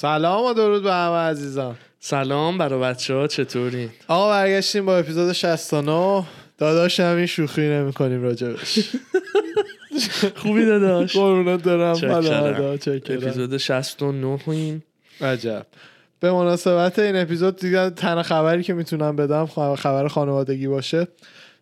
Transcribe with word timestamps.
سلام 0.00 0.44
و 0.44 0.54
درود 0.54 0.82
به 0.82 0.92
همه 0.92 1.16
عزیزان. 1.16 1.76
سلام 2.00 2.58
برای 2.58 2.80
بچه 2.80 3.14
ها 3.14 3.26
چطورین؟ 3.26 3.90
آقا 4.08 4.30
برگشتیم 4.30 4.86
با 4.86 4.98
اپیزود 4.98 5.32
69 5.32 6.24
داداش 6.58 7.00
همین 7.00 7.26
شوخی 7.26 7.62
نمی 7.62 7.92
کنیم 7.92 8.22
راجبش. 8.22 8.78
خوبی 10.42 10.64
داداش. 10.64 11.16
قربونت 11.16 11.62
دارم 11.62 11.94
چکرم. 11.94 13.22
اپیزود 13.22 13.56
69 13.56 14.38
این. 14.46 14.82
عجب. 15.20 15.66
به 16.20 16.32
مناسبت 16.32 16.98
این 16.98 17.16
اپیزود 17.16 17.56
دیگه 17.56 17.90
تنها 17.90 18.22
خبری 18.22 18.62
که 18.62 18.74
می‌تونم 18.74 19.16
بدم 19.16 19.46
خبر 19.76 20.08
خانوادگی 20.08 20.68
باشه. 20.68 21.08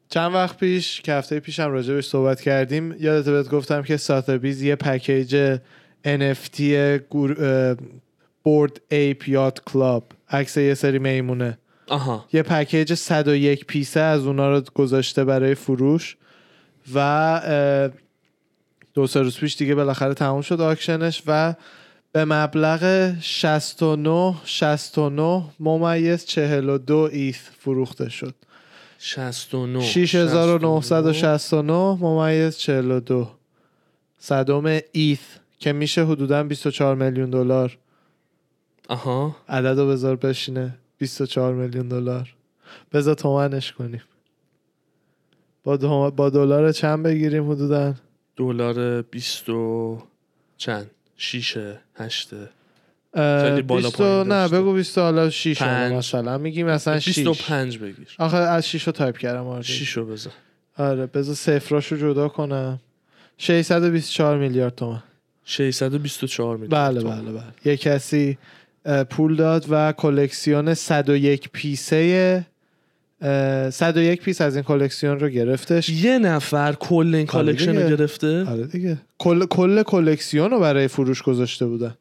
چند 0.08 0.34
وقت 0.34 0.56
پیش 0.56 1.00
که 1.00 1.12
هفته 1.12 1.40
پیشم 1.40 1.70
راجبش 1.70 2.06
صحبت 2.06 2.40
کردیم 2.40 2.96
یادت 3.00 3.28
بهت 3.28 3.48
گفتم 3.48 3.82
که 3.82 3.96
ساتربیز 3.96 4.62
یه 4.62 4.76
پکیج 4.76 5.56
NFT 6.04 6.60
Bored 8.46 8.80
Ape 8.88 9.28
Yacht 9.28 9.60
Club. 9.64 10.04
عکس 10.30 10.56
یه 10.56 10.74
سری 10.74 10.98
میمونه. 10.98 11.58
آها. 11.88 12.24
یه 12.32 12.42
پکیج 12.42 12.94
101 12.94 13.66
piece 13.66 13.94
ه 13.94 14.00
از 14.00 14.26
اونا 14.26 14.50
رو 14.50 14.62
گذاشته 14.74 15.24
برای 15.24 15.54
فروش 15.54 16.16
و 16.94 17.40
دو 18.94 19.06
سه 19.06 19.22
روز 19.22 19.38
پیش 19.38 19.56
دیگه 19.56 19.74
بالاخره 19.74 20.14
تموم 20.14 20.40
شد 20.40 20.60
auction 20.60 21.08
ش 21.08 21.22
و 21.26 21.54
به 22.12 22.24
مبلغ 22.24 23.14
69 23.20 24.34
69 24.44 25.42
ممیز 25.60 26.24
42 26.24 26.96
ETH 27.12 27.38
فروخته 27.58 28.08
شد. 28.08 28.34
69 28.98 29.80
6969 29.80 31.72
ممیز 32.00 32.58
42 32.58 33.30
صدم 34.18 34.80
ایث 34.92 35.20
که 35.58 35.72
میشه 35.72 36.04
حدودا 36.04 36.42
24 36.42 36.94
میلیون 36.94 37.30
دلار. 37.30 37.78
آها. 38.88 39.36
عدد 39.48 39.78
رو 39.78 39.88
بذار 39.88 40.16
بشینه. 40.16 40.78
24 40.98 41.54
میلیون 41.54 41.88
دلار. 41.88 42.34
بذار 42.92 43.14
تومنش 43.14 43.72
کنیم. 43.72 44.02
با, 45.64 45.76
دو... 45.76 46.10
با 46.10 46.30
دلار 46.30 46.72
چند 46.72 47.02
بگیریم 47.02 47.50
حدودا؟ 47.50 47.94
دلار 48.36 49.02
20 49.02 49.48
و 49.48 49.98
چند؟ 50.56 50.90
6 51.16 51.58
8 51.94 52.30
اه، 53.14 53.48
خیلی 53.48 53.62
بالا 53.62 53.88
20 53.88 53.96
پایین 54.02 54.32
نه. 54.32 54.48
بگو 54.48 54.72
20 54.74 54.98
حالا 54.98 55.30
6 55.30 55.62
پنج. 55.62 55.92
مثلا 55.92 56.38
میگیم 56.38 56.66
مثلا 56.66 57.00
6 57.00 57.18
25 57.18 57.78
بگیر. 57.78 58.08
آخه 58.18 58.36
از 58.36 58.68
6 58.68 58.82
رو 58.86 58.92
تایپ 58.92 59.18
کردم 59.18 59.46
آره 59.46 59.62
6 59.62 59.92
رو 59.92 60.06
بزن 60.06 60.30
آره 60.78 61.06
بذار 61.06 61.34
صفراشو 61.34 61.96
جدا 61.96 62.28
کنم. 62.28 62.80
624 63.38 64.38
میلیارد 64.38 64.74
تومن. 64.74 65.02
624 65.44 66.56
میلیون 66.56 66.68
بله. 66.88 67.00
بله 67.00 67.32
بله. 67.32 67.42
یه 67.64 67.76
کسی 67.76 68.38
پول 69.10 69.36
داد 69.36 69.66
و 69.70 69.92
کلکسیون 69.92 70.74
101 70.74 71.50
piece 71.52 72.30
ه 72.30 72.46
اه، 73.22 73.70
101 73.70 74.22
piece 74.22 74.40
از 74.40 74.56
این 74.56 74.64
کلکسیون 74.64 75.20
رو 75.20 75.28
گرفتش. 75.28 75.88
یه 75.88 76.18
نفر 76.18 76.72
کل 76.72 77.14
این 77.14 77.26
collection 77.26 77.72
دیگه. 77.72 77.88
رو 77.88 77.96
گرفته؟ 77.96 78.44
آره 78.44 78.66
دیگه. 78.66 78.98
کل 79.18 79.46
کل 79.46 79.82
کلکسیون 79.82 80.50
رو 80.50 80.60
برای 80.60 80.88
فروش 80.88 81.22
گذاشته 81.22 81.66
بودن. 81.66 81.94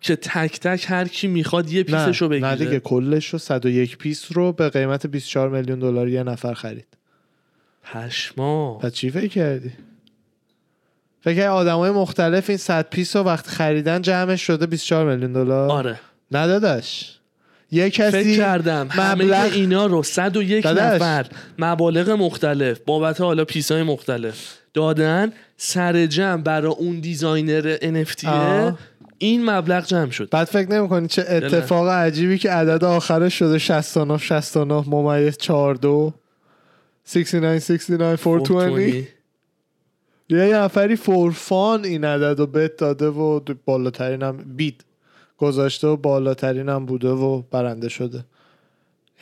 که 0.00 0.16
تک 0.16 0.60
تک 0.60 0.84
هر 0.88 1.08
کی 1.08 1.28
می‌خواد 1.28 1.72
یه 1.72 1.82
piece 1.82 2.11
ش 2.11 2.22
رو 2.22 2.28
نه, 2.28 2.30
بگیره. 2.30 2.48
نه 2.48 2.56
دیگه 2.56 2.80
کلش 2.80 3.28
رو 3.28 3.38
101 3.38 3.98
piece 3.98 4.26
رو 4.32 4.52
به 4.52 4.68
قیمت 4.68 5.06
24 5.06 5.48
میلیون 5.48 5.78
دلار 5.78 6.08
یه 6.08 6.22
نفر 6.22 6.54
خرید. 6.54 6.86
پشما 7.84 8.78
پس 8.78 8.92
چی 8.92 9.10
فکر 9.10 9.26
کردی؟ 9.28 9.72
فکر 11.20 11.46
آدمای 11.48 11.90
مختلف 11.90 12.48
این 12.50 12.58
100 12.58 12.88
piece 12.90 13.16
رو 13.16 13.22
وقت 13.22 13.46
خریدن 13.46 14.02
جمعش 14.02 14.42
شده 14.42 14.66
24 14.66 15.14
میلیون 15.14 15.32
دلار؟ 15.32 15.70
آره. 15.70 16.00
نه 16.30 16.46
داداش. 16.46 17.16
یه 17.72 17.90
کسی 17.90 18.10
فکر 18.10 18.36
کردم. 18.36 18.88
همه 18.90 19.24
مبلغ- 19.24 19.52
اینا 19.52 19.86
رو 19.86 20.02
101 20.02 20.64
داداش. 20.64 20.94
نفر 20.94 21.26
مبالغ 21.58 22.10
مختلف 22.10 22.78
بابت 22.86 23.20
حالا 23.20 23.44
piece 23.44 23.76
ای 23.76 23.82
مختلف 23.82 24.34
دادن 24.74 25.32
سر 25.56 26.06
جمع 26.06 26.42
برای 26.42 26.72
اون 26.72 27.00
designer 27.00 27.76
NFT. 27.76 28.28
این 29.18 29.50
مبلغ 29.50 29.86
جمع 29.86 30.10
شد. 30.10 30.28
بعد 30.30 30.46
فکر 30.46 30.70
نمی‌کنی 30.70 31.08
چه 31.08 31.24
اتفاق 31.28 31.88
عجیبی 31.88 32.38
که 32.38 32.50
عدد 32.50 32.84
آخرش 32.84 33.38
شده 33.38 33.58
69 33.58 34.18
69 34.18 34.84
ممیز 34.86 35.36
42 35.36 36.12
69 37.04 37.58
69 37.58 38.16
420 38.16 39.19
یه 40.30 40.56
نفری 40.56 40.96
فورفان 40.96 41.84
این 41.84 42.04
عدد 42.04 42.38
رو 42.38 42.46
بت 42.46 42.76
داده 42.76 43.06
و 43.06 43.40
بالاترین 43.64 44.22
هم 44.22 44.36
بیت 44.36 44.74
گذاشته 45.38 45.86
و 45.86 45.96
بالاترین 45.96 46.68
هم 46.68 46.86
بوده 46.86 47.08
و 47.08 47.42
برنده 47.50 47.88
شده. 47.88 48.24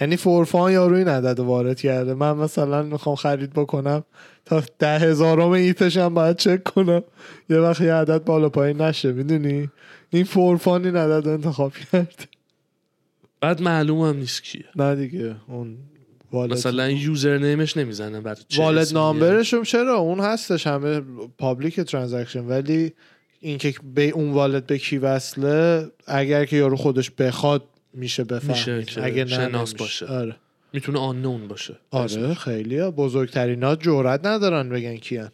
یعنی 0.00 0.16
فورفان 0.16 0.72
یارو 0.72 0.96
این 0.96 1.08
عدد 1.08 1.41
وارد 1.41 1.80
کرده. 1.80 2.14
من 2.14 2.36
مثلا 2.36 2.82
می‌خوام 2.82 3.16
خرید 3.16 3.52
بکنم 3.52 4.04
تا 4.44 4.62
ده 4.78 4.98
هزارم 4.98 5.50
ایتش 5.50 5.96
هم 5.96 6.14
باید 6.14 6.36
چک 6.36 6.64
کنم. 6.64 7.02
یه 7.50 7.58
وقت 7.58 7.80
یه 7.80 7.94
عدد 7.94 8.25
بالا 8.25 8.48
پایین 8.48 8.80
نشه 8.80 9.12
می‌دونی؟ 9.12 9.70
این 10.10 10.25
فورفان 10.25 10.84
این 10.84 10.96
عدد 10.96 11.26
رو 11.26 11.32
انتخاب 11.32 11.72
کرد 11.72 12.28
بعد 13.40 13.62
معلوم 13.62 14.00
هم 14.00 14.16
نیست 14.16 14.42
کیه. 14.42 14.64
نه 14.76 14.94
دیگه 14.94 15.36
اون 15.48 15.76
مثلا 16.33 16.91
یوزر 16.91 17.39
نیمش 17.39 17.77
نمی‌زنه 17.77 18.19
والت 18.19 18.47
اسمیه. 18.59 18.93
نامبرش 18.93 19.55
هم 19.55 19.62
چرا؟ 19.62 19.97
اون 19.97 20.21
هستش 20.21 20.66
همه 20.66 21.00
پابلیک 21.39 21.81
ترانزکشن 21.81 22.44
ولی 22.44 22.93
اینکه 23.41 23.75
به 23.94 24.09
اون 24.09 24.31
والت 24.31 24.67
به 24.67 24.78
کی 24.78 24.99
وصله 24.99 25.91
اگر 26.06 26.44
که 26.44 26.56
یارو 26.56 26.77
خودش 26.77 27.11
بخواد 27.11 27.65
میشه 27.94 28.25
بفهمید. 28.25 28.87
میشه 28.87 29.03
اگه 29.03 29.25
نه 29.25 29.31
شناس. 29.31 29.75
باشه. 29.75 30.06
آره. 30.06 30.37
می‌تونه 30.72 30.99
آنون 30.99 31.49
باشه. 31.49 31.77
آره 31.91 32.34
خیلی 32.34 32.78
ها 32.78 32.91
بزرگترین 32.91 33.62
ها 33.62 33.77
جورت 33.77 34.27
ندارن 34.27 34.69
بگن 34.69 34.97
کیان. 34.97 35.31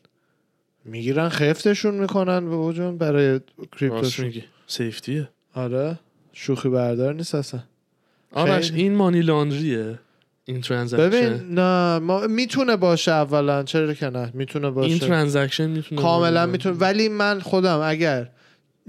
می‌گیرن 0.85 1.29
خفتشون 1.29 1.95
می‌کنن. 1.95 2.51
به 2.51 2.57
وجون 2.57 2.99
برای 2.99 3.41
crypto 3.79 4.11
شون 4.11 4.33
safety 4.67 5.20
ه 5.20 5.29
آره. 5.55 5.99
شوخی 6.33 6.69
بردار 6.69 7.15
نیست 7.15 7.35
اصلا. 7.35 7.61
آرش. 8.33 8.73
این 8.73 8.95
money 8.95 9.21
laundry 9.21 9.89
ه 9.89 9.99
این 10.45 10.61
transaction. 10.61 11.07
ببین 11.07 11.59
نه 11.59 11.99
ما 11.99 12.27
می‌تونه 12.27 12.77
باشه 12.77 13.13
اولا 13.13 13.63
چرا 13.63 13.95
که 13.95 14.07
نه؟ 14.11 14.31
می‌تونه 14.35 14.71
باشه. 14.71 14.89
این 14.89 14.99
transaction 14.99 15.67
می‌تونه 15.67 16.03
کاملا 16.03 16.47
می‌تونه. 16.47 16.77
ولی 16.79 17.09
من 17.09 17.41
خودم 17.41 17.81
اگر 17.85 18.29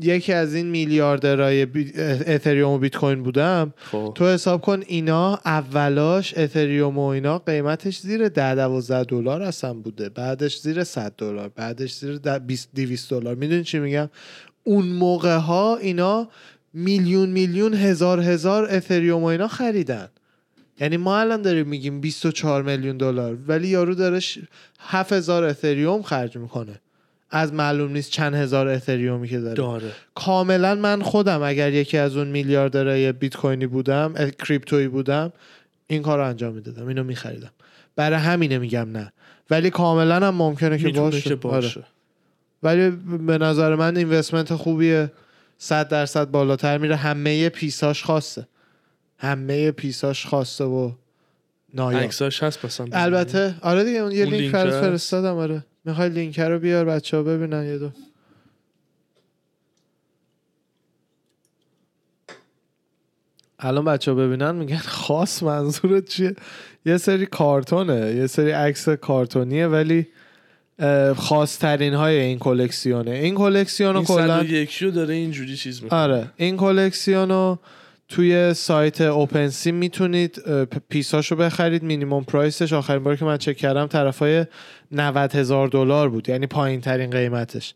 یکی 0.01 0.33
از 0.33 0.55
این 0.55 0.65
میلیاردرهای 0.67 1.65
بی... 1.65 1.91
اتریوم 2.27 2.71
و 2.71 2.77
بیت 2.77 2.95
کوین 2.95 3.23
بودم 3.23 3.73
خب. 3.91 4.11
تو 4.15 4.25
حساب 4.27 4.61
کن 4.61 4.83
اینا 4.87 5.39
اولاش 5.45 6.37
اتریوم 6.37 6.97
و 6.97 7.05
اینا 7.05 7.39
قیمتش 7.39 7.99
زیر 7.99 8.27
10 8.29 8.55
12 8.55 9.03
دلار 9.03 9.41
اصلا 9.41 9.73
بوده. 9.73 10.09
بعدش 10.09 10.59
زیر 10.59 10.83
100 10.83 11.13
دلار. 11.17 11.49
بعدش 11.55 11.93
زیر 11.93 12.17
ده- 12.17 12.39
20 12.39 12.69
200 12.75 13.09
دلار. 13.09 13.35
می‌دونی 13.35 13.63
چی 13.63 13.79
میگم؟ 13.79 14.09
اون 14.63 14.85
موقع 14.85 15.37
ها 15.37 15.77
اینا 15.77 16.27
میلیون 16.73 17.29
میلیون 17.29 17.73
هزار 17.73 18.19
هزار 18.19 18.67
اتریوم 18.71 19.23
و 19.23 19.25
اینا 19.25 19.47
خریدن. 19.47 20.07
یعنی 20.79 20.97
ما 20.97 21.19
الان 21.19 21.41
داریم 21.41 21.67
میگیم 21.67 22.01
24 22.01 22.63
میلیون 22.63 22.97
دلار 22.97 23.37
ولی 23.47 23.67
یارو 23.67 23.95
داره 23.95 24.19
ش- 24.19 24.39
7000 24.79 25.43
اتریوم 25.43 26.01
خرج 26.01 26.37
می‌کنه. 26.37 26.79
از 27.29 27.53
معلوم 27.53 27.91
نیست 27.91 28.11
چند 28.11 28.33
هزار 28.35 28.67
اتریومی 28.67 29.27
که 29.27 29.39
داره. 29.39 29.55
داره. 29.55 29.91
کاملا 30.15 30.75
من 30.75 31.01
خودم 31.01 31.41
اگر 31.43 31.73
یکی 31.73 31.97
از 31.97 32.17
اون 32.17 32.27
میلیاردرهای 32.27 33.11
بیت 33.11 33.35
کوینی 33.37 33.67
بودم 33.67 34.13
اه، 34.17 34.31
کریپتویی 34.31 34.87
بودم 34.87 35.33
این 35.87 36.01
کار 36.01 36.17
رو 36.17 36.27
انجام 36.27 36.53
می‌دادم 36.53 36.87
اینو 36.87 37.03
میخریدم. 37.03 37.51
برای 37.95 38.19
همینه 38.19 38.57
میگم 38.57 38.91
نه. 38.91 39.13
ولی 39.49 39.69
کاملا 39.69 40.15
هم 40.27 40.35
ممکنه 40.35 40.77
که 40.77 40.89
باشه, 40.89 41.35
باشه. 41.35 41.79
آره. 41.79 41.87
ولی 42.63 42.89
به 43.17 43.37
نظر 43.37 43.75
من 43.75 43.97
اینوستمنت 43.97 44.53
خوبیه. 44.55 45.11
صد 45.57 45.87
درصد 45.87 46.31
بالاتر 46.31 46.77
میره. 46.77 46.95
همه 46.95 47.49
پیساش 47.49 48.03
خاصه. 48.03 48.47
همه 49.17 49.71
پیساش 49.71 50.25
خاصه 50.25 50.63
و 50.63 50.91
نایاب. 51.73 52.01
عکساش 52.03 52.43
هست 52.43 52.65
مثلا 52.65 52.87
البته 52.91 53.55
آره 53.61 53.83
دیگه 53.83 53.99
اون 53.99 54.11
یه 54.11 54.23
اون 54.23 54.33
لینک 54.33 54.51
برات؟ 54.53 54.81
فرستادم 54.81 55.35
آره. 55.35 55.65
می‌خوای 55.85 56.09
لینک 56.09 56.39
رو 56.39 56.59
بیار 56.59 56.85
بچه 56.85 57.17
ها 57.17 57.23
ببینن 57.23 57.65
یه 57.65 57.77
دو. 57.77 57.89
الان 63.59 63.85
بچه 63.85 64.11
ها 64.11 64.17
ببینن 64.17 64.55
میگن 64.55 64.77
خاص 65.05 65.43
منظورت 65.43 66.05
چیه؟ 66.05 66.35
یه 66.85 66.97
سری 66.97 67.25
کارتونه 67.25 68.15
یه 68.15 68.27
سری 68.27 68.51
عکس 68.51 68.89
کارتونیه 68.89 69.67
ولی 69.67 70.07
اه، 70.79 71.13
خاصترین 71.13 71.93
های 71.93 72.19
این 72.19 72.39
کلکسیونه. 72.39 73.11
این 73.11 73.35
کلکسیون 73.35 73.89
رو 73.93 73.97
این 73.97 74.05
کلا 74.05 74.39
101 74.43 74.77
رو 74.77 74.91
داره 74.91 75.13
اینجوری 75.13 75.57
چیز 75.57 75.83
می‌کنه. 75.83 75.99
آره. 75.99 76.31
این 76.35 76.57
کلکسیون 76.57 77.29
رو 77.29 77.59
توی 78.09 78.53
سایت 78.53 79.01
اوپن 79.01 79.47
سی 79.47 79.71
می‌تونید 79.71 80.43
پیساشو 80.89 81.35
بخرید. 81.35 81.83
مینیمم 81.83 82.23
پرایسش. 82.23 82.73
آخرین 82.73 83.03
بار 83.03 83.15
که 83.15 83.25
من 83.25 83.37
چک 83.37 83.57
کردم 83.57 83.87
طرفای 83.87 84.45
90 84.91 85.35
هزار 85.35 85.67
دلار 85.67 86.09
بود. 86.09 86.29
یعنی 86.29 86.47
پایین 86.47 86.81
ترین 86.81 87.09
قیمتش. 87.09 87.73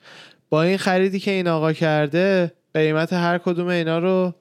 با 0.49 0.61
این 0.61 0.77
خریدی 0.77 1.19
که 1.19 1.31
این 1.31 1.47
آقا 1.47 1.73
کرده 1.73 2.51
قیمت 2.73 3.13
هر 3.13 3.37
کدوم 3.37 3.67
اینا 3.67 3.99
رو. 3.99 4.33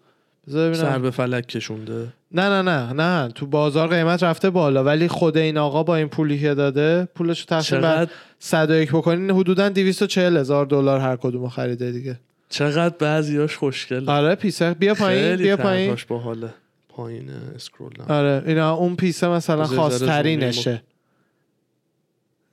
سر 0.51 0.99
به 0.99 1.11
فلک 1.11 1.47
کشونده. 1.47 2.07
نه 2.33 2.49
نه 2.49 2.63
نه 2.63 2.93
نه. 2.93 3.29
تو 3.29 3.47
بازار 3.47 3.89
قیمت 3.89 4.23
رفته 4.23 4.51
بالا. 4.51 4.85
ولی 4.85 5.09
خود 5.09 5.37
این 5.37 5.59
آقا 5.59 5.83
با 5.83 5.97
این 5.97 6.09
پولی 6.09 6.41
که 6.41 6.55
داده 6.55 7.09
پولش 7.15 7.41
رو 7.41 7.47
تقسیم 7.47 7.81
بر 7.81 7.97
چقدر؟ 7.97 8.11
101 8.39 8.89
بکنین. 8.93 9.31
حدودا 9.31 9.69
240 9.69 10.37
هزار 10.37 10.67
دلار 10.67 11.01
هر 11.01 11.17
کدوم 11.17 11.49
خریده 11.49 11.93
دیگه. 11.93 12.21
چقدر 12.49 12.97
بعضیاش 12.99 13.57
خوشگله. 13.57 14.13
آره 14.13 14.35
piece 14.35 14.63
ه. 14.63 14.75
بیا 14.75 14.95
پایین 14.95 15.37
بیا 15.37 15.57
پایین. 15.57 15.81
طرحهاش 15.81 16.05
باحاله 16.05 16.55
پایین 16.89 17.31
scroll. 17.31 17.93
آره 18.09 18.43
اینا 18.47 18.75
اون 18.75 18.97
piece 18.97 19.23
ه 19.23 19.29
مثلا 19.29 19.65
خاصترینشه. 19.65 20.83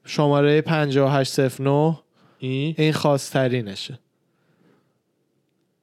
شماره 0.05 0.61
5809 0.61 1.99
این 2.39 2.75
این 2.77 2.93
خاصترینشه. 2.93 3.99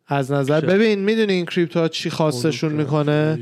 از 0.07 0.33
نظر؟ 0.33 0.61
ببین 0.61 0.99
می‌دونی 0.99 1.33
این 1.33 1.47
crypto 1.47 1.89
چی 1.89 2.11
خاصشون 2.11 2.73
می‌کنه؟ 2.73 3.39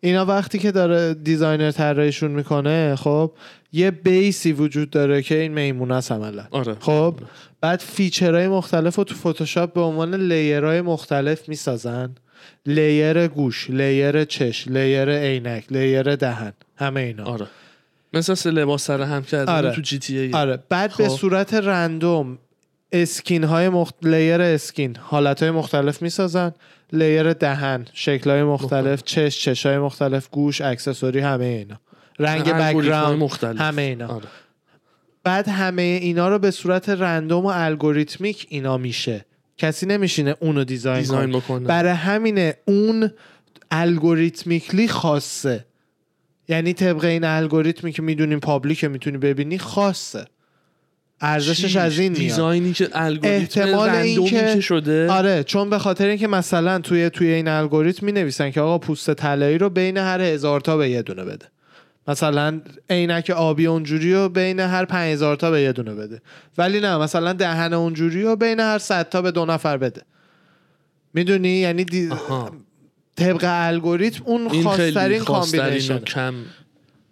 اینا 0.00 0.26
وقتی 0.26 0.58
که 0.58 0.72
داره 0.72 1.14
designer 1.14 1.70
طراحیشون 1.70 2.30
می‌کنه 2.30 2.96
خب 2.96 3.32
یه 3.72 3.90
base 3.90 4.40
ی 4.40 4.52
وجود 4.52 4.90
داره 4.90 5.22
که 5.22 5.34
این 5.34 5.52
میمونه 5.52 5.94
است 5.94 6.12
عملا. 6.12 6.46
آره. 6.50 6.76
خب 6.80 7.14
بعد 7.60 7.80
feature 7.80 8.33
های 8.33 8.48
مختلف 8.48 8.96
رو 8.96 9.04
تو 9.04 9.14
فتوشاپ 9.14 9.72
به 9.72 9.80
عنوان 9.80 10.14
layer 10.14 10.61
های 10.61 10.80
مختلف 10.80 11.48
می‌سازن. 11.48 12.14
layer 12.66 13.28
گوش 13.28 13.70
layer 13.70 14.24
چش 14.24 14.68
layer 14.68 15.10
عینک 15.10 15.64
layer 15.70 16.16
دهن 16.16 16.52
همه 16.76 17.00
اینا. 17.00 17.24
آره. 17.24 17.46
مثل 18.12 18.50
لباس 18.50 18.84
سر 18.84 19.02
هم 19.02 19.22
کردن 19.22 19.52
آره. 19.52 19.72
تو 19.72 19.80
GTA. 19.80 20.32
آره. 20.32 20.58
بعد 20.68 20.96
به 20.98 21.08
خب. 21.08 21.16
صورت 21.16 21.54
random 21.54 22.38
skin 22.92 23.44
های 23.44 23.68
مخت... 23.68 23.94
layer 24.02 24.40
skin 24.40 24.96
حالت 25.00 25.42
های 25.42 25.50
مختلف 25.50 26.02
می‌سازن. 26.02 26.52
layer 26.92 27.32
دهن 27.32 27.86
شکل 27.92 28.30
های 28.30 28.42
مختلف 28.42 29.02
چش 29.02 29.38
چش 29.40 29.66
های 29.66 29.78
مختلف 29.78 30.28
گوش 30.30 30.60
accessory 30.60 31.20
همه 31.20 31.44
اینا. 31.44 31.80
رنگ 32.18 32.52
background 32.52 33.18
مختلف. 33.18 33.60
همه 33.60 33.82
اینا. 33.82 34.06
آره. 34.08 34.26
بعد 35.28 35.48
همه 35.48 35.82
اینا 35.82 36.28
رو 36.28 36.38
به 36.38 36.50
صورت 36.50 36.88
random 36.88 37.44
و 37.44 37.52
algorithmic 37.54 38.46
اینا 38.48 38.76
میشه. 38.78 39.24
کسی 39.58 39.86
نمیشینه 39.86 40.36
اونو 40.40 40.64
design, 40.64 41.00
design 41.00 41.30
کنه. 41.30 41.40
بکنه. 41.40 41.66
برای 41.66 41.92
همینه 41.92 42.54
اون 42.64 43.10
algorithmically 43.70 44.88
خاصه. 44.88 45.64
یعنی 46.48 46.72
طبق 46.72 47.04
این 47.04 47.24
الگوریتمی 47.24 47.92
که 47.92 48.02
می‌دونیم 48.02 48.40
public 48.40 48.84
می‌تونی 48.84 49.18
ببینی 49.18 49.58
خاصه. 49.58 50.24
ارزشش؟ 51.20 51.76
از 51.76 51.98
این 51.98 52.12
میاد. 52.12 52.22
design 52.22 52.65
ی 52.65 52.72
که 52.72 52.88
الگوریتم 52.92 53.60
احتمال 53.62 53.90
اینکه- 53.90 54.54
که 54.54 54.60
شده؟ 54.60 55.10
آره 55.10 55.44
چون 55.44 55.70
به 55.70 55.78
خاطر 55.78 56.06
اینکه 56.06 56.26
مثلا 56.26 56.78
توی 56.78 57.10
توی 57.10 57.32
این 57.32 57.48
الگوریتم 57.48 58.06
می 58.06 58.12
نویسن 58.12 58.50
که 58.50 58.60
آقا 58.60 58.78
پوست 58.78 59.14
طلایی 59.14 59.58
رو 59.58 59.70
بین 59.70 59.96
هر 59.96 60.20
هزار 60.20 60.60
تا 60.60 60.76
به 60.76 60.90
یه 60.90 61.02
دونه 61.02 61.24
بده. 61.24 61.46
مثلا 62.08 62.60
عینک 62.90 63.30
آبی 63.30 63.66
اونجوری 63.66 64.14
رو 64.14 64.28
بین 64.28 64.60
هر 64.60 64.84
5000 64.84 65.36
تا 65.36 65.50
به 65.50 65.60
یه 65.60 65.72
دونه 65.72 65.94
بده. 65.94 66.22
ولی 66.58 66.80
نه 66.80 66.98
مثلا 66.98 67.32
دهن 67.32 67.72
اونجوری 67.72 68.22
رو 68.22 68.36
بین 68.36 68.60
هر 68.60 68.78
100 68.78 69.08
تا 69.08 69.22
به 69.22 69.30
دو 69.30 69.44
نفر 69.44 69.76
بده. 69.76 70.02
می‌دونی؟ 71.14 71.48
یعنی 71.48 71.84
دی... 71.84 72.10
طبق 73.16 73.44
الگوریتم 73.44 74.24
اون 74.24 74.62
خاصترین 74.62 75.24
combination 75.24 75.98
کم 75.98 76.34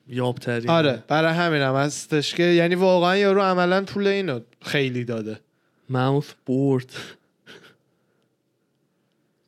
یابترین. 0.08 0.70
آره 0.70 1.02
برای 1.08 1.34
همینم 1.34 1.76
هستش 1.76 2.34
که 2.34 2.42
یعنی 2.42 2.74
واقعا 2.74 3.16
یارو 3.16 3.42
عملا 3.42 3.84
پول 3.84 4.06
اینو 4.06 4.40
خیلی 4.62 5.04
داده. 5.04 5.40
mouth 5.90 6.32
bored 6.46 6.92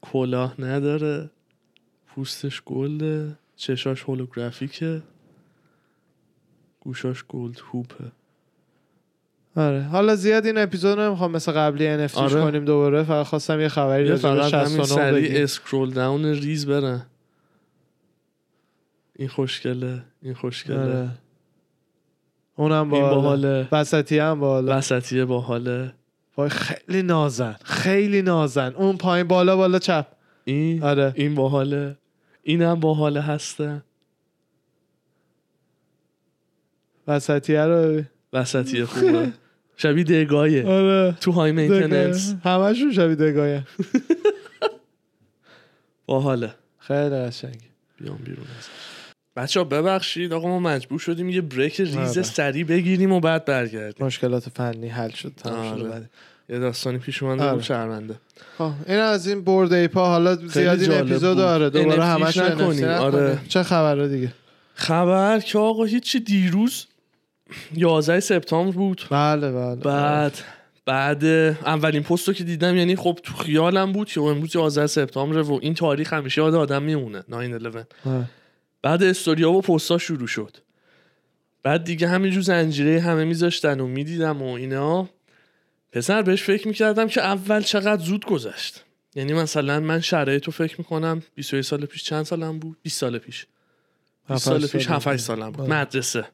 کلاه 0.03 0.55
نداره. 0.59 1.31
پوستش 2.07 2.63
gold 2.67 3.15
ه. 3.15 3.39
چشاش 3.57 4.03
holographic 4.03 4.94
ه 4.94 5.03
گوشاش 6.89 7.25
gold 7.29 7.61
hoop 7.73 7.94
ه. 7.94 8.05
آره. 9.57 9.83
حالا 9.83 10.17
زیاد 10.17 10.47
این 10.47 10.59
اپیزود 10.59 10.99
نمی‌خوام 10.99 11.31
مثل 11.31 11.53
قبلی 11.53 12.09
NFT 12.09 12.15
آره. 12.17 12.41
کنیم 12.43 12.65
دوباره. 12.65 13.03
فقط 13.03 13.27
خواستم 13.27 13.61
یه 13.61 13.69
خبری 13.69 14.09
به 14.09 14.17
فقط 14.17 14.55
همین 14.55 14.85
69 14.85 14.85
سریع. 14.85 15.43
scroll 15.43 15.91
down 15.91 16.25
ریز 16.25 16.67
برن 16.67 17.07
این 19.17 19.29
خوشگله. 19.29 20.03
این 20.23 20.35
خوشگله. 20.35 20.79
آره. 20.79 21.09
اونم 22.57 22.93
این 22.93 23.03
باحاله. 23.03 23.15
باحاله. 23.15 23.69
وسطی 23.73 24.19
هم 24.19 24.41
باحاله. 24.41 24.73
وسطیه 24.73 25.25
باحاله. 25.25 25.93
وای 26.37 26.49
خیلی 26.49 27.03
نازن. 27.03 27.57
خیلی 27.65 28.23
نازن. 28.23 28.75
اون 28.75 28.97
پایین 28.97 29.29
بالا 29.29 29.57
بالا 29.57 29.79
چپ. 29.79 30.07
این 30.45 30.83
آره. 30.83 31.13
این 31.17 31.35
باحاله. 31.35 31.97
اینم 32.43 32.81
باحاله 32.81 33.21
هستن 33.21 33.83
وسطی 37.09 37.57
رو. 37.57 38.03
وسطیه 38.33 38.85
خوبه 38.85 39.33
شبیه 39.77 40.05
دگایه 40.05 40.67
آره 40.67 41.17
تو 41.21 41.33
های 41.33 41.53
مینتننس. 41.53 42.35
همشون 42.45 42.93
شبیه 42.93 43.15
دگاهه 43.15 43.65
باحاله 46.07 46.55
خیلی 46.79 47.17
قشنگ 47.17 47.61
بیام 48.01 48.17
بیرون 48.17 48.47
بچه 49.37 49.61
ها 49.61 49.65
ببخشید 49.65 50.33
آقا 50.33 50.49
ما 50.49 50.59
مجبور 50.59 50.99
شدیم 50.99 51.29
یه 51.29 51.41
بریک 51.41 51.81
ریز 51.81 51.97
آره. 51.97 52.23
سریع 52.23 52.65
بگیریم 52.65 53.13
و 53.13 53.21
بعد 53.21 53.45
برگردیم 53.45 54.07
مشکلات 54.07 54.49
فنی 54.49 54.89
حل 54.89 55.11
شد 55.11 55.33
تمام 55.37 55.79
شد 55.79 55.87
آره. 55.87 56.11
یه 56.49 56.59
داستانی 56.59 56.99
پیش 56.99 57.23
اومده 57.23 57.45
آره. 57.45 57.63
شرمنده 57.63 58.15
خب، 58.59 58.71
این 58.87 58.99
از 58.99 59.27
این 59.27 59.45
برد 59.45 59.73
ایپا 59.73 60.07
حالا 60.07 60.37
زیاد 60.37 60.81
این 60.81 60.93
اپیزود. 60.93 61.41
آره 61.41 61.71
دوباره 61.71 62.05
همش 62.05 62.37
نکنیم. 62.37 62.85
آره. 62.85 63.39
چه 63.49 63.63
خبره 63.63 64.09
دیگه 64.09 64.33
خبر 64.75 65.41
که 65.41 65.59
آقا 65.59 65.85
هیچی 65.85 66.21
دیروز 66.21 66.87
11 67.77 68.21
سپتامبر 68.21 68.77
بود. 68.77 69.03
بله 69.11 69.53
بله 69.53 69.75
بعد 69.75 70.39
بعد 70.87 71.25
اولین 71.25 72.03
پست 72.03 72.29
رو 72.29 72.35
که 72.35 72.45
دیدم 72.45 72.77
یعنی 72.77 72.97
خب 72.97 73.19
تو 73.23 73.35
خیالم 73.35 73.93
بود 73.93 74.09
که 74.09 74.21
امروز 74.21 74.57
11 74.57 74.87
سپتامبر 74.87 75.39
و 75.39 75.59
این 75.63 75.75
تاریخ 75.75 76.13
همیشه 76.13 76.41
یاد 76.41 76.55
آدم 76.55 76.83
میمونه 76.83 77.21
9/11 77.21 77.27
آه. 78.07 78.25
بعد 78.83 79.03
استوریا 79.03 79.51
و 79.51 79.61
پستا 79.61 79.99
شروع 79.99 80.27
شد. 80.27 80.57
بعد 81.63 81.85
دیگه 81.85 82.09
همینجور 82.09 82.43
زنجیره 82.43 83.01
همه 83.01 83.25
میذاشتن 83.25 83.81
و 83.81 83.87
می‌دیدم 83.87 84.43
و 84.43 84.53
اینا. 84.53 85.09
پسر 85.93 86.23
بهش 86.23 86.43
فکر 86.43 86.69
می‌کردم 86.69 87.09
که 87.09 87.23
اول 87.23 87.63
چقدر 87.63 88.05
زود 88.05 88.25
گذشت. 88.25 88.85
یعنی 89.15 89.33
مثلا 89.33 89.81
من 89.81 90.01
شرایط 90.01 90.45
رو 90.45 90.53
فکر 90.53 90.75
می‌کنم 90.79 91.23
21 91.35 91.65
سال 91.65 91.87
پیش 91.87 92.05
چند 92.05 92.25
سالم 92.25 92.59
بود؟ 92.59 92.77
20 92.83 93.01
سال 93.01 93.19
پیش. 93.19 93.47
20 94.29 94.45
سال 94.45 94.67
پیش 94.67 94.85
سال 94.87 94.95
7 94.95 95.09
بود. 95.09 95.17
سالم 95.17 95.53
بود. 95.53 95.71
مدرسه. 95.73 96.25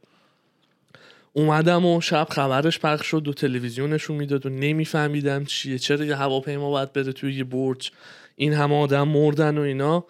اومدم 1.36 1.86
و 1.86 2.00
شب 2.00 2.26
خبرش 2.30 2.78
پخش 2.78 3.06
شد 3.06 3.28
و 3.28 3.32
تلویزیونشون 3.32 4.16
می‌داد 4.16 4.46
و 4.46 4.48
نمیفهمیدم 4.48 5.44
چیه. 5.44 5.78
چرا 5.78 6.04
یه 6.04 6.16
هواپیما 6.16 6.70
باید 6.70 6.92
بره 6.92 7.12
توی 7.12 7.34
یه 7.34 7.44
برج؟ 7.44 7.90
این 8.36 8.52
همه 8.52 8.74
آدم 8.74 9.08
مردن 9.08 9.58
و 9.58 9.60
اینا. 9.60 10.04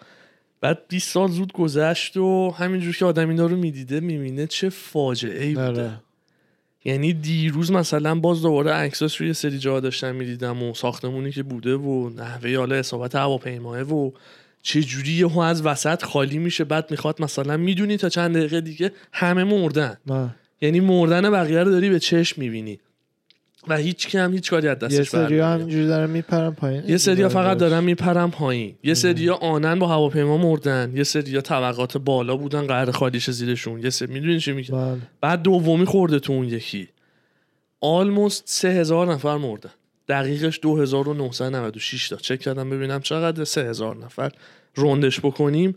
بعد 0.61 0.87
20 0.87 1.09
سال 1.09 1.31
زود 1.31 1.53
گذشت 1.53 2.17
و 2.17 2.51
همینجور 2.51 2.97
که 2.97 3.05
آدم 3.05 3.29
اینا 3.29 3.45
رو 3.45 3.55
می‌دیده 3.57 3.99
می‌بینه 3.99 4.47
چه 4.47 4.69
فاجعه 4.69 5.43
ای 5.45 5.53
بوده. 5.53 5.67
آره. 5.67 5.91
یعنی 6.85 7.13
دیروز 7.13 7.71
مثلا 7.71 8.15
باز 8.15 8.41
دوباره 8.41 8.71
عکساش 8.71 9.21
روی 9.21 9.33
سری 9.33 9.59
جا 9.59 9.79
داشتم 9.79 10.15
می‌دیدم 10.15 10.63
و 10.63 10.73
ساختمونی 10.73 11.31
که 11.31 11.43
بوده 11.43 11.75
و 11.75 12.09
نحوه 12.09 12.57
حالا 12.57 12.75
اصابت 12.75 13.15
هواپیماه 13.15 13.81
و 13.81 14.11
چه 14.61 14.83
جوری 14.83 15.11
یهو 15.11 15.39
از 15.39 15.65
وسط 15.65 16.03
خالی 16.03 16.37
میشه. 16.37 16.63
بعد 16.63 16.91
می‌خواد 16.91 17.21
مثلا 17.21 17.57
می‌دونی 17.57 17.97
تا 17.97 18.09
چند 18.09 18.37
دقیقه 18.37 18.61
دیگه 18.61 18.91
همه 19.11 19.43
مردن. 19.43 19.97
یعنی 20.65 20.79
مردن 20.79 21.31
بقیه 21.31 21.63
رو 21.63 21.71
داری 21.71 21.89
به 21.89 21.99
چشم 21.99 22.41
می‌بینی. 22.41 22.79
و 23.67 23.77
هیچ 23.77 24.07
کی 24.07 24.17
هم 24.17 24.33
هیچ 24.33 24.49
کاری 24.49 24.67
از 24.67 24.77
یه 24.81 24.87
دستش 24.87 25.09
سری 25.09 25.21
برنمیاد. 25.21 25.61
همینجوری 25.61 25.87
دارن 25.87 26.09
میپرن 26.09 26.51
پایین. 26.51 26.83
یه 26.87 26.97
سریا 26.97 27.29
فقط 27.29 27.57
دارن 27.57 27.83
میپرن 27.83 28.29
پایین. 28.29 28.75
یه 28.83 28.93
سریا 28.93 29.35
آنن 29.35 29.79
با 29.79 29.87
هواپیما 29.87 30.37
مردن. 30.37 30.91
یه 30.95 31.03
سریا 31.03 31.41
طبقات 31.41 31.97
بالا 31.97 32.37
بودن 32.37 32.67
قهر 32.67 32.91
خالیش 32.91 33.29
زیرشون. 33.29 33.83
یه 33.83 33.89
سری 33.89 34.13
می‌دونی 34.13 34.39
چی 34.39 34.51
میگه 34.51 34.71
بله. 34.71 34.97
بعد 35.21 35.41
دومی 35.41 35.85
خورده 35.85 36.19
تو 36.19 36.33
اون 36.33 36.45
یکی. 36.45 36.87
آلموست 37.81 38.43
سه 38.45 38.69
هزار 38.69 39.13
نفر 39.13 39.37
مردن. 39.37 39.69
دقیقش 40.07 40.59
2996 40.61 42.09
تا. 42.09 42.15
چک 42.15 42.39
کردم 42.39 42.69
ببینم 42.69 43.01
چقدر 43.01 43.43
سه 43.43 43.61
هزار 43.61 43.97
نفر. 43.97 44.31
روندش 44.75 45.19
بکنیم. 45.19 45.75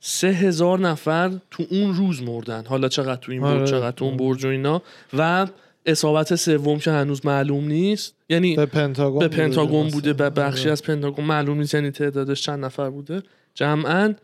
سه 0.00 0.28
هزار 0.28 0.80
نفر 0.80 1.32
تو 1.50 1.66
اون 1.70 1.94
روز 1.94 2.22
مردن. 2.22 2.64
حالا 2.66 2.88
چقدر 2.88 3.20
تو 3.20 3.32
این 3.32 3.44
آره. 3.44 3.58
برج 3.58 3.70
چقدر 3.70 3.90
تو 3.90 4.04
اون 4.04 4.16
برج 4.16 4.44
و 4.44 4.48
اینا. 4.48 4.82
و 5.18 5.46
اصابت 5.86 6.34
سوم 6.34 6.78
که 6.78 6.90
هنوز 6.90 7.26
معلوم 7.26 7.64
نیست. 7.64 8.14
یعنی 8.28 8.56
به 8.56 8.66
پنتاگون 8.66 9.18
به 9.18 9.28
بوده 9.28 9.42
پنتاگون 9.42 9.86
مثلا. 9.86 9.92
بوده 9.92 10.12
به 10.12 10.30
بخشی 10.30 10.62
آره. 10.62 10.72
از 10.72 10.82
پنتاگون. 10.82 11.24
معلوم 11.24 11.58
نیست 11.58 11.74
یعنی 11.74 11.90
تعدادش 11.90 12.42
چند 12.42 12.64
نفر 12.64 12.90
بوده. 12.90 13.22
جمعا 13.54 14.14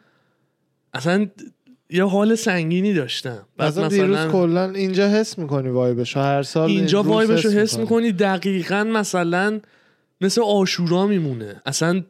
اصلا 0.95 1.26
یه 1.90 2.04
حال 2.04 2.35
سنگینی 2.35 2.95
داشتم. 2.95 3.47
بعد 3.56 3.68
اصلا 3.68 3.88
دیروز 3.88 4.16
مثلا 4.16 4.33
کلا 4.33 4.71
اینجا 4.71 5.09
حس 5.09 5.38
می‌کنی 5.38 5.68
وایبش 5.68 6.16
هر 6.16 6.42
سال 6.42 6.68
اینجا 6.68 7.00
روز 7.00 7.09
وایبش 7.09 7.45
رو 7.45 7.50
حس 7.50 7.78
می‌کنی. 7.78 8.06
می‌کنی. 8.06 8.12
دقیقا 8.12 8.85
مثلا 8.85 9.61
مثل 10.21 10.42
آشورا 10.42 11.06
میمونه. 11.06 11.62
اصلا 11.66 12.02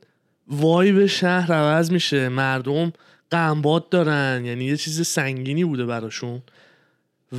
وایب 0.48 1.06
شهر 1.06 1.52
عوض 1.52 1.90
میشه. 1.92 2.28
مردم 2.28 2.92
قنبات 3.36 3.90
دارن 3.90 4.42
یعنی 4.44 4.64
یه 4.64 4.76
چیز 4.76 5.06
سنگینی 5.06 5.64
بوده 5.64 5.86
براشون. 5.86 6.42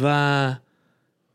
و 0.02 0.56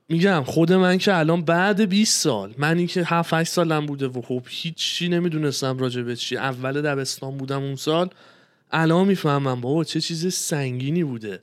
میگم 0.09 0.43
خود 0.47 0.73
من 0.73 0.99
که 0.99 1.17
الان 1.17 1.45
بعد 1.45 1.81
20 1.89 2.21
سال 2.21 2.55
من 2.59 2.79
این 2.79 2.87
که 2.87 3.05
7 3.05 3.35
8 3.35 3.51
سالم 3.51 3.87
بوده 3.87 4.07
و 4.07 4.23
خب 4.23 4.43
هیچی 4.49 5.09
نمی‌دونستم 5.09 5.79
راجع 5.79 6.03
به 6.03 6.17
چی. 6.17 6.37
اول 6.37 6.83
دبستان 6.83 7.37
بودم 7.37 7.63
اون 7.63 7.77
سال. 7.77 8.09
الان 8.71 9.07
می‌فهمم 9.07 9.61
بابا 9.61 9.85
چه 9.85 10.01
چیز 10.01 10.35
سنگینی 10.35 11.05
بوده. 11.05 11.41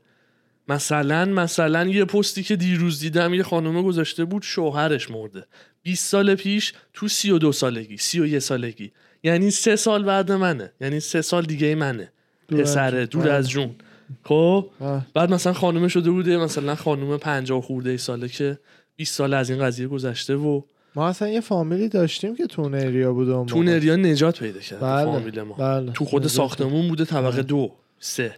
مثلا 0.68 1.26
مثلا 1.26 1.86
یه 1.86 2.06
پستی 2.06 2.44
که 2.44 2.56
دیروز 2.56 3.00
دیدم 3.00 3.34
یه 3.34 3.44
خانومه 3.44 3.82
گذاشته 3.82 4.26
بود 4.26 4.44
شوهرش 4.44 5.12
مرده. 5.12 5.46
20 5.84 6.08
سال 6.08 6.36
پیش 6.36 6.74
تو 6.94 7.08
32 7.08 7.52
سالگی 7.52 7.98
31 7.98 8.40
سالگی. 8.40 8.92
یعنی 9.24 9.52
سه 9.52 9.76
سال 9.76 10.04
بعد 10.04 10.32
منه. 10.32 10.72
یعنی 10.82 11.00
سه 11.00 11.22
سال 11.22 11.46
دیگه 11.46 11.76
منه. 11.76 12.12
پسره 12.50 13.06
دور 13.06 13.30
از 13.30 13.50
جون. 13.50 13.76
خب؟ 14.24 14.70
بعد 15.14 15.34
مثلا 15.34 15.54
خانومه 15.54 15.88
شده 15.88 16.12
بوده 16.12 16.38
مثلا 16.38 16.76
خانومه 16.76 17.18
50 17.18 17.62
خورده 17.62 17.90
ای 17.90 17.98
ساله 17.98 18.28
که 18.28 18.60
20 18.96 19.16
سال 19.16 19.34
از 19.34 19.50
این 19.50 19.60
قضیه 19.60 19.88
گذشته 19.88 20.36
و 20.36 20.62
ما 20.96 21.08
اصلا 21.08 21.28
یه 21.28 21.42
فامیلی 21.42 21.90
داشتیم 21.90 22.36
که 22.36 22.46
تو 22.46 22.62
اریا 22.62 23.14
بود 23.14 23.48
تو 23.48 23.58
اریا 23.58 23.96
نجات 23.96 24.40
پیدا 24.40 24.60
کرد 24.60 24.80
بله. 24.80 25.06
فامیل 25.06 25.42
ما. 25.42 25.56
بله. 25.56 25.92
تو 25.92 26.06
خود 26.06 26.28
ساختمون 26.28 26.88
بوده 26.88 27.06
طبقه 27.06 27.32
بله. 27.32 27.44
دو 27.44 27.72
سه. 28.00 28.36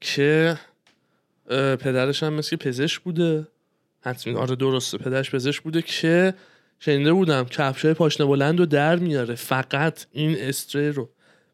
که 0.00 0.58
پدرش 1.80 2.22
هم 2.22 2.32
مثل 2.32 2.56
پزشک 2.56 3.02
بوده. 3.02 3.46
حتمی 4.00 4.34
آره 4.34 4.56
درسته. 4.56 4.98
پدرش 4.98 5.34
پزشک 5.34 5.62
بوده 5.62 5.82
که 5.82 6.34
شنیده 6.78 7.12
بودم 7.12 7.44
کفشای 7.44 7.94
پاشنه 7.94 8.26
بلند 8.26 8.58
رو 8.58 8.66
در 8.66 8.96
میاره. 8.96 9.34
فقط 9.34 10.06
این 10.12 10.36
استری 10.40 10.92
رو. 10.92 11.08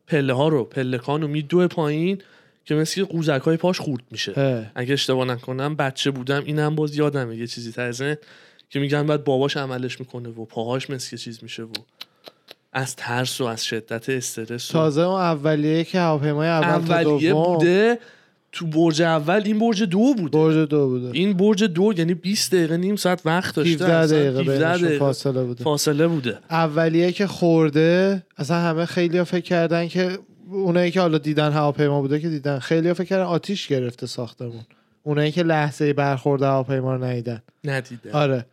پله 0.07 0.33
ها 0.33 0.49
رو 0.49 0.65
پلکان 0.65 1.23
رو 1.23 1.29
میدوه 1.29 1.67
پایین 1.67 2.19
که 2.65 2.75
مثل 2.75 3.05
قوزک 3.05 3.41
های 3.41 3.57
پاش 3.57 3.81
خورد 3.81 4.03
میشه. 4.11 4.33
اگه 4.75 4.93
اشتباه 4.93 5.25
نکنم 5.27 5.77
بچه 5.77 6.11
بودم 6.11 6.43
اینم 6.45 6.75
باز 6.75 6.97
یادمه 6.97 7.37
یه 7.37 7.47
چیزی 7.47 7.73
تازه 7.73 8.19
که 8.71 8.81
میگن 8.81 9.07
بعد 9.07 9.25
باباش 9.25 9.57
عملش 9.57 10.01
می‌کنه 10.01 10.29
و 10.29 10.45
پاهاش 10.45 10.91
مثل 10.91 11.17
چیز 11.17 11.39
میشه 11.43 11.63
و 11.63 11.73
از 12.73 12.97
ترس 12.97 13.41
و 13.41 13.45
از 13.45 13.65
شدت 13.65 14.09
استرس 14.09 14.69
تازه 14.69 15.01
اون 15.01 15.21
اولیه 15.21 15.85
که 15.85 15.99
هواپیمای 16.01 16.49
اول 16.49 16.93
اولیه 16.93 17.35
بوده 17.35 17.99
تو 18.55 18.67
برج 18.67 19.03
اول 19.03 19.43
این 19.45 19.59
برج 19.59 19.83
دو 19.83 20.15
بوده. 20.15 20.39
برج 20.39 20.69
دو 20.69 20.89
بوده. 20.89 21.11
این 21.13 21.33
برج 21.33 21.65
دو 21.65 21.93
یعنی 21.97 22.15
20 22.15 22.55
دقیقه 22.55 22.77
نیم 22.77 22.97
ساعت 22.97 23.23
وقت 23.25 23.55
داشته. 23.55 23.85
17 23.85 24.07
دقیقه, 24.07 24.59
دقیقه 24.59 24.99
فاصله 24.99 25.45
بوده. 25.45 25.65
فاصله 25.65 26.07
بوده. 26.07 26.39
اولیه 26.51 27.13
که 27.13 27.27
خورده 27.27 28.23
اصلا 28.37 28.57
همه 28.57 28.87
خیلی 28.87 29.19
ها 29.19 29.25
فکر 29.25 29.41
کردن 29.45 29.89
که 29.89 30.19
اونایی 30.51 30.91
که 30.91 31.01
حالا 31.01 31.19
دیدن 31.19 31.53
هواپیما 31.53 32.01
بوده 32.01 32.21
که 32.21 32.29
دیدن. 32.29 32.59
خیلی 32.59 32.89
ها 32.89 32.95
فکر 32.95 33.05
کردن 33.05 33.25
آتیش 33.25 33.69
گرفته 33.69 34.07
ساختمون. 34.07 34.61
اونایی 35.03 35.33
که 35.33 35.43
لحظه 35.43 35.93
برخورد 35.93 36.43
هواپیما 36.43 36.97
رو 36.97 37.05
ندیدن. 37.05 37.43
ندیدن. 37.65 38.11
آره. 38.11 38.47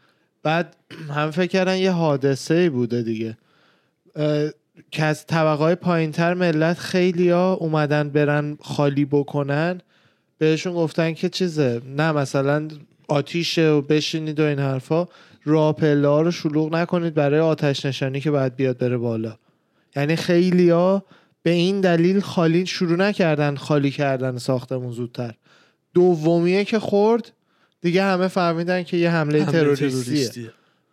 بعد 0.43 0.75
هم 1.09 1.31
فکر 1.31 1.47
کردن 1.47 1.77
یه 1.77 1.91
حادثه 1.91 2.69
بوده 2.69 3.01
دیگه. 3.01 3.37
که 4.91 5.03
از 5.03 5.25
طبقه 5.25 5.63
های 5.63 5.75
پایین 5.75 6.11
تر 6.11 6.33
ملت 6.33 6.79
خیلی 6.79 7.29
ها 7.29 7.53
اومدن 7.53 8.09
برن 8.09 8.57
خالی 8.61 9.05
بکنن. 9.05 9.81
بهشون 10.41 10.73
گفتن 10.73 11.13
که 11.13 11.29
چیزه 11.29 11.81
نه 11.97 12.11
مثلا 12.11 12.67
آتیشه 13.07 13.69
و 13.69 13.81
بشینید 13.81 14.39
و 14.39 14.43
این 14.43 14.59
حرفا 14.59 15.07
ها 15.47 16.21
رو 16.21 16.31
شلوغ 16.31 16.75
نکنید 16.75 17.13
برای 17.13 17.39
آتش 17.39 17.85
نشانی 17.85 18.19
که 18.19 18.31
باید 18.31 18.55
بیاد 18.55 18.77
بره 18.77 18.97
بالا. 18.97 19.37
یعنی 19.95 20.15
خیلی 20.15 20.69
ها 20.69 21.05
به 21.43 21.49
این 21.49 21.81
دلیل 21.81 22.19
خالی 22.19 22.65
شروع 22.65 22.97
نکردن 22.97 23.55
خالی 23.55 23.91
کردن 23.91 24.37
ساختمون 24.37 24.91
زودتر. 24.91 25.33
دومیه 25.93 26.65
که 26.65 26.79
خورد 26.79 27.31
دیگه 27.81 28.03
همه 28.03 28.27
فهمیدن 28.27 28.83
که 28.83 28.97
یه 28.97 29.11
حمله, 29.11 29.43
حمله 29.43 29.75
تروریستیه. 29.75 30.51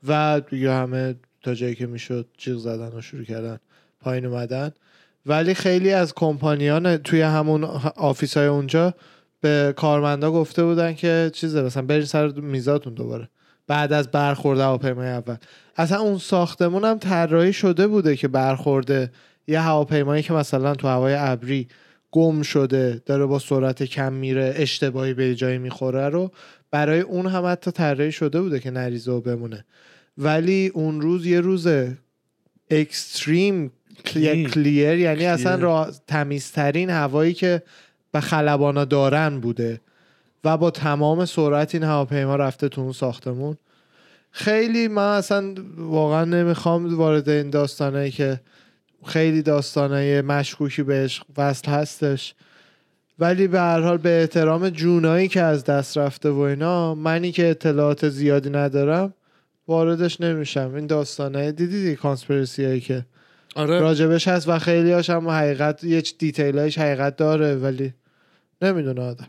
و 0.09 0.43
دیگه 0.51 0.73
همه 0.73 1.15
تا 1.43 1.55
جایی 1.55 1.75
که 1.75 1.87
می‌شد 1.87 2.27
جیغ 2.39 2.57
زدن 2.57 2.99
و 2.99 3.01
شروع 3.01 3.25
کردن 3.25 3.59
پایین 4.01 4.27
اومدن. 4.27 4.73
ولی 5.27 5.55
خیلی 5.55 5.93
از 5.93 6.15
کمپانیان 6.15 6.97
توی 6.97 7.21
همون 7.21 7.65
office 7.97 8.37
های 8.37 8.47
اونجا 8.47 8.95
به 9.41 9.75
کارمندا 9.77 10.33
گفته 10.33 10.65
بودن 10.65 10.95
که 10.95 11.31
چیزه 11.35 11.63
مثلا 11.63 11.83
برین 11.83 12.05
سر 12.05 12.29
میزاتون 12.29 12.95
دوباره. 12.95 13.29
بعد 13.67 13.93
از 13.93 14.11
برخورد 14.11 14.61
هواپیمای 14.61 15.09
اول. 15.09 15.37
اصلا 15.77 16.01
اون 16.01 16.19
ساختمون 16.19 16.85
هم 16.85 16.99
طراحی 16.99 17.53
شده 17.53 17.87
بوده 17.87 18.17
که 18.17 18.29
برخورده 18.29 19.11
یه 19.47 19.61
هواپیمایی 19.61 20.23
که 20.23 20.33
مثلا 20.33 20.75
تو 20.75 20.89
هوای 20.89 21.15
ابری 21.15 21.69
گم 22.11 22.43
شده 22.43 23.03
داره 23.07 23.27
با 23.27 23.39
سرعت 23.39 23.83
کم 23.83 24.13
میره 24.13 24.55
اشتباهی 24.57 25.15
به 25.15 25.35
جایی 25.35 25.59
می‌خوره 25.59 26.09
رو 26.09 26.31
برای 26.71 27.01
اون 27.01 27.27
هم 27.27 27.47
حتی 27.47 27.71
طراحی 27.71 28.13
شده 28.13 28.41
بوده 28.41 28.61
که 28.61 28.71
نریزه 28.71 29.13
و 29.13 29.21
بمونه. 29.21 29.65
ولی 30.19 30.71
اون 30.75 31.01
روز 31.01 31.27
یه 31.27 31.41
روز 31.41 31.69
extreme 32.71 33.73
کلیر 34.07 34.99
یعنی 34.99 35.27
اصلا 35.27 35.55
را 35.55 35.91
تمیزترین 36.07 36.91
هوایی 36.91 37.35
که 37.35 37.63
به 38.13 38.21
خلبانا 38.21 38.85
دارن 38.85 39.41
بوده 39.41 39.81
و 40.45 40.57
با 40.57 40.71
تمام 40.71 41.25
سرعت 41.25 41.75
این 41.75 41.85
هواپیما 41.85 42.37
رفته 42.37 42.69
تو 42.69 42.81
اون 42.81 42.93
ساختمون. 42.93 43.57
خیلی 44.31 44.89
من 44.89 45.09
اصلا 45.09 45.55
واقعا 45.77 46.25
نمی‌خوام 46.25 46.97
وارد 46.97 47.29
این 47.29 47.51
داستانه 47.51 48.11
که 48.11 48.41
خیلی 49.05 49.43
داستانه 49.43 50.23
مشکوکی 50.23 50.83
بهش 50.83 51.23
وصل 51.37 51.71
هستش. 51.71 52.35
ولی 53.19 53.49
به 53.49 53.61
هر 53.61 53.81
حال 53.81 53.97
به 53.97 54.21
احترام 54.21 54.69
جونایی 54.69 55.29
که 55.29 55.43
از 55.43 55.65
دست 55.65 55.99
رفته 55.99 56.31
و 56.31 56.39
اینا 56.39 56.95
منی 56.95 57.33
که 57.33 57.51
اطلاعات 57.51 58.09
زیادی 58.09 58.51
ندارم 58.51 59.15
واردش 59.69 60.21
نمیشم. 60.21 60.75
این 60.75 60.87
داستانه 60.87 61.53
دیدی 61.53 61.97
conspiracy 61.97 62.65
هایی 62.65 62.81
که 62.81 63.05
آره. 63.57 63.81
راجبش 63.81 64.29
هست 64.29 64.49
و 64.49 64.59
خیلی 64.59 64.93
هاش 64.93 65.11
هم 65.11 65.29
حقیقت 65.29 65.85
یه 65.85 66.01
detail 66.19 66.59
حقیقت 66.59 67.17
داره 67.17 67.55
ولی 67.55 67.95
نمی‌دونه 68.63 69.03
آدم. 69.03 69.29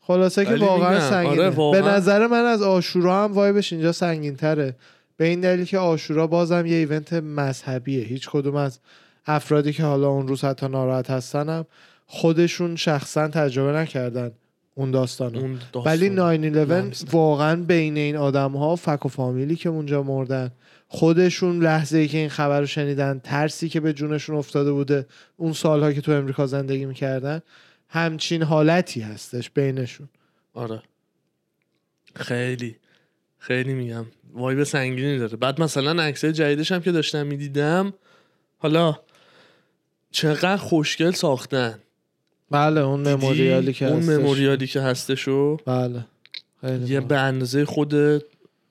خلاصه 0.00 0.44
که 0.44 0.56
واقعا 0.56 1.10
سنگینه 1.10 1.60
آره 1.60 1.82
به 1.82 1.88
نظر 1.88 2.26
من 2.26 2.44
از 2.44 2.62
عاشورا 2.62 3.24
هم 3.24 3.32
vibe 3.32 3.59
ش 3.59 3.72
اینجا 3.72 3.92
سنگین 3.92 4.36
تره 4.36 4.76
به 5.16 5.24
این 5.24 5.40
دلیل 5.40 5.64
که 5.64 5.78
عاشورا 5.78 6.26
بازم 6.26 6.66
یه 6.66 6.76
event 6.76 7.12
مذهبیه. 7.12 8.04
هیچ 8.04 8.28
کدوم 8.30 8.56
از 8.56 8.78
افرادی 9.26 9.72
که 9.72 9.82
حالا 9.82 10.08
اون 10.08 10.28
روز 10.28 10.44
حتی 10.44 10.68
ناراحت 10.68 11.10
هستن 11.10 11.64
خودشون 12.06 12.76
شخصا 12.76 13.28
تجربه 13.28 13.78
نکردن 13.78 14.30
اون 14.74 14.90
داستان, 14.90 15.36
اون 15.36 15.58
ولی 15.84 16.10
911 16.10 17.06
واقعا 17.12 17.56
بین 17.56 17.96
این 17.96 18.16
آدم 18.16 18.52
ها 18.52 18.76
فک 18.76 19.06
و 19.06 19.08
فامیلی 19.08 19.56
که 19.56 19.68
اونجا 19.68 20.02
مردن 20.02 20.50
خودشون 20.92 21.62
لحظه 21.62 21.98
ای 21.98 22.08
که 22.08 22.18
این 22.18 22.28
خبر 22.28 22.60
رو 22.60 22.66
شنیدن 22.66 23.20
ترسی 23.24 23.68
که 23.68 23.80
به 23.80 23.92
جونشون 23.92 24.36
افتاده 24.36 24.72
بوده 24.72 25.06
اون 25.36 25.52
سالها 25.52 25.92
که 25.92 26.00
تو 26.00 26.12
امریکا 26.12 26.46
زندگی 26.46 26.84
می‌کردن 26.84 27.40
همچین 27.88 28.42
حالتی 28.42 29.00
هستش 29.00 29.50
بینشون. 29.50 30.08
آره. 30.54 30.82
خیلی 32.14 32.76
خیلی 33.38 33.74
میگم. 33.74 34.06
وایب 34.32 34.64
سنگینی 34.64 35.18
داره. 35.18 35.36
بعد 35.36 35.60
مثلا 35.60 36.02
عکسای 36.02 36.32
جدیدش 36.32 36.72
هم 36.72 36.80
که 36.80 36.92
داشتم 36.92 37.26
می‌دیدم 37.26 37.92
حالا 38.58 38.98
چقدر 40.10 40.56
خوشگل 40.56 41.10
ساختن. 41.10 41.78
بله 42.50 42.80
اون 42.80 43.08
مموریالی 43.08 43.72
که 43.72 43.86
اون 43.86 44.16
مموریالی 44.16 44.66
که 44.66 44.80
هستشو 44.80 45.56
بله. 45.56 46.04
یه 46.86 47.00
به 47.00 47.18
اندازه 47.18 47.64
خود 47.64 47.94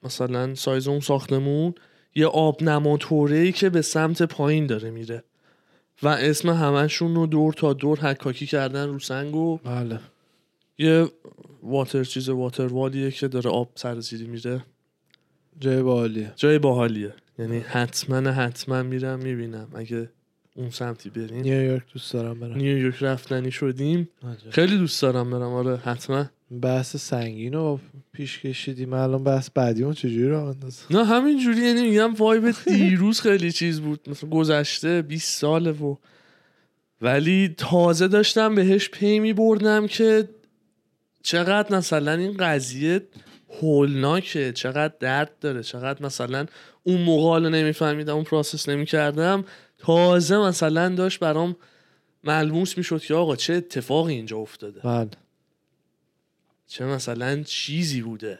مثلا 0.03 0.55
سایز 0.55 0.87
اون 0.87 0.99
ساختمون 0.99 1.73
یه 2.19 2.27
آب 2.27 2.63
نماتوره 2.63 3.51
که 3.51 3.69
به 3.69 3.81
سمت 3.81 4.21
پایین 4.23 4.67
داره 4.67 4.89
میره. 4.89 5.23
و 6.03 6.07
اسم 6.07 6.49
همشون 6.49 7.15
رو 7.15 7.27
دور 7.27 7.53
تا 7.53 7.73
دور 7.73 7.99
حکاکی 7.99 8.45
کردن 8.45 8.87
رو 8.87 8.99
سنگ 8.99 9.35
و 9.35 9.57
بله. 9.57 9.99
یه 10.77 11.07
واتر 11.63 12.03
چیز 12.03 12.29
واتر 12.29 12.65
والیه 12.65 13.11
که 13.11 13.27
داره 13.27 13.49
آب 13.49 13.71
سرزیری 13.75 14.27
میره. 14.27 14.65
جای 15.59 15.81
باحالیه. 15.81 16.33
جای 16.35 16.59
باحالیه. 16.59 17.13
یعنی 17.39 17.59
حتما 17.59 18.31
حتما 18.31 18.83
میرم 18.83 19.19
می‌بینم. 19.19 19.67
اگه 19.75 20.09
اون 20.55 20.69
سمتی 20.69 21.09
بریم. 21.09 21.41
نیویورک 21.41 21.93
دوست 21.93 22.13
دارم 22.13 22.39
برم. 22.39 22.57
نیویورک 22.57 23.03
رفتنی 23.03 23.51
شدیم. 23.51 24.09
خیلی 24.49 24.77
دوست 24.77 25.01
دارم 25.01 25.31
برم. 25.31 25.53
آره 25.53 25.77
حتما. 25.77 26.25
بحث 26.61 26.95
سنگین 26.95 27.53
رو 27.53 27.79
پیش 28.11 28.39
کشیدیم 28.39 28.93
الان 28.93 29.23
بحث 29.23 29.49
بعدی 29.49 29.83
اون 29.83 29.93
چجوری 29.93 30.29
رو 30.29 30.43
انداز 30.43 30.83
نه 30.91 31.05
همین 31.05 31.39
جوری 31.39 31.61
یعنی 31.61 31.81
میگم 31.81 32.13
وایب 32.13 32.51
دیروز 32.65 33.21
خیلی 33.21 33.51
چیز 33.51 33.81
بود. 33.81 34.09
مثلا 34.09 34.29
گذشته 34.29 35.01
20 35.01 35.39
ساله 35.39 35.71
و 35.71 35.95
ولی 37.01 37.55
تازه 37.57 38.07
داشتم 38.07 38.55
بهش 38.55 38.89
پی 38.89 39.19
می 39.19 39.33
بردم 39.33 39.87
که 39.87 40.29
چقدر 41.23 41.75
مثلا 41.77 42.11
این 42.11 42.37
قضیه 42.39 43.01
هولناکه 43.61 44.51
چقدر 44.51 44.93
درد 44.99 45.39
داره 45.41 45.63
چقدر 45.63 46.05
مثلا 46.05 46.45
اون 46.83 47.01
موقع 47.01 47.29
حالا 47.29 47.49
نمیفهمیدم 47.49 48.15
اون 48.15 48.23
پراسس 48.23 48.69
نمی‌کردم. 48.69 49.45
تازه 49.77 50.37
مثلا 50.37 50.89
داشت 50.89 51.19
برام 51.19 51.55
ملموس 52.23 52.77
می‌شد 52.77 53.01
که 53.01 53.13
آقا 53.13 53.35
چه 53.35 53.53
اتفاقی 53.53 54.13
اینجا 54.13 54.37
افتاده. 54.37 54.79
بله. 54.83 55.09
چه 56.69 56.85
مثلا 56.85 57.43
چیزی 57.43 58.01
بوده؟ 58.01 58.39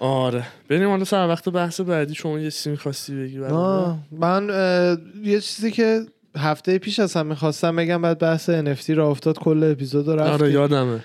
آره. 0.00 0.46
بریم 0.68 0.88
حالا 0.88 1.04
سر 1.04 1.28
وقت 1.28 1.48
بحث 1.48 1.80
بعدی. 1.80 2.14
شما 2.14 2.38
یه 2.38 2.50
چیزی 2.50 2.70
می‌خواستی 2.70 3.14
بگی 3.22 3.38
برای؟ 3.38 3.52
آه، 3.52 3.98
من؟ 4.10 4.50
اه، 4.50 4.98
یه 5.22 5.40
چیزی 5.40 5.70
که 5.70 6.06
هفته 6.36 6.78
پیش 6.78 6.98
اصلا 6.98 7.22
می‌خواستم 7.22 7.76
بگم 7.76 8.02
بعد 8.02 8.18
بحث 8.18 8.50
NFT 8.50 8.90
را 8.90 9.10
افتاد 9.10 9.38
کل 9.38 9.64
اپیزود 9.72 10.08
رو 10.08 10.20
آره 10.20 10.52
یادمه. 10.52 11.04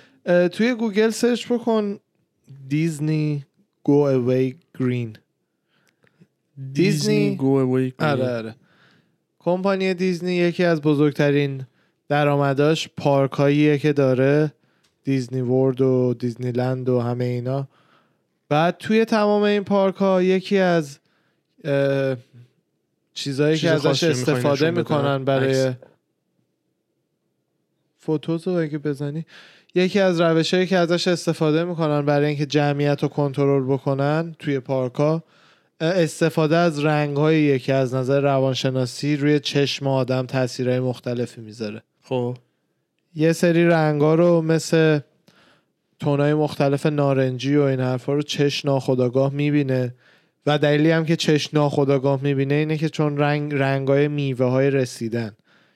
توی 0.49 0.73
گوگل 0.73 1.09
search 1.09 1.47
بکن 1.51 1.99
Disney 2.67 3.45
go 3.83 3.93
away 3.93 4.55
green 4.79 5.17
Disney 6.73 7.35
go 7.35 7.57
away 7.57 7.93
آره 7.99 8.35
آره. 8.37 8.55
کمپانی 9.39 9.93
دیزنی 9.93 10.35
یکی 10.35 10.63
از 10.63 10.81
بزرگترین 10.81 11.65
درآمداش 12.09 12.89
پارکاییه 12.97 13.77
که 13.77 13.93
داره. 13.93 14.53
Disney 15.03 15.41
World 15.41 15.81
و 15.81 16.13
Disneyland 16.19 16.89
و 16.89 16.99
همه 16.99 17.25
اینا 17.25 17.67
بعد 18.49 18.77
توی 18.77 19.05
تمام 19.05 19.41
این 19.41 19.63
پارک 19.63 19.95
ها 19.95 20.23
یکی 20.23 20.57
از 20.57 20.99
چیزایی 23.13 23.57
چیز 23.57 23.69
که 23.69 23.71
ازش 23.71 24.03
استفاده؟ 24.03 24.71
می‌کنن 24.71 25.25
برای. 25.25 25.73
فوتوز 27.99 28.47
رو 28.47 28.53
اگه 28.53 28.77
بزنی 28.77 29.25
یکی 29.75 29.99
از 29.99 30.21
روش 30.21 30.53
هایی 30.53 30.67
که 30.67 30.77
ازش 30.77 31.07
استفاده 31.07 31.63
می‌کنن 31.63 32.05
برای 32.05 32.25
اینکه 32.25 32.45
جمعیت 32.45 33.03
رو 33.03 33.09
کنترل 33.09 33.63
بکنن 33.63 34.35
توی 34.39 34.59
پارک 34.59 34.93
ها 34.93 35.23
استفاده 35.81 36.57
از 36.57 36.85
رنگ 36.85 37.17
هایی 37.17 37.59
که 37.59 37.73
از 37.73 37.93
نظر 37.93 38.21
روانشناسی 38.21 39.15
روی 39.15 39.39
چشم 39.39 39.87
آدم 39.87 40.25
تاثیرهای 40.25 40.79
مختلفی 40.79 41.41
می‌ذاره 41.41 41.81
خب 42.03 42.37
یه 43.15 43.33
سری 43.33 43.65
رنگا 43.65 44.15
رو 44.15 44.41
مثل 44.41 44.99
تونای 45.99 46.33
مختلف 46.33 46.85
نارنجی 46.85 47.55
و 47.55 47.61
این 47.61 47.79
حرفا 47.79 48.13
رو 48.13 48.21
چش 48.21 48.65
ناخداگاه 48.65 49.33
می‌بینه. 49.33 49.95
و 50.45 50.57
دلیلی 50.57 50.91
هم 50.91 51.05
که 51.05 51.15
چش 51.15 51.53
ناخداگاه 51.53 52.23
می‌بینه 52.23 52.55
اینه 52.55 52.77
که 52.77 52.89
چون 52.89 53.17
رنگ 53.17 53.53
رنگای 53.53 54.07
میوه 54.07 54.45
های 54.45 54.69
رسیدن 54.69 55.31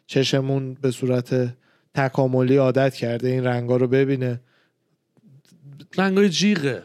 چشمون 0.07 0.73
به 0.73 0.91
صورت 0.91 1.53
تکاملی 1.95 2.57
عادت 2.57 2.95
کرده 2.95 3.27
این 3.27 3.43
رنگا 3.43 3.77
رو 3.77 3.87
ببینه. 3.87 4.41
رنگای 5.97 6.29
جیغه. 6.29 6.83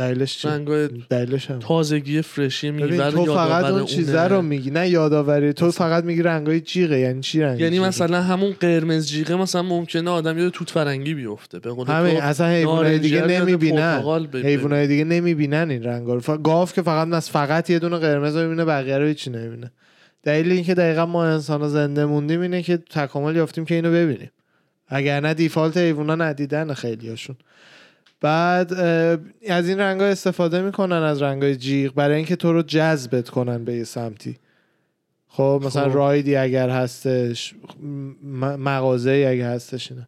دلیلش 0.00 0.38
چی؟ 0.38 0.48
رنگای 0.48 0.88
دلیلش 1.10 1.50
هم 1.50 1.58
تازگی 1.58 2.22
فرشی 2.22 2.70
رو 2.70 3.10
تو 3.10 3.34
فقط 3.34 3.64
اون 3.64 3.84
چیزه. 3.84 4.28
رو 4.28 4.42
میگی 4.42 4.70
نه 4.70 4.88
یادآوری 4.88 5.52
تو 5.52 5.70
فقط 5.70 6.04
میگی 6.04 6.22
رنگای 6.22 6.60
جیغه 6.60 6.98
یعنی 6.98 7.20
چی 7.20 7.40
رنگ 7.40 7.60
یعنی 7.60 7.76
جیغه؟ 7.76 7.88
مثلا 7.88 8.22
همون 8.22 8.54
قرمز 8.60 9.06
جیغه 9.08 9.36
مثلا 9.36 9.62
ممکنه 9.62 10.10
آدم 10.10 10.38
یاد 10.38 10.52
توت 10.52 10.70
فرنگی 10.70 11.14
بیفته 11.14 11.58
به 11.58 11.70
قول 11.70 11.86
همین 11.86 12.16
اصلا 12.20 12.46
حیوانای 12.46 12.98
دیگه 12.98 13.26
نمی‌بینن. 13.26 14.02
حیوانای 14.34 14.86
دیگه 14.86 15.04
نمی‌بینن 15.04 15.70
این 15.70 15.82
رنگا 15.82 16.14
رو 16.14 16.20
ف- 16.20 16.42
گاو 16.42 16.68
که 16.68 16.82
فقط 16.82 17.12
از 17.12 17.30
فقط 17.30 17.70
یه 17.70 17.78
دونه 17.78 17.98
قرمز 17.98 18.36
رو 18.36 18.42
می‌بینه 18.42 18.64
بقیه 18.64 18.98
رو 18.98 19.06
هیچی 19.06 19.30
نمی‌بینه 19.30 19.72
دلیل 20.22 20.52
اینکه 20.52 20.74
دقیقا 20.74 21.06
ما 21.06 21.24
انسان 21.24 21.68
زنده 21.68 22.04
موندیم 22.04 22.40
اینه 22.40 22.62
که 22.62 22.76
تکامل 22.76 23.36
یافتیم 23.36 23.64
که 23.64 23.74
اینو 23.74 23.90
ببینیم 23.92 24.30
اگر 24.88 25.20
نه 25.20 25.34
default 25.34 25.76
حیونا 25.76 26.14
ندیدن 26.14 26.74
خیلیاشون 26.74 27.36
بعد 28.20 28.72
از 29.48 29.68
این 29.68 29.78
رنگا 29.78 30.04
استفاده 30.04 30.62
می‌کنن 30.62 31.02
از 31.02 31.22
رنگای 31.22 31.56
جیغ 31.56 31.94
برای 31.94 32.16
اینکه 32.16 32.36
تو 32.36 32.52
رو 32.52 32.62
جذبت 32.62 33.28
کنن 33.28 33.64
به 33.64 33.74
یه 33.74 33.84
سمتی 33.84 34.36
خب 35.28 35.62
مثلا 35.64 35.88
خب. 35.88 35.96
ride 35.96 36.28
ی 36.28 36.36
اگر 36.36 36.70
هستش 36.70 37.54
مغازه 38.58 39.26
اگر 39.30 39.54
هستش 39.54 39.92
اینا 39.92 40.06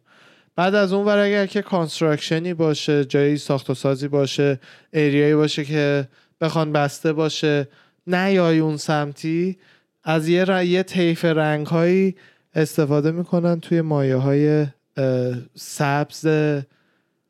بعد 0.55 0.75
از 0.75 0.93
اون 0.93 1.05
ور 1.05 1.17
اگر 1.17 1.45
که 1.45 1.61
construction 1.61 2.46
ی 2.46 2.53
باشه 2.53 3.05
جایی 3.05 3.37
ساخت 3.37 3.69
و 3.69 3.73
سازی 3.73 4.07
باشه 4.07 4.59
area 4.93 5.21
یی 5.21 5.35
باشه 5.35 5.65
که 5.65 6.07
بخوان 6.41 6.71
بسته 6.73 7.13
باشه 7.13 7.67
نیای 8.07 8.59
اون 8.59 8.77
سمتی 8.77 9.57
از 10.03 10.27
یه, 10.27 10.43
ر... 10.43 10.63
یه 10.63 10.83
طیف 10.83 11.25
رنگ 11.25 11.67
هایی 11.67 12.15
استفاده 12.55 13.11
می‌کنن 13.11 13.59
توی 13.59 13.81
مایه 13.81 14.15
های 14.15 14.65
سبز 15.55 16.27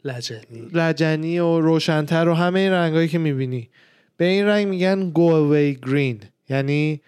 لجنی. 0.05 0.61
لجنی 0.73 1.39
و 1.39 1.59
روشنتر 1.59 2.27
و 2.27 2.33
همه 2.33 2.59
این 2.59 2.71
رنگ 2.71 2.93
هایی 2.95 3.07
که 3.07 3.17
می‌بینی. 3.17 3.69
به 4.17 4.25
این 4.25 4.45
رنگ 4.45 4.67
میگن 4.67 5.11
go 5.13 5.29
away 5.29 5.89
green 5.89 6.25
یعنی 6.49 7.01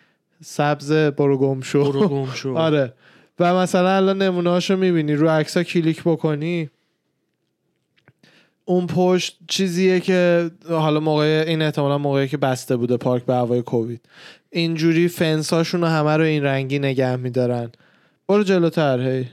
سبز 0.44 0.92
برو 0.92 1.38
گم 1.38 1.62
شو. 1.62 1.92
برو 1.92 2.08
گم 2.08 2.34
شو. 2.34 2.56
آره. 2.68 2.94
و 3.40 3.56
مثلا 3.56 3.96
الان 3.96 4.22
نمونه 4.22 4.50
هاشو 4.50 4.78
می‌بینی 4.78 5.14
رو 5.14 5.30
عکس 5.30 5.58
کلیک 5.58 6.02
بکنی. 6.06 6.70
اون 8.66 8.88
پشت 8.88 9.38
چیزیه 9.48 10.00
که 10.00 10.52
حالا 10.70 11.00
موقع 11.00 11.44
این 11.48 11.62
احتمالا 11.62 11.98
موقعی 11.98 12.28
که 12.28 12.38
بسته 12.38 12.76
بوده 12.76 12.98
پارک 12.98 13.26
به 13.26 13.34
هوای 13.34 13.62
کووید. 13.62 14.02
اینجوری 14.50 15.08
فنس 15.08 15.54
هاشون 15.54 15.82
رو 15.82 15.88
همه 15.88 16.18
رو 16.18 16.24
این 16.24 16.44
رنگی 16.44 16.80
نگه 16.80 17.16
میدارن. 17.16 17.72
برو 18.28 18.44
جلوتر 18.44 19.02
هی. 19.02 19.28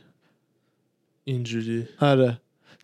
اینجوری. 1.25 1.89
آره. 2.01 2.39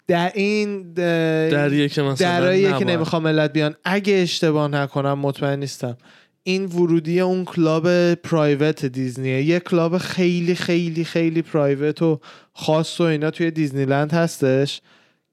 در 0.09 0.33
این 0.35 0.93
در 0.93 1.49
دریه 1.49 1.89
که 1.89 2.03
مثلا 2.03 2.79
که. 2.79 2.85
نمی‌خوام 2.85 3.23
ملت 3.23 3.53
بیان. 3.53 3.75
اگه 3.85 4.15
اشتباه 4.15 4.69
نکنم 4.69 5.19
مطمئن 5.19 5.59
نیستم. 5.59 5.97
این 6.43 6.65
ورودی 6.65 7.21
اون 7.21 7.45
club 7.45 8.15
private 8.15 8.85
Disney 8.85 9.28
ه. 9.28 9.43
یه 9.43 9.61
club 9.61 9.99
خیلی 9.99 10.55
خیلی 10.55 11.05
خیلی 11.05 11.43
private 11.43 12.03
و 12.03 12.21
خاص 12.53 13.01
و 13.01 13.05
اینا 13.05 13.31
توی 13.31 13.51
دیزنیلند 13.51 14.13
هستش 14.13 14.81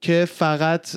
که 0.00 0.28
فقط 0.32 0.96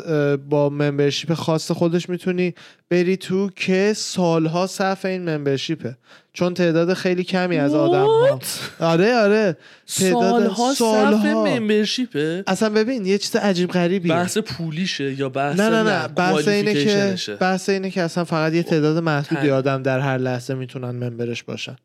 با 0.49 0.69
ممبرشیپ 0.69 1.33
خاص 1.33 1.71
خودش 1.71 2.09
می‌تونی 2.09 2.53
بری 2.89 3.17
تو 3.17 3.49
که 3.55 3.93
سالها 3.95 4.67
صف 4.67 5.05
این 5.05 5.29
ممبرشیپه. 5.29 5.97
چون 6.39 6.53
تعداد 6.53 6.93
خیلی 6.93 7.23
کمی 7.23 7.57
از 7.57 7.73
آدم 7.73 8.05
ها 8.05 8.39
آره 8.79 9.15
آره. 9.15 9.57
تعداد 9.97 10.21
سالها 10.21 10.73
سالها. 10.73 11.43
ممبرشیپه 11.43 12.43
اصلا 12.47 12.69
ببین 12.69 13.05
یه 13.05 13.17
چیز 13.17 13.35
عجیب 13.35 13.71
غریبیه. 13.71 14.13
بحث 14.13 14.37
پولیشه 14.37 15.13
یا 15.13 15.29
بحث 15.29 15.59
نه 15.59 15.69
نه 15.69 15.83
نه. 15.83 16.07
بحث 16.07 16.47
اینه 16.47 16.73
که؟ 16.73 17.15
بحث 17.39 17.69
اینه 17.69 17.89
که 17.89 18.01
اصلا 18.01 18.23
فقط 18.23 18.53
یه 18.53 18.63
تعداد 18.63 19.03
محدودی. 19.03 19.49
آدم 19.49 19.83
در 19.83 19.99
هر 19.99 20.17
لحظه 20.17 20.53
می‌تونن 20.53 20.89
ممبرش 20.89 21.43
باشن. 21.43 21.75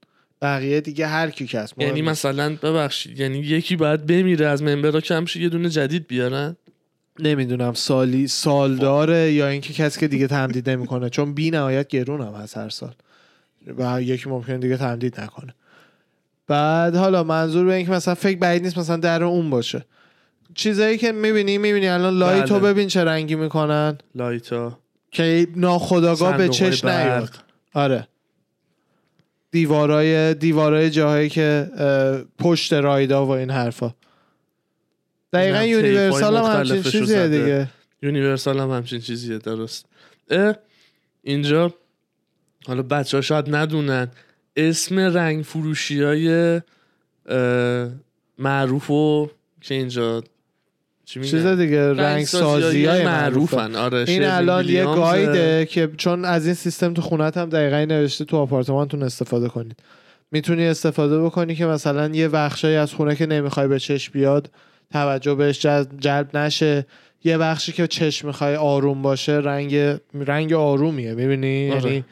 بقیه 0.42 0.80
دیگه 0.80 1.06
هر 1.06 1.30
کی 1.30 1.48
مهم 1.54 1.68
یعنی. 1.78 2.02
مثلا 2.02 2.56
ببخشید 2.62 3.20
یعنی 3.20 3.38
یکی 3.38 3.76
باید 3.76 4.06
بمیره 4.06 4.46
از 4.46 4.62
member 4.62 4.95
ها 4.95 5.00
کم 5.00 5.24
شه 5.24 5.40
یه 5.40 5.48
دونه 5.48 5.68
جدید 5.68 6.06
بیارن؟ 6.06 6.56
نمی‌دونم 7.18 7.72
سالی 7.72 8.28
سال 8.28 8.76
داره 8.76 9.32
یا 9.32 9.48
اینکه 9.48 9.72
کسی 9.72 10.00
که 10.00 10.08
دیگه 10.08 10.26
تمدید 10.26 10.70
نمی‌کنه 10.70 11.10
چون 11.10 11.34
بی 11.34 11.50
نهایت 11.50 11.88
گرون 11.88 12.20
هم 12.20 12.34
هست 12.34 12.56
هر 12.56 12.68
سال. 12.68 12.94
و 13.78 14.02
یکی 14.02 14.28
ممکنه 14.28 14.58
دیگه 14.58 14.76
تمدید 14.76 15.20
نکنه. 15.20 15.54
بعد 16.46 16.96
حالا 16.96 17.24
منظور 17.24 17.66
به 17.66 17.74
اینکه 17.74 17.92
مثلا 17.92 18.14
فکر 18.14 18.38
بعید 18.38 18.62
نیست 18.62 18.78
مثلا 18.78 18.96
در 18.96 19.24
اون 19.24 19.50
باشه. 19.50 19.84
چیزایی 20.54 20.98
که 20.98 21.12
می‌بینی 21.12 21.58
می‌بینی 21.58 21.88
الان 21.88 22.18
light 22.18 22.53
و 22.53 22.60
بله. 22.60 22.72
ببین 22.72 22.88
چه 22.88 23.04
رنگی 23.04 23.34
می‌کنن. 23.34 23.98
light 24.14 24.67
ا 24.67 24.78
که 25.10 25.46
ناخداگاه 25.56 26.36
به 26.36 26.48
چش 26.48 26.84
نیاد. 26.84 27.30
آره. 27.74 28.08
دیوارای 29.50 30.34
دیوارای 30.34 30.90
جاهایی 30.90 31.28
که 31.28 31.70
پشت 32.38 32.72
ride 32.72 33.15
ا 33.15 33.26
و 33.26 33.30
این 33.30 33.50
حرفا. 33.50 33.94
دقیقا 35.32 35.62
Universal 35.62 36.36
هم 36.36 36.44
همچین 36.44 36.82
چیزیه. 36.82 37.28
دیگه. 37.28 37.68
Universal 38.02 38.58
هم 38.58 38.70
همچین 38.70 39.00
چیزیه 39.00 39.38
درست. 39.38 39.86
اینجا 41.22 41.74
حالا 42.66 42.82
بچه 42.82 43.16
ها 43.16 43.20
شاید 43.20 43.54
ندونن 43.54 44.08
اسم 44.56 44.98
رنگ 44.98 45.44
فروشی 45.44 46.02
های 46.02 46.60
معروف 48.38 48.90
و 48.90 49.30
که 49.60 49.74
اینجا؟ 49.74 50.22
چی؟ 51.04 51.20
چیز 51.20 51.46
دیگه 51.46 51.92
رنگ 51.92 52.24
سازی 52.24 52.84
های 52.84 53.04
معروفن. 53.04 53.56
معروفن. 53.56 53.76
آره 53.76 54.04
این 54.08 54.24
الان 54.24 54.68
یه 54.68 54.84
guide 54.84 55.53
ه 55.53 55.66
که 55.66 55.90
چون 55.96 56.24
از 56.24 56.46
این 56.46 56.54
سیستم 56.54 56.94
تو 56.94 57.02
خونت 57.02 57.36
هم 57.36 57.48
دقیقا 57.48 57.84
نوشته 57.94 58.24
تو 58.24 58.36
آپارتمانتون 58.36 59.02
استفاده 59.02 59.48
کنید. 59.48 59.76
می‌تونی 60.30 60.66
استفاده 60.66 61.22
بکنی 61.22 61.54
که 61.54 61.66
مثلا 61.66 62.08
یه 62.08 62.28
بخشایی 62.28 62.76
از 62.76 62.92
خونه 62.92 63.16
که 63.16 63.26
نمی‌خوای 63.26 63.68
به 63.68 63.78
چشم 63.78 64.12
بیاد 64.12 64.50
توجه 64.92 65.34
بهش 65.34 65.66
جلب 65.98 66.36
نشه. 66.36 66.86
یه 67.24 67.38
بخشی 67.38 67.72
که 67.72 67.86
چشم 67.86 68.26
می‌خوای 68.26 68.56
آروم 68.56 69.02
باشه 69.02 69.32
رنگ 69.32 69.98
رنگ 70.14 70.52
آرومیه 70.52 71.14
می‌بینی؟ 71.14 71.72
آره. 71.72 72.04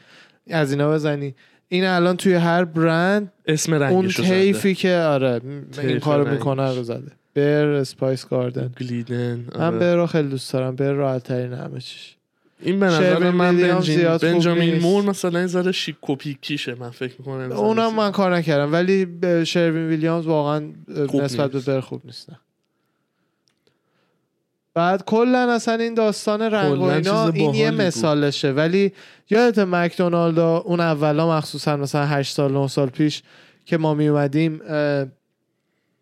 از 0.49 0.71
اینا 0.71 0.91
بزنی. 0.91 1.35
این 1.69 1.85
الان 1.85 2.17
توی 2.17 2.33
هر 2.33 2.65
برند 2.65 3.31
اسم 3.45 3.73
اون 3.73 3.81
رنگش 3.81 4.15
رو 4.15 4.25
طیفی 4.25 4.75
که 4.75 4.95
آره 4.95 5.41
این 5.81 5.99
کارو. 5.99 6.31
می‌کنه 6.31 6.75
رو 6.75 6.83
زده. 6.83 7.11
Behr 7.33 7.65
Spice 7.65 8.27
Garden 8.27 8.71
Glidden 8.81 9.45
من 9.55 9.61
آره. 9.61 9.77
Behr 9.77 9.95
رو 9.95 10.07
خیلی 10.07 10.29
دوست 10.29 10.53
دارم. 10.53 10.75
Behr 10.75 10.91
راحت 10.91 11.23
ترین 11.23 11.53
همه 11.53 11.79
چیش. 11.79 12.15
این 12.61 12.79
به 12.79 12.85
نظر 12.85 13.31
من 13.31 13.57
بنجامین 14.21 14.73
نیست. 14.73 14.85
مور 14.85 15.03
مثلا 15.03 15.39
این 15.39 15.47
ذره 15.47 15.71
شیک 15.71 15.95
کیشه 16.41 16.75
من 16.75 16.89
فکر 16.89 17.13
می‌کنم. 17.19 17.51
اونم 17.51 17.95
من 17.95 18.11
کار 18.11 18.35
نکردم. 18.35 18.73
ولی 18.73 19.07
شروین 19.45 19.87
ویلیامز 19.87 20.25
واقعا 20.25 20.63
نسبت 21.13 21.51
به. 21.51 21.59
بر 21.59 21.79
خوب 21.79 22.01
نیستن. 22.05 22.35
بعد 24.73 25.03
کلا 25.05 25.51
اصلا 25.53 25.73
این 25.73 25.93
داستان 25.93 26.41
رنگ 26.41 26.79
و 26.79 26.83
اینا 26.83 27.29
این 27.29 27.53
یه. 27.53 27.71
مثالشه 27.71 28.51
ولی 28.51 28.91
یادت 29.29 29.59
مکدونالدا 29.59 30.57
اون 30.57 30.79
اولا 30.79 31.37
مخصوصا 31.37 31.77
مثلا 31.77 32.05
8 32.05 32.35
سال 32.35 32.51
9 32.51 32.67
سال 32.67 32.89
پیش 32.89 33.23
که 33.65 33.77
ما 33.77 33.93
می 33.93 34.07
اومدیم 34.07 34.61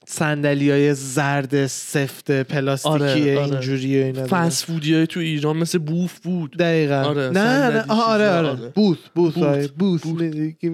صندلی 0.07 0.71
های 0.71 0.93
زرد 0.93 1.67
سفت 1.67 2.31
پلاستیکی 2.31 2.93
آره، 2.93 3.39
آره. 3.39 3.51
اینجوری 3.51 4.01
و 4.01 4.05
اینا 4.05 4.25
دارن. 4.25 4.47
فست 4.47 4.65
فودی 4.65 4.95
های 4.95 5.07
تو 5.07 5.19
ایران 5.19 5.57
مثل 5.57 5.77
بوف 5.77 6.19
بود 6.19 6.57
دقیقا 6.57 7.01
آره، 7.03 7.29
نه 7.29 7.69
نه 7.69 7.85
آره 7.89 8.29
آره 8.29 8.49
آره. 8.49 8.69
بوث 8.75 8.97
بوث 9.15 9.33
بوث. 9.33 9.43
آره 9.43 9.67
بوث 9.67 10.01
بوث. 10.01 10.21
می‌دی- 10.21 10.55
give 10.61 10.65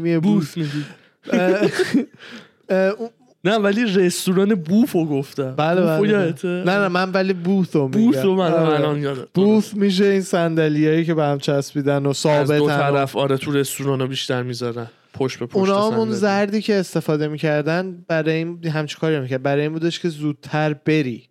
نه 3.43 3.55
ولی 3.55 3.83
رستوران 3.83 4.55
بوفو 4.55 5.05
گفتم. 5.05 5.55
بله 5.55 5.81
بله 5.81 6.09
یادته؟ 6.09 6.47
نه 6.47 6.77
نه 6.77 6.87
من 6.87 7.11
ولی 7.11 7.33
بوث 7.33 7.75
رو 7.75 7.87
میگم. 7.87 8.01
بوث 8.01 8.17
رو 8.17 8.35
من 8.35 8.51
آره. 8.51 8.75
الان 8.75 9.01
یادم. 9.01 9.27
بوث 9.33 9.73
میشه 9.73 10.05
این 10.05 10.21
صندلیایی 10.21 11.05
که 11.05 11.13
به 11.13 11.23
هم 11.23 11.37
چسبیدن 11.37 12.05
و 12.05 12.09
از 12.09 12.17
ثابتن 12.17 12.57
دو 12.57 12.67
طرف 12.67 13.15
آره 13.15 13.37
تو 13.37 13.51
رستوران 13.51 14.01
ها 14.01 14.07
بیشتر 14.07 14.43
می‌ذارن. 14.43 14.87
پشت 15.13 15.39
به 15.39 15.45
پشت 15.45 15.55
اونا 15.55 15.87
هم 15.87 15.93
اون 15.93 16.05
صندلی. 16.05 16.19
زردی 16.19 16.61
که 16.61 16.75
استفاده 16.75 17.27
می‌کردن 17.27 18.05
برای 18.07 18.35
این 18.35 18.65
همچی 18.65 18.97
کاری 18.97 19.19
می‌کرد 19.19 19.43
برای 19.43 19.61
این 19.61 19.73
بودش 19.73 19.99
که 19.99 20.09
زودتر 20.09 20.73
بری. 20.73 21.23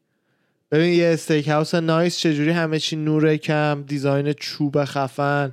ببین 0.70 0.92
یه 0.92 1.06
steakhouse 1.06 1.74
nice 1.74 2.18
چجوری 2.18 2.50
همه 2.50 2.78
چی 2.78 2.96
نور 2.96 3.36
کم 3.36 3.84
design 3.86 4.32
چوب 4.32 4.84
خفن 4.84 5.52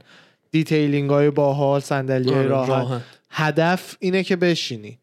detailing 0.52 1.10
های 1.10 1.30
باحال 1.30 1.80
صندلی 1.80 2.30
های 2.30 2.40
آره، 2.40 2.68
راحت. 2.68 3.02
هدف 3.30 3.96
اینه 4.00 4.24
که 4.24 4.36
بشینی. 4.36 5.00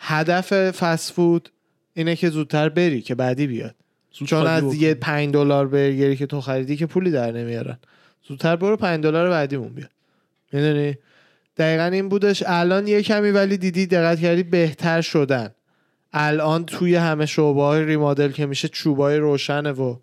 هدف 0.00 0.52
fast 0.70 1.12
food 1.12 1.48
اینه 1.94 2.16
که 2.16 2.30
زودتر 2.30 2.68
بری 2.68 3.02
که 3.02 3.14
بعدی 3.14 3.46
بیاد. 3.46 3.74
چون 4.12 4.46
از. 4.46 4.74
یه 4.74 4.94
پنج 4.94 5.32
دلار 5.32 5.68
burger 5.68 6.09
ی 6.09 6.16
که 6.16 6.26
تو 6.26 6.40
خریدی 6.40 6.76
که 6.76 6.86
پولی 6.86 7.10
در 7.10 7.32
نمیارن. 7.32 7.78
زودتر 8.28 8.56
برو 8.56 8.76
پنج 8.76 9.02
دلار 9.02 9.30
بعدیمون 9.30 9.68
بیاد. 9.68 9.90
می‌دونی؟ 10.52 10.94
دقیقا 11.56 11.84
این 11.84 12.08
بودش. 12.08 12.42
الان 12.46 12.86
یه 12.86 13.02
کمی 13.02 13.30
ولی 13.30 13.58
دیدی 13.58 13.86
دقت 13.86 14.20
کردی 14.20 14.42
بهتر 14.42 15.00
شدن. 15.00 15.50
الان 16.12 16.64
توی 16.64 16.94
همه 16.94 17.26
شعبه 17.26 17.62
های 17.62 17.84
remodel 17.84 18.30
که 18.30 18.46
میشه 18.46 18.68
چوبای 18.68 19.16
روشنه 19.16 19.72
و 19.72 19.96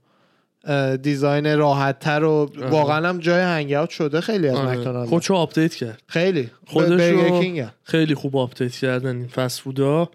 design 1.01 1.57
راحت 1.57 1.99
تر 1.99 2.23
و. 2.23 2.51
واقعا 2.69 3.09
هم 3.09 3.17
جای 3.17 3.41
hangout 3.41 3.89
شده 3.89 4.21
خیلی 4.21 4.47
از 4.47 4.55
آره. 4.55 4.77
McDonald 4.77 5.09
خودشو 5.09 5.33
update 5.33 5.75
کرد 5.75 6.01
خیلی 6.07 6.49
خودشو-. 6.65 7.65
خیلی 7.83 8.15
خوب 8.15 8.37
update 8.37 8.71
کردن 8.71 9.15
این 9.15 9.27
fast 9.27 9.61
food 9.61 10.00
ا 10.00 10.09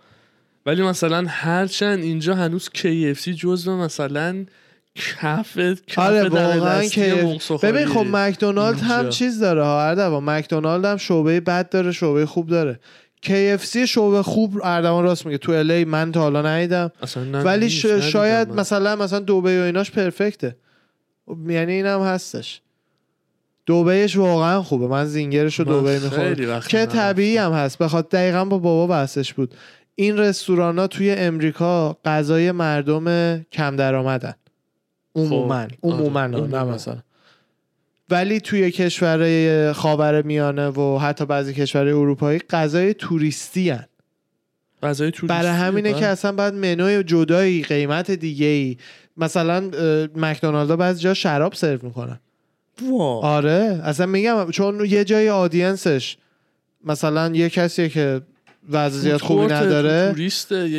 ولی 0.67 0.83
مثلا 0.83 1.25
هرچند 1.29 2.03
اینجا 2.03 2.35
هنوز 2.35 2.69
KFC 2.77 3.29
جزو 3.29 3.77
مثلا 3.77 4.45
کف 4.95 5.59
کف 5.87 5.99
آره 5.99 6.29
در 6.29 6.57
واقعا 6.59 6.85
که. 6.85 7.39
ببین 7.63 7.87
خب 7.87 8.07
McDonald 8.11 8.81
هم. 8.81 9.09
چیز 9.09 9.41
داره 9.41 9.65
ها 9.65 9.83
اردوان 9.83 10.25
McDonald 10.25 10.85
هم 10.85 10.97
شعبه 10.97 11.41
بد 11.41 11.69
داره 11.69 11.93
شعبه 11.93 12.27
خوب 12.27 12.49
داره 12.49 12.81
KFC 13.27 13.77
شعبه 13.77 14.23
خوب 14.23 14.61
اردوان 14.65 15.05
راست 15.05 15.27
میگه. 15.27 15.39
تو 15.39 15.53
الی 15.53 15.85
من 15.85 16.13
تا 16.13 16.21
حالا 16.21 16.43
ندیدم. 16.43 16.93
نه 17.17 17.43
ولی 17.43 17.71
ش- 17.71 17.87
شاید 17.87 18.49
من. 18.49 18.61
مثلا 18.61 18.97
مثلا 18.97 19.19
دوبه 19.19 19.61
و 19.61 19.65
ایناش 19.65 19.91
پرفکته. 19.91 20.57
یعنی 21.49 21.73
اینم 21.73 22.01
هستش. 22.03 22.61
دوبهش 23.67 24.17
واقعا 24.17 24.63
خوبه. 24.63 24.87
من 24.87 25.05
زینگرش 25.05 25.59
رو 25.59 25.65
دوبه 25.65 25.99
می‌خورم. 25.99 26.61
که. 26.61 26.87
طبیعی 26.87 27.37
هم 27.37 27.53
هست. 27.53 27.79
بخاطر 27.79 28.09
دقیقا 28.19 28.45
با 28.45 28.59
بابا 28.59 28.87
بحثش 28.87 29.35
بود. 29.35 29.55
این 29.95 30.19
رستوران 30.19 30.79
ها 30.79 30.87
توی 30.87 31.11
امریکا 31.11 31.97
غذای 32.05 32.53
مردم 32.53 33.39
کم 33.53 33.77
درآمدن. 33.77 34.35
عموما 35.15 35.65
خب، 35.65 35.71
عموما. 35.83 36.21
آره، 36.21 36.29
نه 36.31 36.37
عموماً. 36.39 36.65
مثلا. 36.65 36.97
ولی 38.13 38.41
توی 38.41 38.71
کشورهای 38.71 39.73
خاور 39.73 40.23
میانه 40.23 40.69
و 40.69 40.99
حتی 40.99 41.27
بعضی 41.27 41.55
کشورهای 41.55 41.93
اروپایی 41.93 42.39
غذای 42.39 42.95
توریستی 42.95 43.71
هن. 43.71 43.85
غذای 44.83 45.11
توریستی 45.11 45.27
برای 45.27 45.51
همینه 45.51 45.91
بله. 45.91 46.01
که 46.01 46.07
اصلا 46.07 46.33
باید 46.33 46.55
منوی 46.55 47.03
جدایی 47.03 47.63
قیمت 47.63 48.11
دیگه 48.11 48.47
ای 48.47 48.77
مثلا 49.17 49.71
McDonald 50.17 50.70
ا 50.70 50.77
بعضی 50.77 51.01
جا 51.01 51.15
شراب 51.15 51.55
سرو 51.55 51.79
می‌کنن 51.83 52.21
وا. 52.83 53.21
آره 53.21 53.81
اصلا 53.85 54.07
میگم 54.07 54.51
چون 54.51 54.85
یه 54.85 55.05
جای 55.05 55.31
audience 55.31 56.00
ش 56.00 56.17
مثلا 56.85 57.31
یه 57.35 57.51
کسی 57.51 57.89
که 57.89 58.21
وضع 58.71 58.99
زیاد 58.99 59.21
food 59.21 59.29
خوبی 59.29 59.55
نداره 59.55 60.15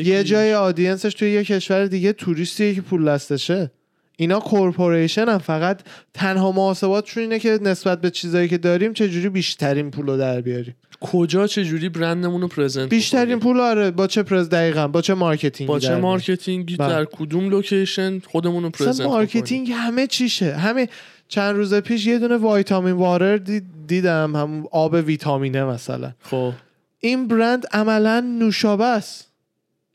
یه 0.05 0.23
جای 0.23 0.53
audience 0.53 1.01
ش 1.01 1.13
توی 1.13 1.31
یه 1.31 1.43
کشور 1.43 1.85
دیگه 1.85 2.13
توریستیه 2.13 2.75
که 2.75 2.81
پول 2.81 3.05
دستشه 3.05 3.71
اینا 4.17 4.39
corporation 4.39 5.29
هم 5.29 5.37
فقط 5.37 5.79
تنها 6.13 6.51
محاسباتشون 6.51 7.23
اینه 7.23 7.39
که 7.39 7.59
نسبت 7.61 8.01
به 8.01 8.09
چیزایی 8.09 8.47
که 8.47 8.57
داریم 8.57 8.93
چجوری 8.93 9.29
بیشترین 9.29 9.91
پول 9.91 10.05
رو 10.05 10.17
در 10.17 10.41
بیاریم 10.41 10.75
کجا 11.01 11.47
چه 11.47 11.65
جوری 11.65 11.89
برندمون 11.89 12.41
رو 12.41 12.47
present 12.47 12.89
بیشترین؟ 12.89 13.39
پول 13.39 13.59
آره 13.59 13.91
با 13.91 14.07
چه 14.07 14.23
pres 14.23 14.49
دقیقا 14.49 14.87
با 14.87 15.01
چه 15.01 15.13
marketing 15.13 15.62
ی 15.62 15.67
با 15.67 15.79
چه. 15.79 15.95
marketing 15.95 16.67
ی 16.67 16.75
بله. 16.75 16.89
در 16.89 17.05
کدوم 17.05 17.49
location 17.49 18.19
خودمون 18.19 18.63
رو 18.63 18.69
present 18.69 19.07
marketing 19.07 19.71
همه 19.71 20.07
چیشه 20.07 20.55
همه 20.55 20.89
چند 21.27 21.55
روز 21.55 21.73
پیش 21.73 22.05
یه 22.05 22.19
دونه 22.19 22.37
Vitamin 22.37 22.93
Water 22.93 23.37
دید- 23.37 23.63
دیدم 23.87 24.35
همون 24.35 24.67
آب 24.71 24.93
ویتامینه 24.93 25.63
مثلا 25.63 26.11
خب 26.21 26.53
این 26.99 27.27
برند 27.27 27.65
عملا 27.71 28.19
نوشابه 28.39 28.85
است 28.85 29.32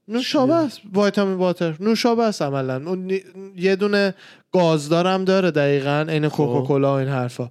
نوشابه؟ 0.08 0.54
است 0.54 0.80
Vitamin 0.92 1.34
Water 1.34 1.76
نوشابه 1.80 2.24
است 2.24 2.42
عملا. 2.42 2.90
اون 2.90 3.20
یه 3.56 3.76
دونه 3.76 4.14
گازدارم 4.52 5.24
داره 5.24 5.50
دقیقا 5.50 6.06
عین 6.08 6.28
Coca-Cola 6.28 6.94
و 6.94 6.98
این 6.98 7.08
حرفا. 7.08 7.50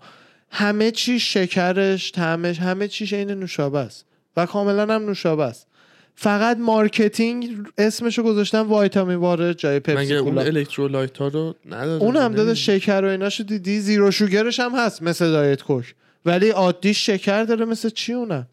همه 0.52 0.92
چی 0.92 1.20
شکرش 1.20 2.12
طعمش 2.12 2.60
همه 2.60 2.88
چیش 2.88 3.14
عین 3.14 3.32
نوشابه 3.32 3.80
است. 3.80 4.06
و 4.38 4.46
کاملا 4.46 4.82
هم 4.82 5.06
نوشابه 5.06 5.44
است. 5.44 5.68
فقط 6.16 6.58
marketing 6.58 7.68
اسمشو 7.78 8.24
گذاشتن 8.24 8.60
Vitamin 8.60 9.16
Water 9.16 9.54
جای 9.54 9.80
پپسی 9.80 9.98
مگه 9.98 10.16
اون 10.16 10.38
electrolyte 10.38 11.18
ها 11.18 11.28
رو 11.28 11.56
نداره؟ 11.66 12.04
اون 12.04 12.16
هم 12.16 12.34
داده. 12.34 12.54
شکر 12.54 13.02
و 13.06 13.10
ایناشو 13.10 13.44
دیدی؟ 13.44 13.80
zero 13.80 14.12
sugar 14.12 14.46
ش 14.46 14.60
هم 14.60 14.76
هست 14.76 15.04
مثل 15.04 15.32
Diet 15.32 15.64
Coke. 15.64 15.96
ولی 16.26 16.50
عادیش 16.50 17.06
شکر 17.06 17.44
داره 17.44 17.66
مثل 17.66 17.90
چی 17.90 18.14
اونم؟ 18.14 18.48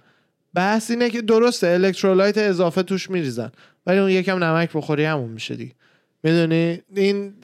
بحث 0.54 0.90
اینه 0.90 1.10
که 1.10 1.22
درسته 1.22 1.66
electrolyte 1.66 2.38
اضافه 2.38 2.82
توش 2.82 3.10
میریزن. 3.10 3.52
ولی 3.86 3.98
اون 3.98 4.10
یکم 4.10 4.44
نمک 4.44 4.70
بخوری 4.74 5.04
همون 5.04 5.30
میشه 5.30 5.56
دیگه 5.56 5.72
می‌دونی؟ 6.22 6.82
این 6.96 7.34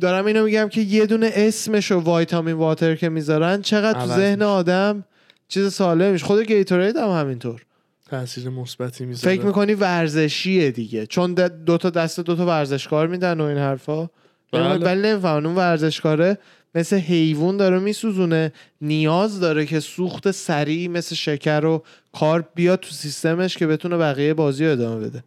دارم 0.00 0.26
اینو 0.26 0.44
میگم 0.44 0.68
که 0.68 0.80
یه 0.80 1.06
دونه 1.06 1.30
اسمش 1.34 1.92
و 1.92 2.00
وایتامین 2.00 2.54
واتر 2.54 2.94
که 2.94 3.08
می‌ذارن 3.08 3.62
چقدر 3.62 4.00
تو 4.00 4.06
ذهن. 4.06 4.42
آدم 4.42 5.04
چیز 5.48 5.72
سالم 5.72 6.12
میشه. 6.12 6.24
خود 6.26 6.42
گیتورید 6.42 6.96
هم 6.96 7.08
همینطور. 7.08 7.62
تاثیر 8.10 8.48
مثبتی 8.48 9.04
می‌ذاره. 9.04 9.36
فکر 9.36 9.46
می‌کنی 9.46 9.74
ورزشیه 9.74 10.70
دیگه. 10.70 11.06
چون 11.06 11.34
د- 11.34 11.50
دو 11.66 11.78
تا 11.78 11.90
دست 11.90 12.20
دو 12.20 12.36
تا 12.36 12.46
ورزشکار 12.46 13.06
میدن 13.06 13.40
و 13.40 13.44
این 13.44 13.58
حرفا. 13.58 14.10
بله. 14.52 14.84
ولی 14.84 15.02
نمی‌فهمن 15.02 15.46
اون 15.46 15.54
ورزشکاره 15.54 16.38
مثل 16.76 16.96
حیوان 16.96 17.56
داره 17.56 17.78
میسوزونه 17.78 18.52
نیاز 18.80 19.40
داره 19.40 19.66
که 19.66 19.80
سوخت 19.80 20.30
سریع 20.30 20.88
مثل 20.88 21.14
شکر 21.14 21.64
و 21.64 21.82
کارب 22.12 22.48
بیاد 22.54 22.80
تو 22.80 22.90
سیستمش 22.90 23.56
که 23.56 23.66
بتونه 23.66 23.96
بقیه 23.96 24.34
بازی 24.34 24.66
رو 24.66 24.72
ادامه 24.72 25.06
بده. 25.06 25.24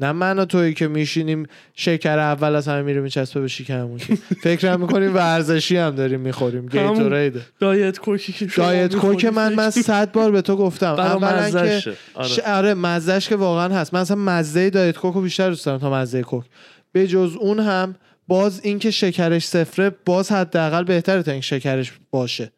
نه 0.00 0.12
من 0.12 0.38
و 0.38 0.44
تویی 0.44 0.74
که 0.74 0.88
میشینیم 0.88 1.46
شکر 1.74 2.18
اول 2.18 2.54
از 2.54 2.68
همه 2.68 2.82
میره 2.82 3.00
میچسبه 3.00 3.40
به 3.40 3.48
شکممون 3.48 3.98
فکر 4.42 4.76
می‌کنیم 4.76 5.14
ورزشی 5.14 5.76
هم 5.76 5.90
داریم 5.90 6.20
می‌خوریم 6.20 6.68
همون 6.68 6.92
گیتوریده. 6.94 7.40
دایت 7.60 7.98
کوکی 7.98 8.32
که 8.32 8.46
دایت 8.46 8.96
کوک 8.96 9.24
من 9.24 9.54
من 9.54 9.70
صد 9.70 10.12
بار 10.12 10.30
به 10.30 10.42
تو 10.42 10.56
گفتم. 10.56 10.92
اولا 10.92 11.50
که. 11.50 11.96
آره. 12.14 12.28
آره 12.46 12.74
مزهش 12.74 13.28
که 13.28 13.36
واقعا 13.36 13.74
هست. 13.74 13.94
من 13.94 14.00
اصلا 14.00 14.16
مزه 14.16 14.70
دایت 14.70 14.96
کوک 14.98 15.14
رو 15.14 15.20
بیشتر 15.20 15.48
دوست 15.48 15.66
دارم 15.66 15.78
تا 15.78 15.90
مزه 15.90 16.22
کوک. 16.22 16.44
به 16.92 17.06
جز 17.06 17.36
اون 17.40 17.60
هم 17.60 17.94
باز 18.28 18.60
اینکه 18.62 18.90
شکرش 18.90 19.46
صفره 19.46 19.90
باز 19.90 20.32
حداقل 20.32 20.84
بهتره 20.84 21.22
تا 21.22 21.32
این 21.32 21.40
شکرش 21.40 21.92
باشه. 22.10 22.52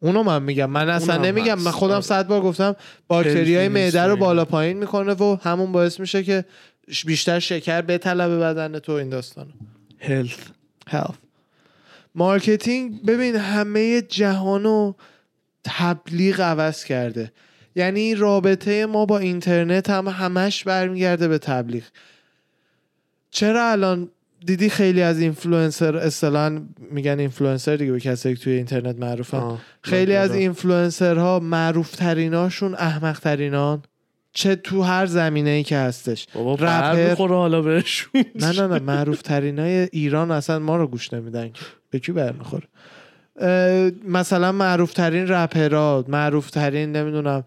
اونو 0.00 0.22
من 0.22 0.42
میگم. 0.42 0.70
من 0.70 0.88
اصلا 0.88 1.16
نمیگم. 1.16 1.56
هست. 1.56 1.66
من 1.66 1.72
خودم 1.72 1.92
آره. 1.92 2.00
صد 2.00 2.26
بار 2.26 2.40
گفتم 2.40 2.76
باکتریای 3.08 3.68
خیلی 3.68 3.68
معده 3.68 4.02
رو. 4.02 4.16
بالا 4.16 4.44
پایین 4.44 4.76
می‌کنه 4.76 5.12
و 5.12 5.36
همون 5.42 5.72
باعث 5.72 6.00
میشه 6.00 6.22
که 6.22 6.44
بیشتر 7.06 7.38
شکر 7.38 7.82
بطلبه 7.82 8.30
بدن 8.30 8.78
تو 8.78 8.92
این 8.92 9.08
داستانو. 9.08 9.50
health 9.98 10.36
health. 10.90 11.14
marketing 12.14 13.02
ببین 13.06 13.36
همه 13.36 14.02
جهانو 14.02 14.92
تبلیغ 15.64 16.40
عوض 16.40 16.84
کرده. 16.84 17.32
یعنی 17.76 18.14
رابطه 18.14 18.86
ما 18.86 19.06
با 19.06 19.18
اینترنت 19.18 19.90
هم 19.90 20.08
همش 20.08 20.64
برمیگرده 20.64 21.28
به 21.28 21.38
تبلیغ. 21.38 21.84
چرا 23.30 23.70
الان 23.70 24.10
دیدی 24.46 24.68
خیلی 24.68 25.02
از 25.02 25.20
اینفلوئنسر 25.20 25.96
اصطلاحا 25.96 26.62
میگن 26.90 27.18
اینفلوئنسر 27.18 27.76
دیگه 27.76 27.92
به 27.92 28.00
کسایی 28.00 28.34
که 28.34 28.42
توی 28.44 28.52
اینترنت 28.52 28.98
معروفن. 28.98 29.58
خیلی 29.82 30.14
از. 30.14 30.30
اینفلوئنسرها 30.34 31.38
معروف 31.40 31.90
تریناشون 31.96 32.74
احمق 32.74 33.18
ترینان 33.18 33.82
چه 34.32 34.56
تو 34.56 34.82
هر 34.82 35.06
زمینه 35.06 35.50
ای 35.50 35.62
که 35.62 35.76
هستش 35.76 36.26
رپر- 36.54 37.28
حالا 37.28 37.62
بهشون 37.62 38.10
نه 38.34 38.52
نه 38.52 38.66
نه 38.66 38.78
معروف 38.78 39.22
ترینای 39.22 39.88
ایران 39.92 40.30
اصلا 40.30 40.58
ما 40.58 40.76
رو 40.76 40.86
گوش 40.86 41.12
نمیدن 41.12 41.50
به 41.90 41.98
کی 41.98 42.12
برمیخوره 42.12 42.64
مثلا 44.08 44.52
معروف 44.52 44.92
ترین 44.92 45.28
رپرها 45.28 46.04
معروف 46.08 46.50
ترین 46.50 46.92
نمی‌دونم 46.96 47.44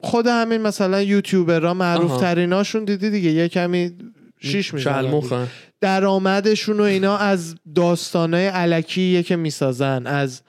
خود 0.00 0.26
همین 0.26 0.60
مثلا 0.60 1.02
یوتیوبرها 1.02 1.74
معروف. 1.74 2.20
تریناشون 2.20 2.84
دیدی 2.84 3.10
دیگه 3.10 3.30
یه 3.30 3.48
کمی 3.48 3.92
شیش 4.40 4.74
می‌زنن 4.74 5.02
شلمخن 5.02 5.48
درآمدشون 5.80 6.80
و 6.80 6.82
اینا 6.82 7.16
از 7.16 7.54
داستانای 7.74 8.46
علکیه 8.46 9.22
که 9.22 9.36
می‌سازن. 9.36 10.06
از 10.06 10.42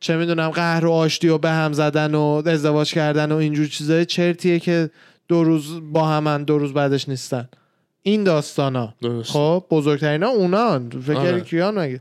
چه 0.00 0.16
می‌دونم 0.16 0.50
قهر 0.50 0.84
و 0.84 0.90
آشتی 0.92 1.28
و 1.28 1.38
به 1.38 1.50
هم 1.50 1.72
زدن 1.72 2.14
و 2.14 2.42
ازدواج 2.46 2.92
کردن 2.92 3.32
و 3.32 3.36
اینجور 3.36 3.66
چیزای 3.66 4.04
چرتیه 4.04 4.58
که 4.58 4.90
دو 5.28 5.44
روز 5.44 5.80
با 5.92 6.08
همن 6.08 6.44
دو 6.44 6.58
روز 6.58 6.72
بعدش 6.72 7.08
نیستن. 7.08 7.48
این 8.02 8.24
داستانا. 8.24 8.94
خب 9.24 9.64
بزرگترین 9.70 10.22
ها 10.22 10.28
اونان 10.28 10.90
فکر 10.90 11.16
آره. 11.16 11.40
کیان 11.40 11.78
مگه؟ 11.78 12.00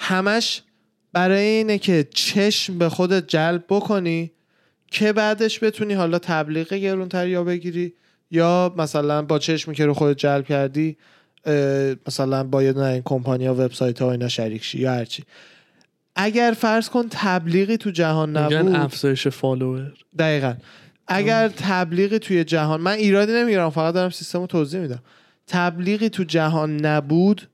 همش 0.00 0.62
برای 1.12 1.42
اینه 1.42 1.78
که 1.78 2.08
چشم 2.14 2.78
به 2.78 2.88
خودت 2.88 3.26
جلب 3.26 3.64
بکنی 3.68 4.30
که 4.90 5.12
بعدش 5.12 5.62
بتونی 5.62 5.94
حالا 5.94 6.18
تبلیغ 6.18 6.74
گرونتر 6.74 7.28
یا 7.28 7.44
بگیری. 7.44 7.92
یا 8.34 8.74
مثلا 8.76 9.22
با 9.22 9.38
چشمی 9.38 9.74
که 9.74 9.86
رو 9.86 9.94
خودت 9.94 10.18
جلب 10.18 10.44
کردی 10.44 10.96
مثلا 12.06 12.44
با 12.44 12.62
یه 12.62 12.72
دونه 12.72 12.86
این 12.86 13.02
کمپانی 13.04 13.46
ها 13.46 13.54
وبسایت 13.54 14.02
ها 14.02 14.08
و 14.08 14.10
اینا 14.10 14.28
شریک 14.28 14.64
شی 14.64 14.78
یا 14.78 14.92
هرچی. 14.92 15.24
اگر 16.16 16.54
فرض 16.58 16.88
کن 16.88 17.06
تبلیغی 17.10 17.76
تو 17.76 17.90
جهان 17.90 18.28
میگن 18.28 18.58
نبود 18.58 18.74
افزایش 18.74 19.28
follower. 19.28 19.92
دقیقا. 20.18 20.54
اگر 21.06 21.48
تبلیغی 21.48 22.18
توی 22.18 22.44
جهان 22.44 22.80
من 22.80 22.92
ایرادی 22.92 23.32
نمی‌گیرم 23.32 23.70
فقط 23.70 23.94
دارم 23.94 24.10
سیستم 24.10 24.40
رو 24.40 24.46
توضیح 24.46 24.80
میدم. 24.80 25.02
تبلیغی 25.46 26.08
تو 26.08 26.24
جهان 26.24 26.76
نبود 26.76 27.48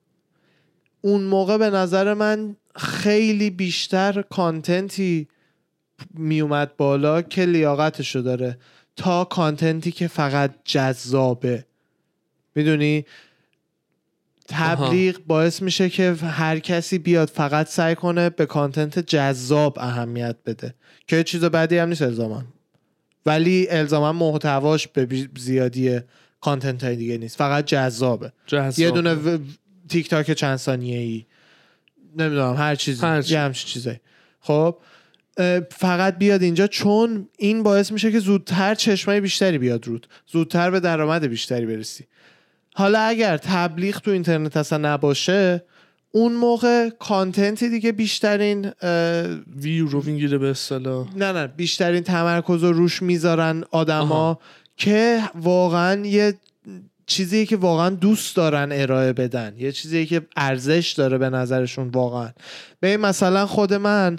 اون 1.01 1.23
موقع 1.23 1.59
به 1.59 1.71
نظر 1.71 2.15
من 2.15 2.57
خیلی 2.77 3.51
بیشتر 3.51 4.23
content 4.23 5.15
ی 5.15 5.29
میومد 6.15 6.77
بالا 6.77 7.23
که 7.23 7.45
لیاقتشو 7.45 8.21
داره. 8.21 8.59
تا 8.97 9.25
content 9.25 9.84
ی 9.84 9.93
که 9.93 10.09
فقط 10.09 10.55
جذابه. 10.65 11.65
می‌دونی؟ 12.55 13.05
تبلیغ 14.49 15.19
باعث 15.27 15.63
میشه 15.63 15.89
که 15.89 16.13
هر 16.13 16.59
کسی 16.59 16.99
بیاد 16.99 17.29
فقط 17.29 17.69
سعی 17.69 17.95
کنه 17.95 18.31
به 18.31 18.47
کانتنت 18.47 18.99
جذاب 18.99 19.79
اهمیت 19.79 20.37
بده 20.47 20.75
که 21.07 21.23
چیز 21.23 21.45
بدی 21.45 21.79
هم 21.79 21.89
نیست 21.89 22.03
الزاما. 22.03 22.45
ولی 23.27 23.69
الزاما 23.71 24.13
محتواش 24.13 24.89
به 24.89 25.29
زیادی 25.39 26.01
کانتنت 26.41 26.85
های 26.85 26.97
دیگه 26.97 27.19
نیست 27.19 27.37
فقط 27.37 27.65
جذابه. 27.65 28.33
جذاب 28.47 28.79
یه 28.79 28.91
دونه 28.91 29.15
و- 29.15 29.39
تیک 29.89 30.09
تاک 30.09 30.33
چند 30.33 30.57
ثانیه 30.57 30.99
ای 30.99 31.27
نمی‌دونم 32.17 32.57
هر 32.57 32.75
چیزی 32.75 33.07
هر 33.07 33.23
چی. 33.23 33.35
یه 33.35 33.41
همچین 33.41 33.69
چیزایی. 33.69 34.01
خب؟ 34.41 34.77
فقط 35.71 36.19
بیاد 36.19 36.43
اینجا 36.43 36.67
چون 36.67 37.29
این 37.39 37.63
باعث 37.63 37.93
میشه 37.93 38.13
که 38.13 38.19
زودتر 38.19 38.75
چشمای 38.75 39.21
بیشتری 39.21 39.59
بیاد 39.59 39.87
رود. 39.87 40.07
زودتر 40.27 40.71
به 40.71 40.81
درآمد 40.81 41.27
بیشتری 41.27 41.67
برسی. 41.67 42.05
حالا 42.75 43.01
اگر 43.01 43.37
تبلیغ 43.37 43.99
تو 43.99 44.11
اینترنت 44.11 44.57
اصلا 44.57 44.93
نباشه 44.93 45.65
اون 46.13 46.33
موقع 46.33 46.89
کانتنتی 46.89 47.69
دیگه 47.69 47.93
بیشترین 47.93 48.71
ویو 49.57 49.89
رو 49.89 50.03
می‌گیره 50.03 50.39
به 50.39 50.51
اصطلاح. 50.51 51.17
نه 51.17 51.33
نه 51.33 51.47
بیشترین 51.47 52.03
تمرکز 52.03 52.63
رو 52.63 52.73
روش 52.73 53.03
می‌ذارن 53.03 53.65
آدما. 53.71 54.39
که 54.77 55.23
واقعا 55.35 56.07
یه 56.07 56.35
چیزی 57.07 57.47
که 57.47 57.57
واقعا 57.57 57.91
دوست 57.91 58.37
دارن 58.37 58.69
ارائه 58.73 59.13
بدن. 59.13 59.55
یه 59.59 59.73
چیزی 59.73 60.07
که 60.07 60.23
ارزش 60.37 60.95
داره 60.97 61.19
به 61.19 61.31
نظرشون 61.31 61.89
واقعا. 61.89 62.31
به 62.81 62.97
مثلا 62.97 63.47
خود 63.47 63.75
من 63.75 64.19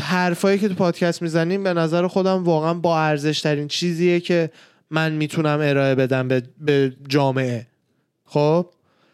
حرفایی 0.00 0.58
که 0.58 0.68
تو 0.68 0.74
پادکست 0.74 1.22
می‌زنیم 1.22 1.64
به 1.64 1.74
نظر 1.74 2.06
خودم 2.06 2.44
واقعا 2.44 2.74
با 2.74 3.00
ارزش 3.00 3.40
ترین 3.40 3.68
چیزیه 3.68 4.20
که 4.20 4.50
من 4.90 5.12
می‌تونم 5.12 5.58
ارائه 5.62 5.94
بدم 5.94 6.28
به, 6.28 6.42
به 6.60 6.92
جامعه. 7.08 7.66
خب؟ 8.24 8.66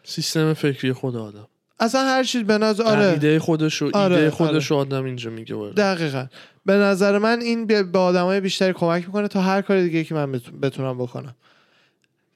سیستم 0.03 0.53
فکری 0.53 0.93
خود 0.93 1.15
آدم. 1.15 1.47
اصلا 1.79 2.01
هر 2.01 2.23
چیز 2.23 2.43
به 2.43 2.57
نظر 2.57 2.83
آره. 2.83 3.05
ایده 3.05 3.39
خودش 3.39 3.81
و 3.81 3.89
آره، 3.93 4.15
ایده 4.15 4.29
خودش 4.29 4.71
رو 4.71 4.77
آدم 4.77 5.05
اینجا 5.05 5.29
میگه 5.29 5.55
وارد. 5.55 5.75
دقیقا. 5.75 6.25
به 6.65 6.73
نظر 6.73 7.17
من 7.17 7.41
این 7.41 7.65
به 7.67 7.99
آدمای 7.99 8.41
بیشتری 8.41 8.73
کمک 8.73 9.05
می‌کنه 9.05 9.27
تا 9.27 9.41
هر 9.41 9.61
کار 9.61 9.81
دیگه 9.81 10.03
که 10.03 10.15
من 10.15 10.31
بتون- 10.31 10.59
بتونم 10.59 10.97
بکنم. 10.97 11.35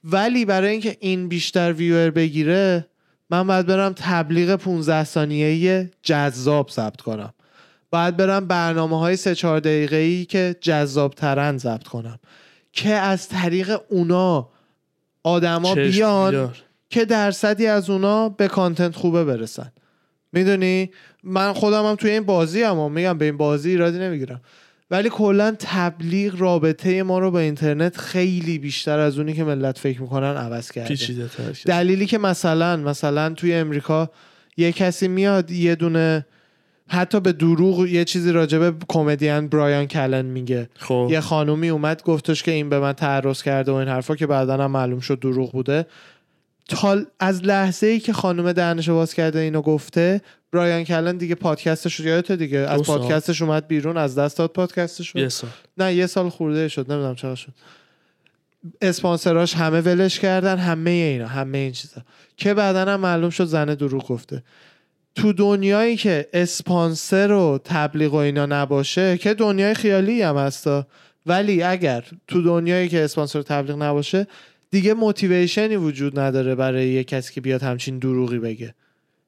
ولی 0.04 0.44
برای 0.44 0.70
اینکه 0.70 0.96
این 1.00 1.28
بیشتر 1.28 1.72
ویور 1.72 2.10
بگیره 2.10 2.86
من 3.30 3.46
باید 3.46 3.66
برم 3.66 3.92
تبلیغ 3.96 4.56
15 4.56 5.04
ثانیه‌ای 5.04 5.88
جذاب 6.02 6.68
ثبت 6.68 7.00
کنم. 7.00 7.34
باید 7.90 8.16
برم 8.16 8.46
برنامه 8.46 8.98
های 8.98 9.16
3 9.16 9.34
4 9.34 9.60
دقیقه 9.60 9.96
ای 9.96 10.24
که 10.24 10.56
جذاب 10.60 11.14
ترن 11.14 11.58
ضبط 11.58 11.84
کنم. 11.84 12.18
که 12.72 12.90
از 12.90 13.28
طریق 13.28 13.80
اونا 13.88 14.48
آدما 15.22 15.74
بیان 15.74 16.30
بیار. 16.30 16.56
که 16.90 17.04
درصدی 17.04 17.66
از 17.66 17.90
اونا 17.90 18.28
به 18.28 18.48
کانتنت 18.48 18.96
خوبه 18.96 19.24
برسن. 19.24 19.72
می‌دونی؟ 20.32 20.90
من 21.24 21.52
خودم 21.52 21.84
هم 21.86 21.94
توی 21.94 22.10
این 22.10 22.24
بازی 22.24 22.62
هم 22.62 22.92
میگم 22.92 23.18
به 23.18 23.24
این 23.24 23.36
بازی 23.36 23.70
ایرادی 23.70 23.98
نمی‌گیرم. 23.98 24.40
ولی 24.90 25.08
کلا 25.08 25.56
تبلیغ 25.58 26.34
رابطه 26.40 27.02
ما 27.02 27.18
رو 27.18 27.30
با 27.30 27.38
اینترنت 27.38 27.96
خیلی 27.96 28.58
بیشتر 28.58 28.98
از 28.98 29.18
اونی 29.18 29.32
که 29.32 29.44
ملت 29.44 29.78
فکر 29.78 30.02
می‌کنن 30.02 30.36
عوض 30.36 30.70
کرده. 30.70 30.88
دلیلی 31.66 32.06
که 32.06 32.18
مثلا 32.18 32.76
مثلا 32.76 33.30
توی 33.34 33.54
امریکا 33.54 34.10
یه 34.56 34.72
کسی 34.72 35.08
میاد 35.08 35.50
یه 35.50 35.74
دونه 35.74 36.26
حتی 36.88 37.20
به 37.20 37.32
دروغ 37.32 37.86
یه 37.86 38.04
چیزی 38.04 38.32
راجبه 38.32 38.72
کمدین 38.88 39.48
برایان 39.48 39.86
کلن 39.86 40.26
میگه. 40.26 40.68
خب. 40.78 41.08
یه 41.10 41.20
خانومی 41.20 41.68
اومد 41.68 42.02
گفتش 42.02 42.42
که 42.42 42.50
این 42.50 42.68
به 42.68 42.78
من 42.78 42.92
تعرض 42.92 43.42
کرده 43.42 43.72
و 43.72 43.74
این 43.74 43.88
حرفا 43.88 44.16
که 44.16 44.26
بعدا 44.26 44.56
هم 44.56 44.70
معلوم 44.70 45.00
شد 45.00 45.20
دروغ 45.20 45.52
بوده. 45.52 45.86
تا 46.70 46.98
از 47.20 47.44
لحظه 47.44 47.86
ای 47.86 48.00
که 48.00 48.12
خانم 48.12 48.52
دهنشو 48.52 48.94
باز 48.94 49.14
کرده 49.14 49.38
اینو 49.38 49.62
گفته 49.62 50.20
برایان 50.52 50.84
کلن 50.84 51.16
دیگه 51.16 51.34
پادکستش 51.34 51.94
رو 51.94 52.06
یادته 52.06 52.36
دیگه؟ 52.36 52.58
از. 52.58 52.82
پادکستش 52.82 53.42
اومد 53.42 53.68
بیرون 53.68 53.96
از 53.96 54.18
دست 54.18 54.38
داد 54.38 54.52
پادکستش 54.52 55.08
رو؟ 55.08 55.20
یه 55.20 55.28
سال. 55.28 55.50
نه 55.78 55.94
یه 55.94 56.06
سال 56.06 56.28
خورده 56.28 56.68
شد 56.68 56.92
نمی‌دونم 56.92 57.14
چقدر 57.14 57.34
شد. 57.34 57.52
اسپانسراش 58.80 59.54
همه 59.54 59.80
ولش 59.80 60.20
کردن 60.20 60.58
همه 60.58 60.90
اینا 60.90 61.26
همه 61.26 61.58
این 61.58 61.72
چیزا. 61.72 62.02
که 62.36 62.54
بعدا 62.54 62.92
هم 62.92 63.00
معلوم 63.00 63.30
شد 63.30 63.44
زنه 63.44 63.74
دروغ 63.74 64.06
گفته. 64.06 64.42
تو 65.14 65.32
دنیایی 65.32 65.96
که 65.96 66.28
اسپانسر 66.32 67.32
و 67.32 67.60
تبلیغ 67.64 68.12
و 68.14 68.16
اینا 68.16 68.46
نباشه 68.46 69.18
که 69.18 69.34
دنیای 69.34 69.74
خیالی 69.74 70.22
هم 70.22 70.36
هستا. 70.36 70.86
ولی 71.26 71.62
اگر 71.62 72.04
تو 72.28 72.42
دنیایی 72.42 72.88
که 72.88 73.04
اسپانسر 73.04 73.38
و 73.38 73.42
تبلیغ 73.42 73.82
نباشه 73.82 74.26
دیگه 74.70 74.94
موتیویشنی 74.94 75.76
وجود 75.76 76.18
نداره 76.18 76.54
برای 76.54 76.88
یه 76.88 77.04
کسی 77.04 77.34
که 77.34 77.40
بیاد 77.40 77.62
همچین 77.62 77.98
دروغی 77.98 78.38
بگه. 78.38 78.74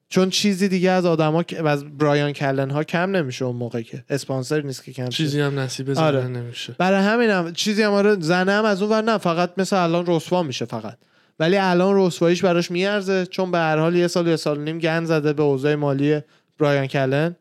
چون 0.08 0.30
چیزی 0.30 0.68
دیگه 0.68 0.90
از 0.90 1.06
آدما 1.06 1.44
از 1.64 1.98
برایان 1.98 2.32
کلن 2.32 2.70
ها 2.70 2.84
کم 2.84 3.16
نمیشه 3.16 3.44
اون 3.44 3.56
موقع 3.56 3.82
که. 3.82 4.04
اسپانسر 4.10 4.60
نیست 4.60 4.84
که 4.84 4.92
کم. 4.92 5.08
چیزی 5.08 5.40
هم 5.40 5.58
نصیب 5.58 5.92
زنه 5.92 6.04
آره. 6.04 6.26
نمیشه. 6.26 6.74
برای 6.78 7.00
همینم 7.02 7.52
چیزی 7.52 7.82
هم 7.82 7.92
آره 7.92 8.16
زنه 8.20 8.52
هم 8.52 8.64
از 8.64 8.82
اون 8.82 8.90
ور 8.90 9.02
نه. 9.02 9.18
فقط 9.18 9.52
مثل 9.56 9.76
الان 9.76 10.04
رسوا 10.06 10.42
میشه 10.42 10.64
فقط. 10.64 10.98
ولی 11.40 11.56
الان 11.56 12.06
رسواییش 12.06 12.44
براش 12.44 12.70
میارزه. 12.70 13.26
چون 13.26 13.50
به 13.50 13.58
هر 13.58 13.78
حال 13.78 13.96
یه 13.96 14.06
سال 14.06 14.26
یه 14.26 14.36
سال 14.36 14.60
نیم 14.60 14.78
گند 14.78 15.06
زده 15.06 15.32
به 15.32 15.42
اوضاع 15.42 15.74
مالی 15.74 16.20
برایان 16.58 16.86
کلن. 16.86 17.36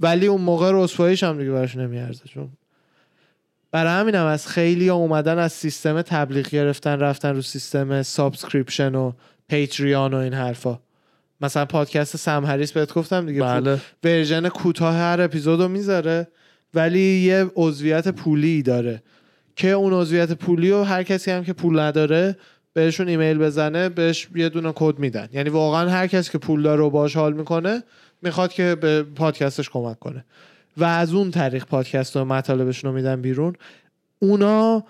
ولی 0.00 0.26
اون 0.26 0.40
موقع 0.40 0.70
رسواییش 0.74 1.24
هم 1.24 1.38
دیگه 1.38 1.50
براش 1.50 1.76
نمیارزه. 1.76 2.24
چون 2.24 2.48
برای 3.76 4.00
همینم 4.00 4.26
از 4.26 4.48
خیلی 4.48 4.90
اومدن 4.90 5.38
از 5.38 5.52
سیستم 5.52 6.02
تبلیغ 6.02 6.48
گرفتن 6.48 7.00
رفتن 7.00 7.34
رو 7.34 7.42
سیستم 7.42 8.02
subscription 8.02 8.94
و 8.94 9.12
Patreon 9.48 10.14
و 10.14 10.16
این 10.16 10.34
حرفا. 10.34 10.78
مثلا 11.40 11.64
پادکست 11.64 12.16
سم 12.16 12.44
هریس 12.44 12.72
بهت 12.72 12.92
گفتم 12.92 13.26
دیگه 13.26 13.40
بله. 13.40 13.78
version 14.04 14.48
کوتاه 14.48 14.94
هر 14.94 15.20
اپیزودو 15.20 15.68
می‌ذاره 15.68 16.28
ولی 16.74 17.00
یه 17.00 17.50
عضویت 17.56 18.08
پولی 18.08 18.62
داره 18.62 19.02
که 19.56 19.70
اون 19.70 19.92
عضویت 19.92 20.32
پولی 20.32 20.70
رو 20.70 20.82
هر 20.82 21.02
کسی 21.02 21.30
هم 21.30 21.44
که 21.44 21.52
پول 21.52 21.78
نداره 21.78 22.36
بهشون 22.72 23.08
ایمیل 23.08 23.38
بزنه 23.38 23.88
بهش 23.88 24.28
یه 24.34 24.48
دونه 24.48 24.72
کد 24.74 24.98
میدن. 24.98 25.28
یعنی 25.32 25.50
واقعا 25.50 25.90
هر 25.90 26.06
کسی 26.06 26.32
که 26.32 26.38
پول 26.38 26.62
داره 26.62 26.82
و 26.82 26.90
باش 26.90 27.16
حال 27.16 27.32
می‌کنه 27.32 27.82
می‌خواد 28.22 28.52
که 28.52 28.74
به 28.74 29.02
پادکستش 29.02 29.70
کمک 29.70 29.98
کنه. 29.98 30.24
و 30.76 30.84
از 30.84 31.14
اون 31.14 31.30
طریق 31.30 31.64
پادکست 31.64 32.16
و 32.16 32.24
مطالبشون 32.24 32.90
رو 32.90 32.96
میدن 32.96 33.22
بیرون 33.22 33.56
اونا 34.18 34.84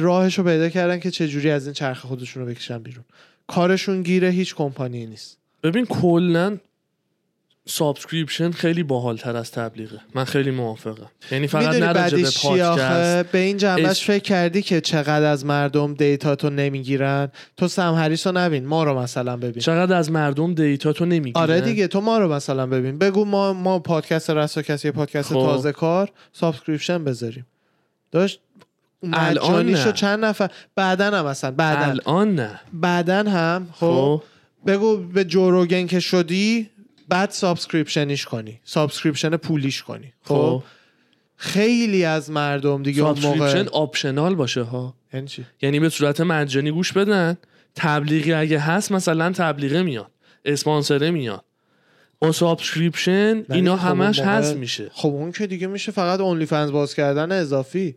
راهش 0.00 0.38
رو 0.38 0.44
پیدا 0.44 0.68
کردن 0.68 1.00
که 1.00 1.10
چجوری 1.10 1.50
از 1.50 1.66
این 1.66 1.72
چرخ 1.74 2.00
خودشون 2.00 2.42
رو 2.42 2.48
بکشن 2.48 2.78
بیرون. 2.78 3.04
کارشون 3.46 4.02
گیره 4.02 4.28
هیچ 4.28 4.54
کمپانی 4.54 5.06
نیست. 5.06 5.38
ببین 5.62 5.86
کلا 5.86 6.58
subscription 7.70 8.50
خیلی 8.50 8.82
باحال 8.82 9.16
تر 9.16 9.36
از 9.36 9.50
تبلیغه. 9.50 10.00
من 10.14 10.24
خیلی 10.24 10.50
موافقم. 10.50 11.06
یعنی 11.32 11.46
فقط 11.46 11.62
می‌دونی 11.62 11.80
نه 11.80 11.92
راجع 11.92 12.16
به 12.16 12.30
پادکست. 12.42 13.32
به 13.32 13.38
این 13.38 13.56
جنبش 13.56 13.84
اس- 13.84 14.04
فکر 14.04 14.22
کردی 14.22 14.62
که 14.62 14.80
چقدر 14.80 15.24
از 15.24 15.46
مردم 15.46 15.94
data 15.94 16.36
تو 16.36 16.50
نمی‌گیرن؟ 16.50 17.28
تو 17.56 17.68
سم 17.68 17.94
هریس 17.94 18.26
رو 18.26 18.32
نبین 18.38 18.66
ما 18.66 18.84
رو 18.84 18.98
مثلا 18.98 19.36
ببین. 19.36 19.62
چقدر 19.62 19.96
از 19.96 20.10
مردم 20.10 20.54
data 20.54 20.92
تو 20.92 21.04
نمی‌گیرن؟ 21.04 21.42
آره 21.42 21.60
دیگه 21.60 21.86
تو 21.86 22.00
ما 22.00 22.18
رو 22.18 22.32
مثلا 22.32 22.66
ببین. 22.66 22.98
بگو 22.98 23.24
ما 23.24 23.52
ما 23.52 23.78
پادکست 23.78 24.30
رساکست 24.30 24.62
یه 24.62 24.90
پادکست 24.90 25.28
خب. 25.28 25.34
تازه 25.34 25.72
کار 25.72 26.10
subscription 26.32 27.04
بذاریم. 27.04 27.46
داشت 28.12 28.40
الان 29.12 29.70
نه. 29.70 29.92
چند 29.92 30.24
نفر؟ 30.24 30.50
بعدا 30.76 31.04
هم 31.10 31.26
مثلا 31.26 31.50
بعدا 31.50 31.90
الان 31.90 32.34
نه. 32.34 32.60
بعدا 32.72 33.22
هم 33.30 33.68
خب. 33.72 33.86
خب. 33.86 34.22
بگو 34.66 34.96
به 34.96 35.24
جو 35.24 35.45
روگن 35.45 35.86
که 35.86 36.00
شدی 36.00 36.70
بعد 37.10 37.30
subscription 37.30 38.05
یش 38.05 38.24
کنی. 38.24 38.60
subscription 38.64 39.36
پولیش 39.36 39.82
کنی. 39.82 40.12
خب؟ 40.22 40.34
خب. 40.34 40.62
خیلی 41.36 42.04
از 42.04 42.30
مردم 42.30 42.82
دیگه 42.82 43.02
اون 43.02 43.18
موقع 43.18 43.64
optional 43.72 44.34
باشه 44.34 44.62
ها. 44.62 44.94
یعنی 45.12 45.26
چی؟ 45.26 45.46
یعنی 45.62 45.80
به 45.80 45.88
صورت 45.88 46.20
مجانی 46.20 46.70
گوش 46.70 46.92
بدن. 46.92 47.36
تبلیغی 47.74 48.32
اگه 48.32 48.58
هست 48.58 48.92
مثلا 48.92 49.32
تبلیغه 49.32 49.82
میاد. 49.82 50.10
اسپانسره 50.44 51.10
میاد. 51.10 51.44
اون 52.18 52.32
subscription 52.32 53.44
اینا 53.50 53.76
خب 53.76 53.88
همش 53.88 54.20
هست 54.20 54.56
میشه. 54.56 54.90
خب 54.92 55.08
اون 55.08 55.32
که 55.32 55.46
دیگه 55.46 55.66
میشه 55.66 55.92
فقط 55.92 56.20
OnlyFans 56.20 56.70
باز 56.70 56.94
کردن 56.94 57.32
اضافی. 57.32 57.96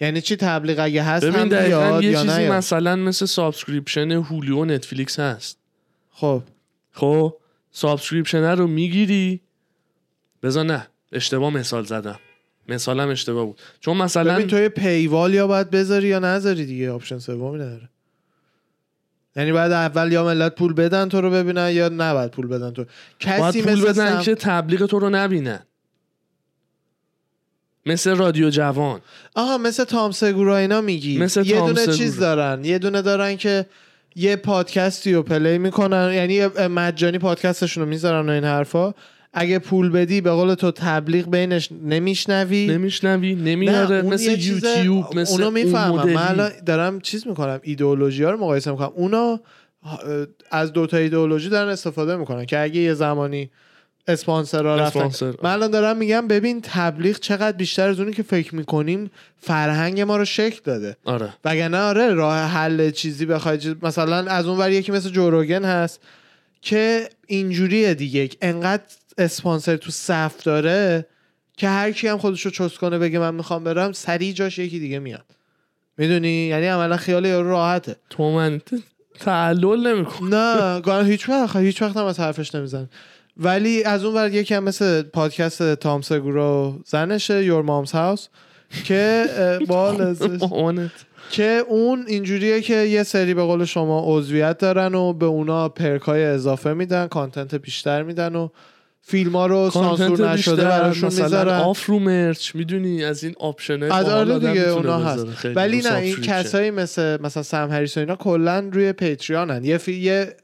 یعنی 0.00 0.20
چی 0.20 0.36
تبلیغ 0.36 0.78
اگه 0.80 1.02
هست 1.02 1.24
ببین 1.24 1.40
هم 1.40 1.48
بیاد 1.48 2.02
یه 2.02 2.10
یا 2.10 2.22
چیزی 2.22 2.34
نه 2.34 2.50
مثلا 2.50 2.96
مثل 2.96 3.26
subscription 3.26 4.10
Hulu 4.10 4.64
Netflix 4.64 5.18
هست. 5.18 5.58
خب. 6.10 6.42
خب؟ 6.92 7.36
subscription 7.72 8.42
رو 8.44 8.66
می‌گیری؟ 8.66 9.40
بذار 10.42 10.64
نه 10.64 10.86
اشتباه 11.12 11.54
مثال 11.54 11.84
زدم. 11.84 12.18
مثالم 12.68 13.08
اشتباه 13.08 13.44
بود. 13.44 13.60
چون 13.80 13.96
مثلا 13.96 14.34
ببین 14.34 14.46
تو 14.46 14.58
یه 14.58 14.68
paywall 14.68 15.34
یا 15.34 15.46
باید 15.46 15.70
بذاری 15.70 16.08
یا 16.08 16.18
نذاری 16.18 16.66
دیگه 16.66 16.90
option 16.90 17.18
سومی 17.18 17.58
نداره. 17.58 17.88
یعنی 19.36 19.52
بعد 19.52 19.72
اول 19.72 20.12
یا 20.12 20.24
ملت 20.24 20.54
پول 20.54 20.72
بدن 20.72 21.08
تو 21.08 21.20
رو 21.20 21.30
ببینن 21.30 21.70
یا 21.70 21.88
نباید 21.88 22.30
پول 22.30 22.46
بدن 22.46 22.70
تو. 22.70 22.84
کسی 23.20 23.40
باید 23.40 23.64
پول 23.64 23.72
مثل 23.72 23.92
بدن 23.92 24.16
سم- 24.16 24.22
که 24.22 24.34
تبلیغ 24.34 24.86
تو 24.86 24.98
رو 24.98 25.10
نبینن. 25.10 25.60
مثل 27.86 28.16
رادیو 28.16 28.50
جوان. 28.50 29.00
آها 29.34 29.58
مثل 29.58 29.84
تام 29.84 30.10
سگورا 30.12 30.56
اینا 30.56 30.80
میگی. 30.80 31.18
مثل 31.18 31.46
یه 31.46 31.60
دونه 31.60 31.80
سگورا. 31.80 31.96
چیز 31.96 32.18
دارن. 32.18 32.64
یه 32.64 32.78
دونه 32.78 33.02
دارن 33.02 33.36
که 33.36 33.66
یه 34.14 34.36
پادکستی 34.36 35.14
رو 35.14 35.22
پلی 35.22 35.58
می‌کنن. 35.58 36.12
یعنی 36.14 36.46
مجانی 36.68 37.18
پادکستشون 37.18 37.82
رو 37.82 37.88
می‌ذارن 37.88 38.28
و 38.28 38.32
این 38.32 38.44
حرفا. 38.44 38.94
اگه 39.32 39.58
پول 39.58 39.90
بدی 39.90 40.20
به 40.20 40.30
قول 40.30 40.54
تو 40.54 40.70
تبلیغ 40.70 41.30
بینش 41.30 41.68
نمیشنوی. 41.84 42.66
نمیشنوی 42.66 43.34
نمیاره 43.34 43.96
اون 43.96 44.14
مثل 44.14 44.30
یوتیوب 44.30 45.18
مثل 45.18 45.32
اونو 45.32 45.44
اون 45.44 45.54
می‌فهمم. 45.54 45.98
مدلی. 45.98 46.14
من 46.14 46.28
الان 46.28 46.50
دارم 46.66 47.00
چیز 47.00 47.26
می‌کنم 47.26 47.60
ایدئولوژی 47.62 48.22
ها 48.22 48.30
رو 48.30 48.38
مقایسه 48.38 48.70
می‌کنم. 48.70 48.92
اونا 48.94 49.40
از 50.50 50.72
دوتا 50.72 50.96
ایدئولوژی 50.96 51.48
دارن 51.48 51.68
استفاده 51.68 52.16
می‌کنن 52.16 52.46
که 52.46 52.58
اگه 52.58 52.80
یه 52.80 52.94
زمانی 52.94 53.50
اسپانسرها 54.08 54.76
رفتن. 54.76 54.86
اسپانسر. 55.00 55.34
من 55.42 55.50
الان 55.50 55.70
دارم 55.70 55.96
میگم 55.96 56.28
ببین 56.28 56.60
تبلیغ 56.64 57.18
چقدر 57.18 57.56
بیشتر 57.56 57.88
از 57.88 58.00
اونی 58.00 58.12
که 58.12 58.22
فکر 58.22 58.54
می‌کنیم 58.54 59.10
فرهنگ 59.40 60.00
ما 60.00 60.16
رو 60.16 60.24
شکل 60.24 60.60
داده. 60.64 60.96
آره. 61.04 61.34
وگرنه 61.44 61.78
آره 61.78 62.14
راه 62.14 62.38
حل 62.38 62.90
چیزی 62.90 63.26
بخوای 63.26 63.58
چیز- 63.58 63.74
مثلا 63.82 64.16
از 64.30 64.46
اون 64.46 64.58
ور 64.58 64.70
یکی 64.70 64.92
مثل 64.92 65.10
جوروگن 65.10 65.64
هست 65.64 66.00
که 66.62 67.08
اینجوریه 67.26 67.94
دیگه. 67.94 68.28
انقدر 68.42 68.82
اسپانسر 69.18 69.76
تو 69.76 69.90
صف 69.90 70.42
داره 70.42 71.06
که 71.56 71.68
هر 71.68 71.92
کی 71.92 72.08
هم 72.08 72.18
خودش 72.18 72.40
رو 72.42 72.50
چست 72.50 72.78
کنه 72.78 72.98
بگه 72.98 73.18
من 73.18 73.34
می‌خوام 73.34 73.64
برم 73.64 73.92
سریع 73.92 74.32
جاش 74.32 74.58
یکی 74.58 74.78
دیگه 74.78 74.98
میاد. 74.98 75.24
می‌دونی؟ 75.98 76.46
یعنی 76.46 76.66
عملا 76.66 76.96
خیال 76.96 77.24
یارو 77.24 77.48
راحته. 77.50 77.96
تو 78.10 78.30
من 78.30 78.60
تعلل 79.20 79.86
نمیکن 79.94 80.26
نه 80.26 80.80
گاهی 80.80 81.10
هیچ 81.10 81.28
وقت 81.28 81.56
هیچ 81.56 81.82
وقت 81.82 81.96
هم 81.96 82.04
از 82.04 82.20
حرفش 82.20 82.54
نمیزن 82.54 82.88
ولی 83.36 83.84
از 83.84 84.04
اون 84.04 84.14
ور 84.14 84.34
یکی 84.34 84.54
هم 84.54 84.64
مثل 84.64 85.02
پادکست 85.02 85.74
تام 85.74 86.02
سگورا 86.02 86.76
زنشه 86.84 87.44
Your 87.44 87.62
Mom's 87.62 87.92
House 87.92 88.28
که 88.84 89.26
مامانت 89.68 90.90
که 91.30 91.64
اون 91.68 92.04
اینجوریه 92.08 92.60
که 92.60 92.74
یه 92.74 93.02
سری 93.02 93.34
به 93.34 93.42
قول 93.42 93.64
شما 93.64 94.02
عضویت 94.06 94.58
دارن 94.58 94.94
و 94.94 95.12
به 95.12 95.26
اونا 95.26 95.68
perk 95.68 96.13
ای 96.13 96.24
اضافه 96.24 96.72
میدن 96.72 97.06
content 97.06 97.54
بیشتر 97.54 98.02
میدن 98.02 98.36
و 98.36 98.48
فیلم 99.02 99.36
ها 99.36 99.46
رو 99.46 99.70
سانسور 99.70 100.32
نشده 100.32 100.64
براشون 100.64 101.04
می‌ذارن. 101.08 101.60
off 101.60 101.86
رو 101.86 101.98
merch 101.98 102.54
می‌دونی؟ 102.54 103.04
از 103.04 103.24
این 103.24 103.34
option 103.40 103.82
از 103.82 104.08
آره 104.08 104.38
دیگه 104.38 104.68
اونا 104.68 104.98
هست. 104.98 105.46
ولی 105.54 105.80
نه 105.82 105.94
این 105.94 106.16
کسایی 106.16 106.70
مثل 106.70 107.20
مثلا 107.20 107.42
سم 107.42 107.70
هریس 107.70 107.96
و 107.96 108.00
اینا 108.00 108.16
کلا 108.16 108.68
روی 108.72 108.92
Patreon 108.92 109.55
ن 109.55 109.64
یه 109.64 109.78
فی... 109.78 109.92
یه 109.92 110.36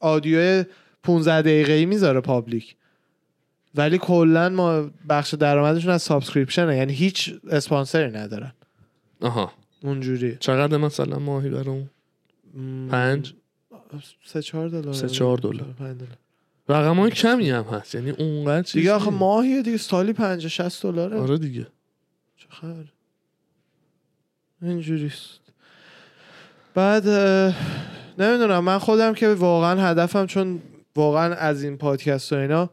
audio 0.00 0.64
15 1.04 1.42
دقیقه‌ای 1.42 1.86
می‌ذاره 1.86 2.20
public. 2.20 2.76
ولی 3.74 3.98
کلا 3.98 4.48
ما 4.48 4.90
بخش 5.08 5.34
درآمدشون 5.34 5.90
از 5.90 6.02
subscription 6.02 6.70
ه 6.70 6.76
یعنی 6.76 6.92
هیچ 6.92 7.34
اسپانسری 7.50 8.10
ندارن. 8.10 8.52
آها. 9.20 9.52
اونجوری. 9.82 10.36
چقدر 10.40 10.76
مثلا 10.76 11.18
ماهی 11.18 11.50
برام 11.50 11.90
پنج؟ 12.90 13.34
سه 14.24 14.42
چهار 14.42 14.68
دلار. 14.68 14.94
سه 14.94 15.08
چهار 15.08 15.38
دلار. 15.38 15.74
رقم 16.68 16.96
های 16.96 17.10
کمی 17.10 17.50
هم 17.50 17.64
هست 17.64 17.94
یعنی 17.94 18.10
اونقدر 18.10 18.62
چیز 18.62 18.80
دیگه 18.80 18.92
آخه. 18.92 19.10
ماهیه 19.10 19.62
دیگه 19.62 19.76
سالی 19.76 20.12
50 20.12 20.48
60 20.48 20.82
دلاره. 20.82 21.16
آره 21.16 21.38
دیگه. 21.38 21.66
چه 22.36 22.46
خبر 22.50 22.84
اینجوریست. 24.62 25.40
بعد 26.74 27.08
نمی‌دونم 28.18 28.64
من 28.64 28.78
خودم 28.78 29.14
که 29.14 29.28
واقعا 29.28 29.80
هدفم 29.80 30.26
چون 30.26 30.62
واقعا 30.96 31.34
از 31.34 31.62
این 31.62 31.76
پادکست 31.76 32.32
و 32.32 32.36
اینا 32.36 32.70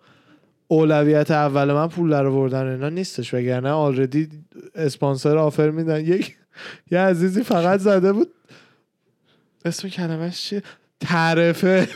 اولویت 0.68 1.32
اول 1.32 1.74
من 1.74 1.88
پول 1.88 2.10
در 2.10 2.26
آوردن 2.26 2.68
اینا 2.68 2.90
نیستش 2.90 3.34
وگرنه 3.34 3.70
آلردی 3.70 4.30
اسپانسر 4.76 5.38
آفر 5.38 5.70
میدن. 5.70 6.00
یک 6.06 6.38
یه 6.92 7.00
عزیزی 7.00 7.44
فقط 7.44 7.80
زده 7.80 8.14
بود. 8.14 8.34
اسم 9.66 9.90
کلمش 9.90 10.42
چیه؟ 10.42 10.64
تعرفه. 11.00 11.88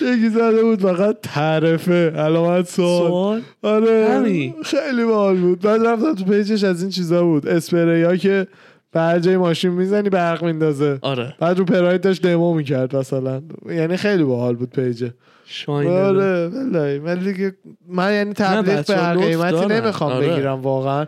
یکی 0.00 0.28
زده 0.28 0.62
بود 0.62 0.80
فقط 0.80 1.20
تعرفه. 1.22 2.10
علامت 2.16 2.68
سوال 2.68 3.42
آره. 3.62 4.54
خیلی 4.64 5.04
باحال 5.04 5.36
بود. 5.36 5.60
بعد 5.60 5.86
رفتم 5.86 6.14
تو 6.14 6.24
پیجش 6.24 6.64
از 6.64 6.82
این 6.82 6.90
چیزا 6.90 7.24
بود. 7.24 7.48
اسپری 7.48 8.02
ها 8.02 8.16
که 8.16 8.46
به 8.92 9.20
جای 9.20 9.36
ماشین 9.36 9.70
می‌زنی 9.70 10.10
برق 10.10 10.44
میندازه. 10.44 10.98
آره. 11.02 11.34
بعد 11.40 11.58
رو 11.58 11.64
پراید 11.64 12.00
داشت 12.00 12.22
دمو 12.22 12.54
می‌کرد 12.54 12.96
مثلا. 12.96 13.42
یعنی 13.66 13.96
خیلی 13.96 14.24
باحال 14.24 14.56
بود 14.56 14.70
پیجه. 14.70 15.14
شاینه 15.44 15.90
آره 15.90 16.98
ولی 16.98 17.32
دیگه 17.32 17.52
من 17.88 18.12
یعنی 18.12 18.32
تبلیغ 18.32 18.86
به 18.86 18.96
هر 18.96 19.16
قیمتی. 19.16 19.66
نمی‌خوام 19.66 20.12
آره. 20.12 20.28
بگیرم 20.28 20.62
واقعا. 20.62 21.06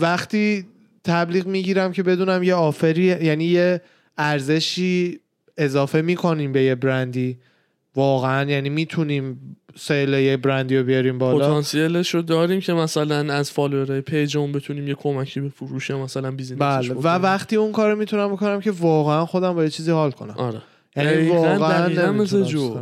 وقتی 0.00 0.66
تبلیغ 1.04 1.46
می‌گیرم 1.46 1.92
که 1.92 2.02
بدونم 2.02 2.42
یه 2.42 2.54
offer 2.54 2.94
ی 2.94 3.02
یعنی 3.02 3.44
یه 3.44 3.80
ارزشی 4.18 5.20
اضافه 5.56 6.00
می‌کنیم 6.00 6.52
به 6.52 6.62
یه 6.62 6.74
برندی 6.74 7.38
واقعا 7.96 8.50
یعنی 8.50 8.68
می‌تونیم 8.68 9.56
sale 9.78 10.12
یه 10.12 10.36
برندی 10.36 10.76
رو 10.76 10.84
بیاریم 10.84 11.18
بالا. 11.18 11.38
پتانسیلش 11.38 12.14
رو 12.14 12.22
داریم 12.22 12.60
که 12.60 12.72
مثلا 12.72 13.34
از 13.34 13.50
follower 13.50 14.00
های 14.00 14.12
page 14.12 14.36
اون 14.36 14.52
بتونیم 14.52 14.88
یه 14.88 14.94
کمکی 14.94 15.40
به 15.40 15.48
فروش 15.48 15.90
مثلا 15.90 16.30
business 16.30 16.60
بله. 16.60 16.94
و 16.94 17.08
وقتی 17.08 17.56
اون 17.56 17.72
کارو 17.72 17.96
می‌تونم 17.96 18.32
بکنم 18.32 18.60
که 18.60 18.70
واقعا 18.70 19.26
خودم 19.26 19.54
با 19.54 19.64
یه 19.64 19.70
چیزی 19.70 19.90
حال 19.90 20.10
کنم. 20.10 20.34
آره. 20.36 20.62
یعنی 20.96 21.28
واقعا 21.28 22.12
مثل 22.12 22.42
جو. 22.42 22.78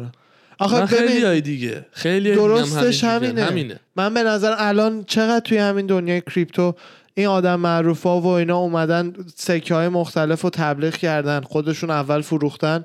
آخه 0.59 0.87
خیلی 0.87 1.41
دیگه. 1.41 1.87
خیلی 1.93 2.35
درستش 2.35 3.05
همینه. 3.05 3.29
همینه. 3.29 3.43
همینه. 3.43 3.81
من 3.97 4.15
به 4.15 4.23
نظر 4.23 4.55
الان 4.59 5.05
چقدر 5.05 5.41
توی 5.41 5.59
همین 5.59 5.87
دنیای 5.87 6.21
crypto 6.21 6.75
این 7.15 7.27
آدم 7.27 7.61
معروف 7.61 8.03
ها 8.03 8.21
و 8.21 8.27
اینا 8.27 8.59
اومدن 8.59 9.13
سکه 9.37 9.75
های 9.75 9.89
مختلف 9.89 10.43
رو 10.43 10.51
تبلیغ 10.51 10.97
کردن 10.97 11.41
خودشون 11.41 11.91
اول 11.91 12.21
فروختن 12.21 12.83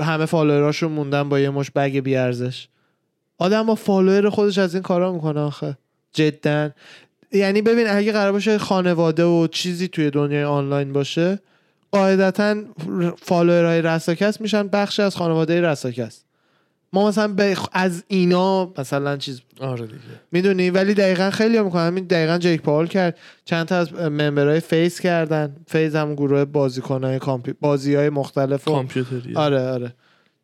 همه 0.00 0.26
follower 0.26 0.70
اشون 0.70 0.92
موندن 0.92 1.28
با 1.28 1.40
یه 1.40 1.50
مشت 1.50 1.70
bag 1.70 1.98
بیارزش. 1.98 2.68
آدم 3.38 3.66
با 3.66 3.74
follower 3.74 4.30
خودش 4.30 4.58
از 4.58 4.74
این 4.74 4.82
کارا 4.82 5.12
می‌کنه 5.12 5.40
آخه. 5.40 5.78
جدا. 6.12 6.70
یعنی 7.32 7.62
ببین 7.62 7.86
اگه 7.88 8.12
قرار 8.12 8.32
باشه 8.32 8.58
خانواده 8.58 9.24
و 9.24 9.46
چیزی 9.46 9.88
توی 9.88 10.10
دنیای 10.10 10.44
آنلاین 10.44 10.92
باشه 10.92 11.38
قاعدتا 11.92 12.56
follower 13.22 13.70
های 13.70 13.82
رساکست 13.82 14.40
میشن 14.40 14.68
بخشی 14.68 15.02
از 15.02 15.16
خانواده 15.16 15.60
رساکست. 15.60 16.24
ما 16.92 17.08
مثلا 17.08 17.28
به 17.28 17.56
از 17.72 18.04
اینا 18.08 18.72
مثلا 18.78 19.16
چیز 19.16 19.40
آره 19.60 19.86
دیگه. 19.86 19.98
می‌دونی؟ 20.32 20.70
ولی 20.70 20.94
دقیقا 20.94 21.30
خیلی 21.30 21.56
هم 21.56 21.64
می‌کنن. 21.64 21.86
همین 21.86 22.04
دقیقا 22.04 22.38
جیک 22.38 22.62
پاول 22.62 22.86
کرد. 22.86 23.18
چند 23.44 23.66
تا 23.66 23.76
از 23.76 23.92
member 23.92 24.60
های 24.60 24.73
FaZe 24.73 25.00
کردن. 25.00 25.56
FaZe 25.66 25.94
هم 25.94 26.14
گروه 26.14 26.44
بازیکنهای 26.44 27.18
کامپی... 27.18 27.52
بازی 27.60 27.94
های 27.94 28.10
مختلف 28.10 28.68
و... 28.68 28.70
کامپیوتری. 28.70 29.34
آره 29.34 29.68
آره. 29.68 29.94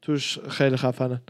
توش 0.02 0.38
خیلی 0.48 0.76
خفنن. 0.76 1.20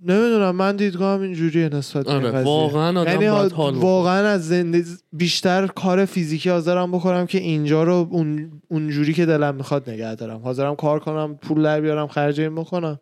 نمی‌دونم 0.00 0.56
من 0.56 0.76
دیدگاهم 0.76 1.20
اینجوریه 1.20 1.68
نسبت 1.68 2.06
به 2.06 2.12
آره. 2.12 2.42
واقعا 2.42 3.00
آدم 3.00 3.10
یعنی 3.10 3.30
باید 3.30 3.52
حال. 3.52 3.74
واقعا 3.74 4.28
از 4.28 4.48
زندگی 4.48 4.90
بیشتر 5.12 5.66
کار 5.66 6.04
فیزیکی 6.04 6.50
حاضرم 6.50 6.92
بکنم 6.92 7.26
که 7.26 7.38
اینجا 7.38 7.82
رو 7.82 8.08
اون 8.10 8.50
اونجوری 8.68 9.14
که 9.14 9.26
دلم 9.26 9.54
می‌خواد 9.54 9.90
نگه 9.90 10.14
دارم 10.14 10.40
حاضرم 10.40 10.76
کار 10.76 10.98
کنم 10.98 11.36
پول 11.36 11.62
در 11.62 11.80
بیارم 11.80 12.06
خرج 12.06 12.40
این 12.40 12.54
بکنم 12.54 13.00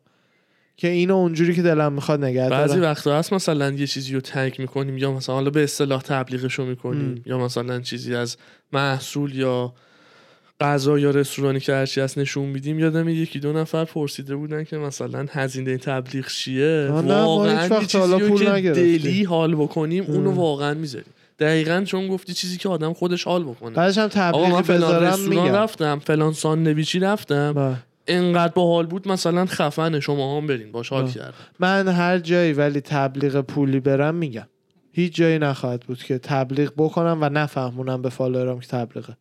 که 0.76 0.88
اینو 0.88 1.14
اونجوری 1.14 1.54
که 1.54 1.62
دلم 1.62 1.92
می‌خواد 1.92 2.24
نگه 2.24 2.48
بعضی 2.48 2.74
دارم 2.74 2.90
وقتا 2.90 3.18
هست 3.18 3.32
مثلا 3.32 3.70
یه 3.70 3.86
چیزی 3.86 4.14
رو 4.14 4.20
تنک 4.20 4.60
می‌کنیم 4.60 4.98
یا 4.98 5.12
مثلا 5.12 5.34
حالا 5.34 5.50
به 5.50 5.64
اصطلاح 5.64 6.02
تبلیغشو 6.02 6.64
می‌کنیم 6.64 7.22
یا 7.26 7.38
مثلا 7.38 7.80
چیزی 7.80 8.14
از 8.14 8.36
محصول 8.72 9.34
یا 9.34 9.74
غذا 10.60 10.98
یا 10.98 11.10
رستورانی 11.10 11.60
که 11.60 11.72
هرچی 11.72 12.00
هست 12.00 12.18
نشون 12.18 12.44
میدیم 12.44 12.78
یادم 12.78 13.08
یکی 13.08 13.38
دو 13.38 13.52
نفر 13.52 13.84
پرسیده 13.84 14.36
بودن 14.36 14.64
که 14.64 14.78
مثلا 14.78 15.26
هزینه 15.30 15.78
تبلیغ 15.78 16.28
چیه 16.28 16.88
واقعا 16.90 17.80
چیزی 17.84 18.62
که. 18.62 18.70
دلی 18.70 19.24
حال 19.24 19.54
بکنیم 19.54 20.04
اونو 20.04 20.30
ام. 20.30 20.36
واقعا 20.36 20.74
می‌ذاریم 20.74 21.12
دقیقا 21.38 21.84
چون 21.86 22.08
گفتی 22.08 22.32
چیزی 22.32 22.58
که 22.58 22.68
آدم 22.68 22.92
خودش 22.92 23.24
حال 23.24 23.44
بکنه 23.44 23.70
بعدش 23.70 23.98
هم 23.98 24.04
آقا 24.32 24.48
من 24.48 24.62
تبلیغ 24.62 24.62
فلان 24.62 25.04
رستوران 25.04 25.44
میگم 25.44 25.54
رفتم 25.54 25.98
فلان 25.98 26.32
ساندویچی 26.32 26.98
رفتم 26.98 27.52
بله. 27.52 27.76
انقدر 28.06 28.52
باحال 28.52 28.86
بود 28.86 29.08
مثلا 29.08 29.46
خفنه 29.46 30.00
شما 30.00 30.36
هم 30.36 30.46
برین 30.46 30.72
باش 30.72 30.88
حال 30.88 31.04
آه. 31.04 31.12
کردم 31.12 31.34
من 31.58 31.88
هر 31.88 32.18
جایی 32.18 32.52
ولی 32.52 32.80
تبلیغ 32.80 33.40
پولی 33.40 33.80
برم 33.80 34.14
میگم 34.14 34.46
هیچ 34.92 35.14
جایی 35.14 35.38
نخواهد 35.38 35.80
بود 35.80 36.02
که 36.02 36.18
تبلیغ 36.18 36.72
بکنم 36.76 37.18
و 37.20 37.28
نفهمونم 37.28 38.02
به 38.02 38.08
فالوورام 38.08 38.60
که 38.60 38.66
تبلیغه 38.66 39.16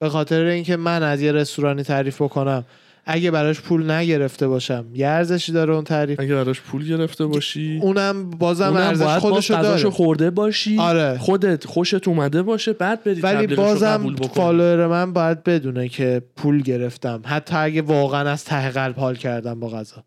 به 0.00 0.08
خاطر 0.08 0.44
اینکه 0.44 0.76
من 0.76 1.02
از 1.02 1.22
یه 1.22 1.32
رستورانی 1.32 1.82
تعریف 1.82 2.22
بکنم 2.22 2.64
اگه 3.04 3.30
براش 3.30 3.60
پول 3.60 3.90
نگرفته 3.90 4.48
باشم 4.48 4.86
یه 4.94 5.06
ارزشی 5.06 5.52
داره 5.52 5.74
اون 5.74 5.84
تعریف؟ 5.84 6.20
اگه 6.20 6.34
براش 6.34 6.60
پول 6.60 6.88
گرفته 6.88 7.26
باشی؟ 7.26 7.80
اونم 7.82 8.30
بازم 8.30 8.76
ارزش 8.76 9.04
باز 9.04 9.20
خودشو 9.20 9.54
غذاشو 9.54 9.82
داره. 9.82 9.94
خورده 9.94 10.30
باشی. 10.30 10.78
آره. 10.78 11.18
خودت 11.18 11.66
خوشت 11.66 12.08
اومده 12.08 12.42
باشه 12.42 12.72
بعد 12.72 13.04
بری 13.04 13.20
ولی 13.20 13.54
بازم 13.54 14.16
follower 14.34 14.86
من 14.86 15.12
باید 15.12 15.44
بدونه 15.44 15.88
که 15.88 16.22
پول 16.36 16.62
گرفتم. 16.62 17.22
حتی 17.24 17.56
اگه 17.56 17.82
واقعا 17.82 18.30
از 18.30 18.44
ته 18.44 18.70
قلب 18.70 18.96
حال 18.96 19.14
کردم 19.14 19.60
با 19.60 19.68
غذا. 19.68 20.04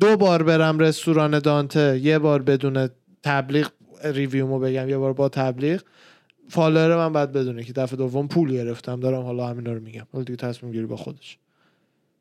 دو 0.00 0.16
بار 0.16 0.42
برم 0.42 0.78
رستوران 0.78 1.38
دانته 1.38 2.00
یه 2.02 2.18
بار 2.18 2.42
بدون 2.42 2.88
تبلیغ 3.22 3.68
review 4.04 4.44
مو 4.44 4.58
بگم 4.58 4.88
یه 4.88 4.98
بار 4.98 5.12
با 5.12 5.28
تبلیغ. 5.28 5.80
follower 6.48 6.96
من 6.96 7.12
باید 7.12 7.32
بدونه 7.32 7.64
که 7.64 7.72
دفعه 7.72 7.96
دوم 7.96 8.28
پول 8.28 8.52
گرفتم 8.52 9.00
دارم 9.00 9.22
حالا 9.22 9.46
همینا 9.46 9.72
رو 9.72 9.80
میگم. 9.80 10.06
حالا 10.12 10.24
دیگه 10.24 10.36
تصمیم 10.36 10.72
گیری 10.72 10.86
با 10.86 10.96
خودش. 10.96 11.38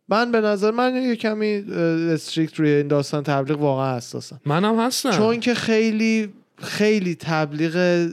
من 0.10 0.32
به 0.32 0.42
نظر 0.42 0.72
من 0.72 0.96
یه 0.96 1.16
کمی 1.16 1.54
strict 2.12 2.60
روی 2.60 2.70
این 2.70 2.88
داستان 2.88 3.24
تبلیغ 3.24 3.62
واقعا 3.62 3.98
حساسم 3.98 4.42
منم 4.46 4.80
هستم. 4.80 5.12
چون 5.12 5.40
که 5.40 5.54
خیلی 5.54 6.34
خیلی 6.58 7.16
تبلیغ 7.16 8.08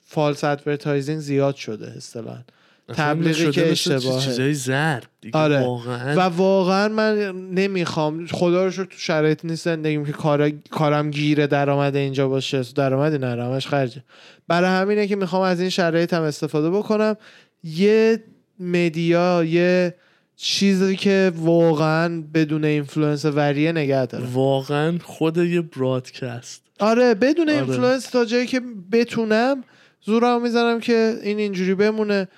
false 0.00 0.44
advertising 0.44 1.20
زیاد 1.20 1.54
شده 1.54 1.92
اصطلاحا. 1.96 2.42
تبلیغی 2.88 3.50
که 3.50 3.70
اشتباهه. 3.70 4.24
چیزای 4.24 4.54
زرد 4.54 5.08
دیگه. 5.20 5.38
آره. 5.38 5.60
واقعا. 5.60 6.16
و 6.16 6.20
واقعا 6.20 6.88
من 6.88 7.32
نمی‌خوام. 7.54 8.26
خدا 8.26 8.64
رو 8.64 8.70
شکر 8.70 8.84
تو 8.84 8.98
شرایط 8.98 9.44
نیست 9.44 9.64
زندگیم 9.64 10.04
که 10.04 10.12
کار 10.12 10.50
کارم 10.50 11.10
گیره 11.10 11.46
درآمد 11.46 11.96
اینجا 11.96 12.28
باشه. 12.28 12.62
درآمدی 12.74 13.18
نره 13.18 13.44
همش 13.44 13.66
خرجه. 13.66 14.02
برای 14.48 14.70
همینه 14.70 15.06
که 15.06 15.16
می‌خوام 15.16 15.42
از 15.42 15.60
این 15.60 15.68
شرایط 15.68 16.14
هم 16.14 16.22
استفاده 16.22 16.70
بکنم. 16.70 17.16
یه 17.64 18.22
media 18.60 19.44
یه 19.44 19.94
چیزی 20.36 20.96
که 20.96 21.32
واقعا 21.36 22.22
بدون 22.34 22.64
influence 22.64 23.24
وریه 23.24 23.72
نگه 23.72 24.06
داره. 24.06 24.24
واقعا 24.32 24.98
خود 25.04 25.36
یه 25.36 25.60
broadcast. 25.60 26.62
آره 26.80 27.14
بدون 27.14 27.50
آره. 27.50 27.58
influence 27.58 28.06
تا 28.06 28.24
جایی 28.24 28.46
که 28.46 28.60
بتونم 28.92 29.64
زورم 30.04 30.42
می‌زنم 30.42 30.80
که 30.80 31.14
این 31.22 31.38
اینجوری 31.38 31.74
بمونه. 31.74 32.28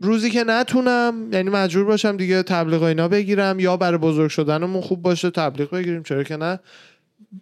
روزی 0.00 0.30
که 0.30 0.44
نتونم 0.44 1.28
یعنی 1.32 1.50
مجبور 1.50 1.84
باشم 1.84 2.16
دیگه 2.16 2.42
تبلیغ 2.42 2.82
اینا 2.82 3.08
بگیرم 3.08 3.60
یا 3.60 3.76
برای 3.76 3.98
بزرگ 3.98 4.30
شدنمون 4.30 4.82
خوب 4.82 5.02
باشه 5.02 5.30
تبلیغ 5.30 5.70
بگیریم 5.70 6.02
چرا 6.02 6.22
که 6.22 6.36
نه. 6.36 6.60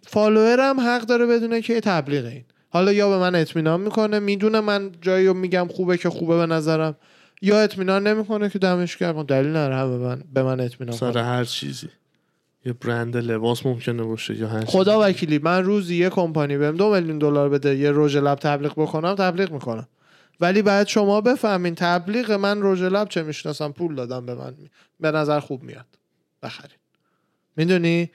follower 0.07 0.71
م 0.71 0.79
حق 0.79 1.01
داره 1.01 1.25
بدونه 1.25 1.61
که 1.61 1.81
تبلیغ 1.81 2.25
این. 2.25 2.43
حالا 2.69 2.93
یا 2.93 3.09
به 3.09 3.17
من 3.17 3.35
اطمینان 3.35 3.81
می‌کنه 3.81 4.19
می‌دونه 4.19 4.59
من 4.59 4.91
جایی 5.01 5.27
رو 5.27 5.33
میگم 5.33 5.67
خوبه 5.67 5.97
که 5.97 6.09
خوبه 6.09 6.37
به 6.37 6.45
نظرم 6.45 6.95
یا 7.41 7.59
اطمینان 7.59 8.07
نمی‌کنه 8.07 8.49
که 8.49 8.59
دمش 8.59 8.97
گرم. 8.97 9.23
دلیل 9.23 9.55
هم 9.55 9.89
به 9.89 9.97
من 9.97 10.23
به 10.33 10.43
من 10.43 10.59
اطمینان 10.59 10.97
سر 10.97 11.17
هر 11.17 11.43
چیزی. 11.43 11.87
یه 12.65 12.73
برند 12.73 13.17
لباس 13.17 13.65
ممکنه 13.65 14.03
باشه 14.03 14.35
یا 14.35 14.47
هر. 14.47 14.65
خدا 14.65 14.99
وکیلی 15.01 15.37
من 15.37 15.63
روزی 15.63 15.95
یه 15.95 16.09
کمپانی 16.09 16.57
بهم 16.57 16.75
دو 16.75 16.93
میلیون 16.93 17.17
دلار 17.17 17.49
بده 17.49 17.75
یه 17.75 17.91
روژ 17.91 18.17
لب 18.17 18.39
تبلیغ 18.39 18.73
بکنم 18.77 19.15
تبلیغ 19.15 19.51
می‌کنم. 19.51 19.87
ولی 20.39 20.61
بعد 20.61 20.87
شما 20.87 21.21
بفهمین 21.21 21.75
تبلیغ 21.75 22.31
من 22.31 22.61
روژ 22.61 22.81
لب 22.81 23.09
چه 23.09 23.23
می‌شناسم؟ 23.23 23.71
پول 23.71 23.95
دادم 23.95 24.25
به 24.25 24.35
من. 24.35 24.53
به 24.99 25.11
نظر 25.11 25.39
خوب 25.39 25.63
میاد. 25.63 25.85
بخرین. 26.43 26.77
می‌دونی؟ 27.57 28.09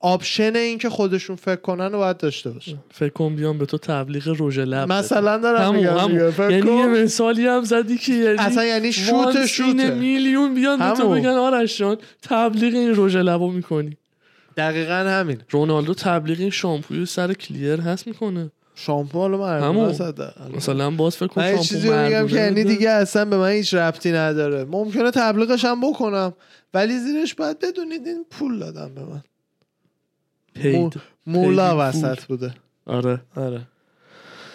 option 0.00 0.56
این 0.56 0.78
که 0.78 0.88
خودشون 0.88 1.36
فکر 1.36 1.60
کنن 1.60 1.92
رو 1.92 1.98
باید 1.98 2.16
داشته 2.16 2.50
باشن. 2.50 2.78
فکر 2.90 3.12
کن 3.12 3.36
بیام 3.36 3.58
به 3.58 3.66
تو 3.66 3.78
تبلیغ 3.78 4.36
رژ 4.40 4.58
لب. 4.58 4.92
مثلا 4.92 5.38
دارم 5.38 5.74
میگم 5.74 6.50
یعنی 6.50 6.70
یه. 6.70 6.86
مثالی 6.86 7.46
هم 7.46 7.64
زدی 7.64 7.98
که 7.98 8.12
یعنی 8.12 8.38
اصلا 8.38 8.64
یعنی 8.64 8.92
شوت 8.92 9.46
شوته. 9.46 9.90
میلیون 9.90 10.54
بیان 10.54 10.78
به 10.78 10.96
تو. 10.96 11.10
بگن 11.10 11.28
آرش 11.28 11.78
جان 11.78 11.96
تبلیغ 12.22 12.74
این 12.74 12.94
رژ 12.96 13.16
لبو 13.16 13.50
می‌کنی. 13.50 13.96
دقیقا 14.56 14.94
همین. 14.94 15.42
رونالدو 15.50 15.94
تبلیغ 15.94 16.40
این 16.40 16.50
شامپوی 16.50 17.06
سر 17.06 17.32
کلیر 17.32 17.80
هست 17.80 18.06
می‌کنه. 18.06 18.50
شامپو 18.78 19.18
حالا 19.18 19.38
من. 19.38 19.96
مثلا 20.56 20.90
باز 20.90 21.16
فکر 21.16 21.26
کن 21.26 21.40
من 21.40 21.46
یه 21.46 21.52
شامپو 21.52 21.68
چیزی 21.68 21.88
میگم 21.90 22.26
که 22.26 22.36
یعنی. 22.36 22.64
دیگه 22.64 22.90
اصلا 22.90 23.24
به 23.24 23.36
من 23.36 23.50
هیچ 23.50 23.74
ربطی 23.74 24.12
نداره 24.12 24.64
ممکنه 24.64 25.10
تبلیغش 25.10 25.64
هم 25.64 25.80
بکنم 25.90 26.34
ولی 26.74 26.98
زیرش 26.98 27.34
باید 27.34 27.58
بدونید 27.58 28.06
این 28.06 28.24
پول 28.30 28.58
دادم 28.58 28.94
به 28.94 29.04
من 29.04 29.22
پید 30.54 30.94
مولا. 31.26 31.88
وسط 31.88 32.24
بوده 32.24 32.54
آره 32.86 33.20
آره 33.36 33.60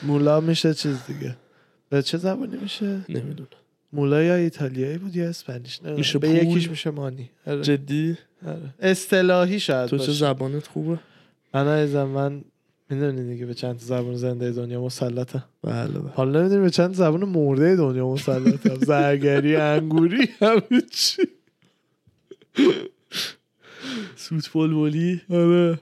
مولا 0.04 0.40
میشه 0.40 0.74
چیز 0.74 0.98
دیگه 1.08 1.38
به 1.90 2.02
چه 2.02 2.18
زبانی 2.18 2.58
میشه 2.58 2.86
نمی‌دونم 3.10 3.48
مولا 3.94 4.24
یا 4.24 4.36
ایتالیایی 4.36 4.98
بود 4.98 5.16
یا 5.16 5.30
اسپانیش 5.30 5.78
نمی‌دونم. 5.80 5.98
میشه 5.98 6.20
به 6.20 6.28
پول؟ 6.28 6.38
یکیش 6.38 6.70
میشه 6.70 6.92
مانی 6.92 7.30
آره. 7.48 7.62
جدی 7.62 8.18
آره. 8.48 8.74
اصطلاحی 8.80 9.60
شاید 9.60 9.90
تو 9.90 9.98
چه. 9.98 10.12
زبانت 10.12 10.68
خوبه 10.68 11.00
من 11.54 11.68
عزیزم 11.68 12.04
من 12.04 12.42
می‌دونی 12.92 13.34
دیگه 13.34 13.46
به 13.46 13.54
چند 13.54 13.78
تا 13.80 13.86
زبان 13.86 14.16
زنده 14.16 14.52
دنیا 14.52 14.82
مسلطم 14.82 15.44
بله 15.64 15.88
بله. 16.00 16.10
حالا 16.10 16.40
نمی‌دونی 16.40 16.62
به 16.62 16.70
چند 16.70 16.96
زبان 16.96 17.24
مرده 17.24 17.76
دنیا 17.76 18.08
مسلطم 18.10 18.76
زرگری 18.88 19.56
انگوری 19.56 20.30
همه 20.40 20.82
چی. 20.92 21.22
سوت 24.16 24.54
بلبلی. 24.54 25.22
آره. 25.30 25.80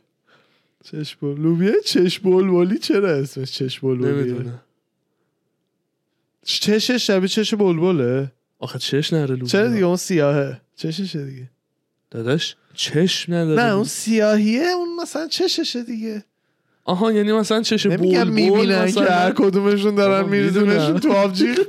بل 1.21 1.35
لوبیا 1.41 1.71
چشم 1.85 2.29
بلبلی 2.31 2.77
چرا 2.77 3.09
اسمش 3.11 3.51
چشم 3.51 3.87
بلبلیه؟ 3.87 4.11
نمی‌دونم. 4.13 4.61
چشش 6.43 7.07
شبیه 7.07 7.27
چش 7.27 7.53
بلبله؟ 7.53 8.31
آخه 8.59 8.79
چش 8.79 9.13
نره 9.13 9.27
لوبیا. 9.35 9.47
چرا 9.47 9.67
دیگه؟ 9.67 9.85
اون 9.85 9.95
سیاهه. 9.95 10.61
چششه 10.75 11.25
دیگه. 11.25 11.49
داداش 12.11 12.55
چشم 12.73 13.33
نداره. 13.33 13.63
نه 13.63 13.73
اون 13.73 13.83
سیاهیه 13.83 14.61
اون 14.61 14.95
مثلا 15.01 15.27
چششه 15.27 15.83
دیگه. 15.83 16.23
آها 16.89 17.11
یعنی 17.11 17.31
مثلا 17.31 17.61
چش 17.61 17.87
بول 17.87 18.29
می‌بینن 18.29 18.91
که 18.91 19.01
هر 19.01 19.07
مثلا 19.07 19.31
کدومشون 19.31 19.95
دارن 19.95 20.29
میریزونشون. 20.29 20.99
تو 20.99 21.11
آبجیغ 21.11 21.57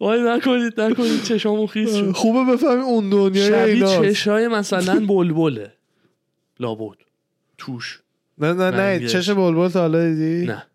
وای 0.00 0.22
نکنید 0.22 0.80
نکنید 0.80 1.22
چشامون 1.22 1.66
خیس 1.66 1.94
شد. 1.94 2.12
خوبه 2.12 2.52
بفهمی 2.52 2.82
اون 2.82 3.10
دنیای 3.10 3.48
شبیه 3.48 3.74
ایناست. 3.74 4.02
چشای 4.02 4.48
مثلا 4.48 5.06
بلبله. 5.14 5.72
لابد. 6.60 6.96
توش. 7.58 8.00
نه 8.38 8.52
نه 8.52 8.70
نه. 8.70 9.08
چش 9.08 9.30
بلبل 9.30 9.68
تا 9.68 9.80
حالا 9.80 10.08
دیدی؟ 10.08 10.46
نه. 10.46 10.66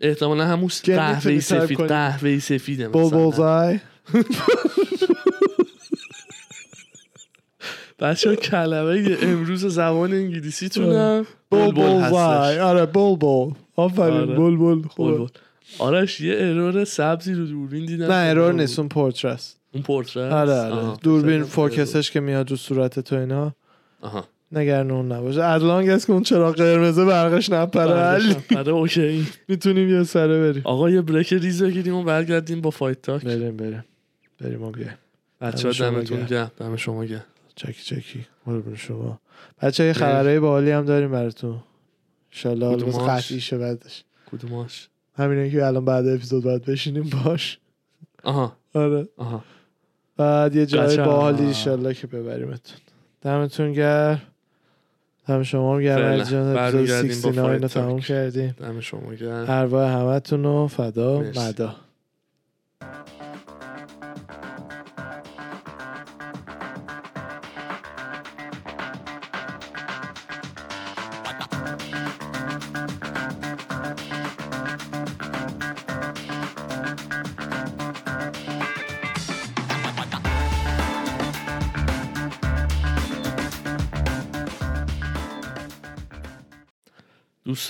احتمالا 0.00 0.46
همون 0.46 0.68
تایپ 0.84 1.38
سفید. 1.40 1.80
قهوه‌ای 1.80 2.40
سفیده 2.40 2.88
مثلا. 2.88 3.30
زای. 3.30 3.78
بچه 8.00 8.36
کلمه 8.36 9.16
امروز 9.22 9.66
زبان 9.66 10.12
انگلیسی 10.12 10.68
تونم 10.68 11.26
بلبل 11.50 11.72
بلبل 11.72 12.10
زای 12.10 12.54
هستش. 12.54 12.58
آره 12.58 12.86
بلبل. 12.86 13.50
آفرین 13.76 14.14
آره. 14.14 14.34
بلبل 14.34 14.88
خوبه 14.88 15.12
بلبل 15.12 15.28
آرش 15.78 16.20
یه 16.20 16.34
ارور 16.38 16.84
سبزی 16.84 17.34
رو 17.34 17.46
دوربین 17.46 17.86
دیدم. 17.86 18.06
نه 18.06 18.30
ارور 18.30 18.52
بود. 18.52 18.60
نیست 18.60 18.78
اون 18.78 18.88
پورترست. 18.88 19.60
اون 19.74 19.82
پورتره 19.82 20.34
آره 20.34 20.52
آره. 20.52 20.96
دوربین 21.02 21.42
فوکسش 21.42 22.10
که 22.10 22.20
میاد 22.20 22.50
رو 22.50 22.56
صورت 22.56 23.00
تو 23.00 23.16
اینا. 23.16 23.54
آها. 24.00 24.24
نگران 24.52 24.90
اون 24.90 25.12
نباشه. 25.12 25.44
as 25.44 25.59
long 25.59 25.88
as 25.88 26.06
که 26.06 26.12
اون 26.12 26.22
چراغ 26.22 26.52
قرمزه 26.52 27.04
برقش 27.04 27.50
نپره. 27.50 28.22
آره 28.56 28.70
okay. 28.70 29.26
می‌تونیم 29.48 29.90
یه 29.90 30.04
سره 30.04 30.40
بریم. 30.40 30.62
آقا 30.64 30.90
یه 30.90 31.00
break 31.00 31.32
ریز 31.32 31.62
بگیریم 31.62 31.94
و 31.94 32.04
برگردیم 32.04 32.60
با 32.60 32.70
fight 32.70 33.02
talk. 33.02 33.24
بریم 33.24 33.56
بریم. 33.56 33.84
بریم 34.40 34.62
و 34.62 34.70
بیایم 34.70 34.94
بچه 35.40 35.68
ها 35.68 35.90
دمتون 35.90 36.24
گرم. 36.24 36.50
دم 36.58 36.76
شما 36.76 37.04
گرم. 37.04 37.24
چکی 37.60 37.82
چکی. 37.82 38.26
قربون 38.46 38.76
شما. 38.76 39.20
بچه 39.62 39.84
یه 39.84 39.92
خبرهای 39.92 40.40
باحالی 40.40 40.70
هم 40.70 40.84
داریم 40.84 41.10
براتون. 41.10 41.62
انشالله 42.32 42.76
بس 42.76 42.98
قطعی 42.98 43.40
شه 43.40 43.58
بعدش. 43.58 44.04
کدوماش؟ 44.32 44.88
همینه 45.14 45.50
که 45.50 45.66
الان 45.66 45.84
بعد 45.84 46.08
اپیزود 46.08 46.44
باید 46.44 46.64
بشینیم 46.64 47.10
باش. 47.24 47.58
آها. 48.24 48.56
آره. 48.74 49.08
آها. 49.16 49.44
بعد 50.16 50.56
یه 50.56 50.66
جای 50.66 50.96
باحالی 50.96 51.46
انشالله 51.46 51.94
که 51.94 52.06
ببریمتون. 52.06 52.78
دمتون 53.22 53.72
گرم. 53.72 54.22
دم 55.28 55.42
شما 55.42 55.74
هم 55.74 55.82
گرم 55.82 56.22
جان 56.22 56.56
اپیزود 56.56 56.86
69 56.86 57.56
رو 57.56 57.68
تموم 57.68 58.00
کردیم. 58.00 58.54
دم 58.58 58.80
شما 58.80 59.14
گرم. 59.14 59.44
ارواح 59.48 59.92
همتون 59.92 60.44
رو 60.44 60.66
فدا 60.66 61.20
مدا. 61.20 61.76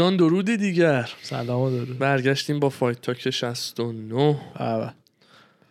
دوستان 0.00 0.16
درودی 0.16 0.56
دیگر. 0.56 1.10
سلام 1.22 1.60
و 1.60 1.70
درود. 1.70 1.98
برگشتیم 1.98 2.60
با 2.60 2.68
fight 2.68 3.00
talk 3.00 3.30
69 3.30 4.36
بله 4.56 4.92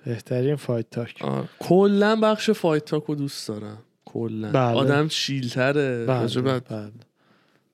بهترین 0.05 0.55
fight 0.55 0.89
talk. 0.89 1.23
کلا 1.59 2.15
بخش 2.15 2.49
fight 2.49 2.85
talk 2.85 3.03
رو 3.03 3.15
دوست 3.15 3.47
دارم. 3.47 3.77
کلا. 4.05 4.51
بله. 4.51 4.77
آدم 4.77 5.07
chill 5.07 5.68
تره 5.69 6.05
بله 6.05 6.41
بله. 6.41 6.91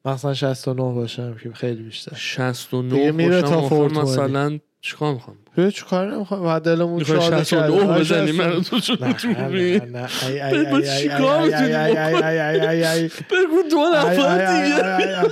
مثلا 0.06 0.34
69 0.34 0.82
باشم 0.93 1.36
که 1.43 1.51
خیلی 1.53 1.84
بیشتر. 1.84 2.16
69 2.16 3.12
میره 3.12 3.41
تا 3.41 3.70
فورت 3.70 3.93
مثلا 3.93 4.60
چیکار 4.86 5.14
می‌خوام؟ 5.14 5.38
بیا 5.56 5.72
چیکار 5.72 6.16
نمی‌خوام. 6.16 6.44
بعد 6.44 6.62
دلمون 6.62 7.04
شاد 7.04 7.44
69 7.44 8.00
بزنی؟ 8.00 8.32
من 8.32 8.64
تو 8.64 9.28
ای 9.52 9.82
ای 9.82 9.82
ای 12.68 12.86
ای 12.86 13.08
بگو 13.08 13.62
دو 13.72 13.86
نفر 13.96 14.38
دیگه. 14.38 15.24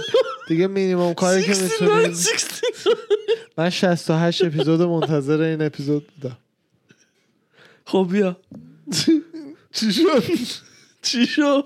دیگه 0.48 0.68
مینیمم 0.68 1.14
کاری 1.14 1.44
که 1.44 1.54
می‌تونیم 1.62 2.14
من 3.58 3.70
68 3.70 4.44
اپیزود 4.44 4.82
منتظر 4.82 5.42
این 5.42 5.62
اپیزود 5.62 6.08
بودم. 6.08 6.38
خب 7.86 8.08
بیا. 8.12 8.38
چی 9.72 9.92
شد؟ 9.94 10.24
چی 11.02 11.26
شد؟ 11.26 11.66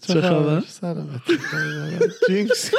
چه 0.00 0.20
خبر؟ 0.20 0.60
سلامت 0.60 1.20
جینکس. 2.28 2.70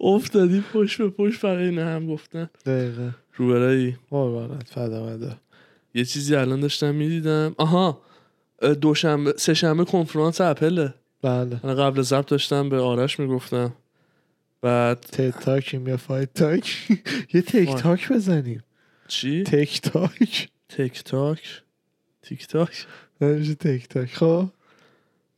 افتادی 0.00 0.64
پشت 0.72 0.98
به 0.98 1.10
پشت 1.10 1.40
فقط 1.40 1.58
این 1.58 1.78
هم 1.78 2.06
گفتن. 2.06 2.50
دقیقه. 2.66 3.14
روبرایی؟ 3.36 3.96
قربانت 4.10 4.68
فدا 4.68 5.38
یه 5.94 6.04
چیزی 6.04 6.34
الان 6.36 6.60
داشتم 6.60 6.94
می‌دیدم. 6.94 7.54
آها 7.58 8.00
دوشنبه 8.80 9.34
سه 9.36 9.54
شنبه 9.54 9.84
کنفرانس 9.84 10.40
اپله. 10.40 10.94
بله. 11.22 11.60
من 11.64 11.74
قبل 11.74 12.02
ضبط 12.02 12.26
داشتم 12.28 12.68
به 12.68 12.80
آرش 12.80 13.20
می‌گفتم. 13.20 13.72
بعد 14.62 15.00
tech 15.00 15.34
talk 15.44 15.73
یم 15.73 15.88
یا 15.88 15.96
fight 15.96 16.34
talk؟ 16.34 16.76
یه 17.34 17.42
tech 17.42 17.74
talk 17.74 18.12
بزنیم. 18.12 18.62
چی؟ 19.08 19.42
tech 19.42 19.80
talk. 19.80 20.48
tech 20.68 21.04
talk؟ 21.04 21.62
تیک 22.22 22.46
تاک؟ 22.46 22.86
نمیشه 23.20 23.54
tech 23.54 23.88
talk. 23.88 24.14
خب؟ 24.14 24.48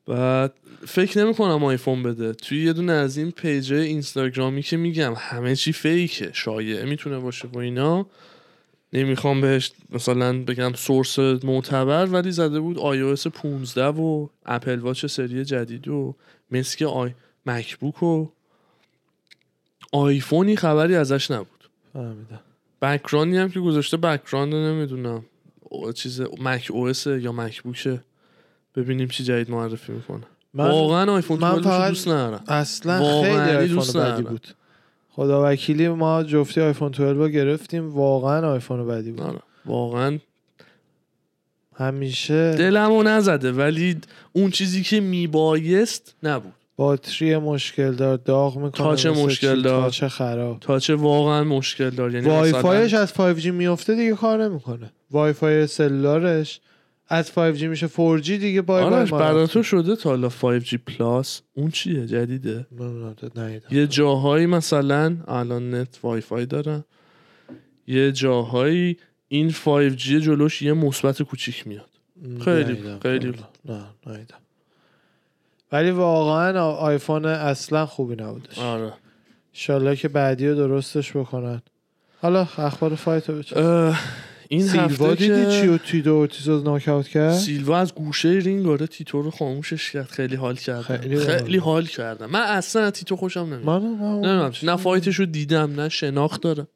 بعد 0.07 0.55
فکر 0.87 1.25
نمی 1.25 1.35
کنم 1.35 1.65
آیفون 1.65 2.03
بده. 2.03 2.33
توی 2.33 2.65
یه 2.65 2.73
دونه 2.73 2.93
از 2.93 3.17
این 3.17 3.31
page 3.31 3.73
اینستاگرامی 3.73 4.63
که 4.63 4.77
میگم 4.77 5.15
همه 5.17 5.57
چی 5.57 5.73
fake 5.73 6.19
ه 6.19 6.31
شایعه 6.33 6.85
می‌تونه 6.85 7.19
باشه 7.19 7.49
و 7.49 7.59
اینا. 7.59 8.07
نمی‌خوام 8.93 9.41
بهش 9.41 9.73
مثلا 9.91 10.43
بگم 10.43 10.73
سورس 10.73 11.19
معتبر 11.19 12.07
ولی 12.07 12.31
زده 12.31 12.61
بود 12.61 12.77
iOS 12.77 13.27
15 13.27 13.87
و 13.87 14.29
اپل 14.47 14.79
واچ 14.79 15.07
سری 15.07 15.45
جدید 15.45 15.89
و 15.89 16.17
مثل 16.51 16.85
آی 16.85 17.15
مکبوک 17.47 18.03
و 18.03 18.29
آیفونی 19.93 20.57
خبری 20.57 20.95
ازش 20.95 21.31
نبود. 21.31 21.71
فهمیدم. 21.93 22.41
بکراندی 22.83 23.37
هم 23.37 23.51
که 23.51 23.61
گذاشته 23.61 23.97
بکراند 23.97 24.55
نمی‌دونم. 24.55 25.25
چیز 25.95 26.21
مک 26.21 26.69
او 26.71 26.93
یا 27.07 27.33
مکبوکه. 27.33 28.01
ببینیم 28.77 29.09
چی 29.09 29.25
جدید 29.25 29.51
معرفی 29.51 29.93
می‌کنه. 29.93 30.23
واقعا 30.55 31.13
آیفون 31.13 31.39
12 31.39 31.89
دوست 31.89 32.09
ندارم. 32.09 32.45
اصلا 32.49 33.23
خیلی 33.23 33.57
آیفون 33.57 34.03
بدی 34.03 34.23
بود. 34.23 34.49
خدا 35.11 35.51
وکیلی 35.51 35.89
ما 35.89 36.23
جفتی 36.23 36.61
آیفون 36.61 36.91
12 36.91 37.29
گرفتیم 37.33 37.91
واقعا 37.91 38.51
آیفون 38.53 38.87
بدی 38.87 39.13
بود. 39.13 39.21
آره. 39.21 39.39
واقعا 39.67 40.19
همیشه 41.77 42.55
دلمو 42.55 43.03
نزده 43.03 43.53
ولی 43.53 43.97
اون 44.33 44.51
چیزی 44.51 44.83
که 44.83 45.01
میبایست 45.01 46.15
نبود. 46.23 46.53
باتری 46.77 47.37
مشکل 47.37 47.93
دار 47.93 48.17
داغ 48.17 48.57
می‌کنه 48.57 48.71
touch 48.71 49.07
مشکل 49.07 49.63
دار. 49.63 49.83
touch 49.83 50.05
خراب. 50.05 50.61
touch 50.61 50.91
واقعا 50.91 51.45
مشکل 51.45 51.91
دار. 51.91 52.15
یعنی 52.15 52.29
وای 52.29 52.53
فایش 52.53 52.95
از 52.95 53.13
5G 53.13 53.47
میفته 53.47 53.95
دیگه 53.95 54.15
کار 54.15 54.45
نمی‌کنه. 54.45 54.93
وای 55.11 55.33
فای 55.33 55.67
cellular 55.67 56.42
ش 56.42 56.61
از 57.13 57.31
5G 57.31 57.63
میشه 57.63 57.89
4G 57.89 58.29
دیگه 58.29 58.63
bye 58.63 58.91
bye 58.91 59.11
برای 59.11 59.47
تو 59.47 59.63
شده 59.63 59.97
تا 59.97 60.11
حالا 60.11 60.29
5G 60.29 60.75
plus؟ 60.87 61.43
اون 61.55 61.71
چیه؟ 61.71 62.07
جدیده؟ 62.07 62.67
یه 63.71 63.87
جاهایی 63.87 64.47
مثلا 64.47 65.17
الان 65.29 65.75
نت 65.75 65.99
وای 66.03 66.21
فای 66.21 66.47
دارن 66.47 66.85
یه 67.87 68.13
جاهایی 68.13 68.97
این 69.29 69.51
5G 69.51 69.97
جلوش 69.97 70.63
یه 70.63 70.73
مثبت 70.73 71.23
کوچیک 71.23 71.67
میاد. 71.67 71.89
خیلی 72.45 72.79
خیلی. 73.03 73.35
نه 73.65 73.85
ندیدم 74.07 74.39
ولی 75.73 75.91
واقعا 75.91 76.61
آیفون 76.71 77.25
اصلا 77.25 77.87
خوبی 77.87 78.17
نبودش. 78.17 78.59
آره. 78.59 78.93
انشالله 79.55 79.97
که 79.97 80.09
بعدی 80.09 80.49
رو 80.49 80.55
درستش 80.55 81.17
بکنن. 81.17 81.63
حالا 82.23 82.41
اخبار 82.59 82.95
fight 82.95 83.31
رو 83.31 83.43
این 84.53 84.67
سیلوا 84.67 85.15
دیدی 85.15 85.61
چی 85.61 85.67
و 85.67 85.79
تیتو 85.79 86.11
اورتیز 86.11 86.49
ناکاوت 86.49 87.09
کرد؟ 87.09 87.33
سیلوا 87.33 87.79
از 87.79 87.95
گوشه 87.95 88.29
رینگ 88.29 88.69
آره 88.69 88.87
تیتو 88.87 89.23
رو 89.23 89.31
خاموشش 89.31 89.91
کرد 89.91 90.07
خیلی 90.07 90.35
حال 90.37 90.55
کردم 90.55 90.83
خیلی, 90.83 91.19
خیلی 91.19 91.59
حال 91.59 91.85
کردم 91.85 92.31
من 92.31 92.41
اصلا 92.41 92.83
از 92.83 92.93
تیتو 92.93 93.17
خوشم 93.17 93.41
نمیاد. 93.41 93.65
من 93.65 93.83
نمی‌دونم 93.83 94.53
نه 94.63 94.77
fight 94.77 95.05
ش 95.05 95.17
رو 95.17 95.27
دیدم 95.27 95.81
نه 95.81 95.89
شناخت 95.89 96.43
داره 96.43 96.67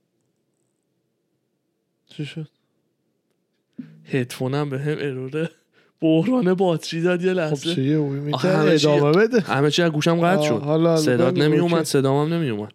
چی 2.09 2.27
شد؟ 2.27 2.49
هدفونم 4.05 4.71
به 4.71 4.79
هم 4.79 4.97
error 4.99 5.36
ه. 5.36 5.51
بحران 6.01 6.55
باتری 6.55 7.03
داد 7.03 7.25
یه 7.25 7.33
لحظه. 7.33 7.71
خب 7.71 7.75
چیه 7.75 8.01
ادامه 8.01 9.13
بده. 9.13 9.41
همه 9.41 9.71
چی 9.71 9.83
از 9.83 9.93
گوشم 9.93 10.21
قطع 10.21 10.43
شد. 10.43 10.97
صدات 10.97 11.39
نمی 11.39 11.59
اومد 11.59 11.85
صدام 11.85 12.27
هم 12.27 12.35
نمی 12.35 12.51
اومد 12.51 12.73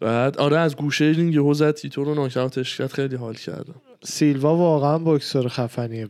بعد 0.00 0.38
آره 0.38 0.58
از 0.58 0.76
گوشه 0.76 1.04
رینگ 1.04 1.34
یهو 1.34 1.54
زد 1.54 1.74
تیتو 1.74 2.04
رو 2.04 2.14
ناکاوتش 2.14 2.76
کرد 2.78 2.92
خیلی 2.92 3.16
حال 3.16 3.34
کردم 3.34 3.74
سیلوا 4.02 4.56
واقعا 4.56 4.98
boxer 4.98 5.48
خفنیه. 5.48 6.08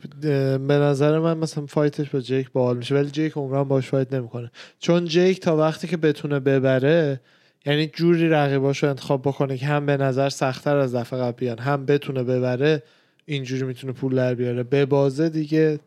به 0.59 0.75
نظر 0.75 1.19
من 1.19 1.39
مثلا 1.39 1.67
fight 1.67 1.98
ش 1.98 2.11
با 2.11 2.21
جیک 2.21 2.53
باحال 2.53 2.77
میشه 2.77 2.95
ولی 2.95 3.11
جیک 3.11 3.33
عمرا 3.33 3.69
باهاش 3.69 3.89
fight 3.89 4.13
نمی‌کنه. 4.13 4.51
چون 4.79 5.05
جیک 5.05 5.41
تا 5.41 5.57
وقتی 5.57 5.89
که 5.89 5.97
بتونه 5.97 6.41
ببره 6.41 7.21
یعنی 7.67 7.87
جوری 7.87 8.29
رقیباشو 8.29 8.89
انتخاب 8.89 9.23
بکنه 9.23 9.57
که 9.57 9.67
هم 9.67 9.87
به 9.87 9.97
نظر 9.97 10.29
سختتر 10.29 10.77
از 10.77 10.95
دفعه 10.95 11.19
قبل 11.19 11.37
بیان 11.37 11.59
هم 11.59 11.87
بتونه 11.87 12.23
ببره 12.23 12.83
اینجوری 13.27 13.63
می‌تونه 13.63 13.93
پول 13.93 14.15
در 14.15 14.35
بیاره. 14.35 14.63
ببازه 14.63 15.29
دیگه 15.29 15.81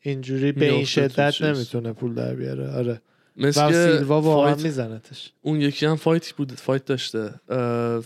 اینجوری 0.00 0.52
به 0.52 0.70
این 0.70 0.84
شدت 0.84 1.42
نمی‌تونه 1.42 1.92
پول 1.92 2.14
در 2.14 2.34
بیاره. 2.34 2.70
آره. 2.70 3.00
مثل 3.36 3.72
سیلوا 3.72 4.20
واقعا 4.20 4.54
میزنتش. 4.54 5.32
اون 5.42 5.60
یکی 5.60 5.86
هم 5.86 5.96
fight 5.96 6.32
بود 6.32 6.52
fight 6.52 6.84
داشته. 6.84 7.30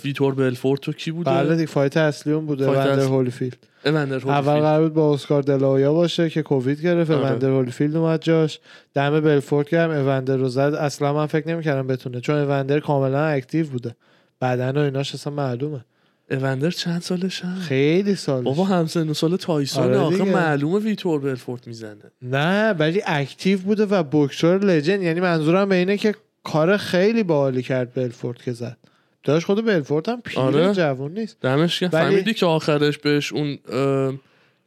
ویتور 0.04 0.34
بلفورد 0.34 0.80
تو 0.80 0.92
کی 0.92 1.10
بوده؟ 1.10 1.30
بله 1.30 1.54
دیگه 1.56 1.66
fight 1.66 1.96
اصلی 1.96 2.32
اون 2.32 2.46
بوده 2.46 2.66
اوندر 2.66 3.00
هولیفیلد 3.00 3.56
اول 3.86 4.60
قرار 4.60 4.82
بود 4.82 4.94
با 4.94 5.14
اسکار 5.14 5.42
دلاویا 5.42 5.92
باشه 5.92 6.30
که 6.30 6.42
کووید 6.42 6.80
گرفت 6.80 7.10
آره. 7.10 7.30
اوندر 7.30 7.48
هولیفیلد 7.48 7.96
اومد 7.96 8.22
جاش. 8.22 8.60
دم 8.94 9.20
بلفورد 9.20 9.68
گرم 9.68 9.90
اوندر 9.90 10.36
رو 10.36 10.48
زد. 10.48 10.60
اصلا 10.60 11.12
من 11.12 11.26
فکر 11.26 11.48
نمی‌کردم 11.48 11.86
بتونه 11.86 12.20
چون 12.20 12.36
اوندر 12.36 12.80
کاملا 12.80 13.26
active 13.26 13.66
بوده. 13.66 13.96
بدن 14.40 14.76
و 14.76 14.80
ایناش 14.80 15.14
اصلا 15.14 15.32
معلومه. 15.32 15.84
اوندر 16.30 16.70
چند 16.70 17.02
سالش 17.02 17.44
هم 17.44 17.54
خیلی 17.58 18.14
سال 18.14 18.42
بابا 18.42 18.64
همسن 18.64 19.12
سال 19.12 19.36
تایسون 19.36 19.84
آره 19.84 19.98
آخه. 19.98 20.24
معلومه 20.24 20.78
ویتور 20.78 21.20
بلفورت 21.20 21.66
می‌زنه. 21.66 21.96
نه 22.22 22.70
ولی 22.72 23.02
active 23.06 23.58
بوده 23.58 23.86
و 23.86 24.02
بکسور 24.02 24.58
legend 24.64 25.02
یعنی 25.02 25.20
منظورم 25.20 25.68
به 25.68 25.74
اینه 25.74 25.96
که 25.96 26.14
کار 26.44 26.76
خیلی 26.76 27.22
باحالی 27.22 27.62
کرد 27.62 27.94
بلفورد 27.94 28.42
که 28.42 28.52
زد. 28.52 28.76
داشت 29.24 29.46
خود 29.46 29.64
بلفورد 29.66 30.08
هم 30.08 30.20
پیر 30.20 30.38
آره. 30.38 30.74
جوون 30.74 31.12
نیست. 31.12 31.36
دمش. 31.40 31.82
ولی- 31.82 31.90
فهمیدی 31.90 32.34
که 32.34 32.46
آخرش 32.46 32.98
بهش 32.98 33.32
اون 33.32 33.58
اه، 33.72 34.14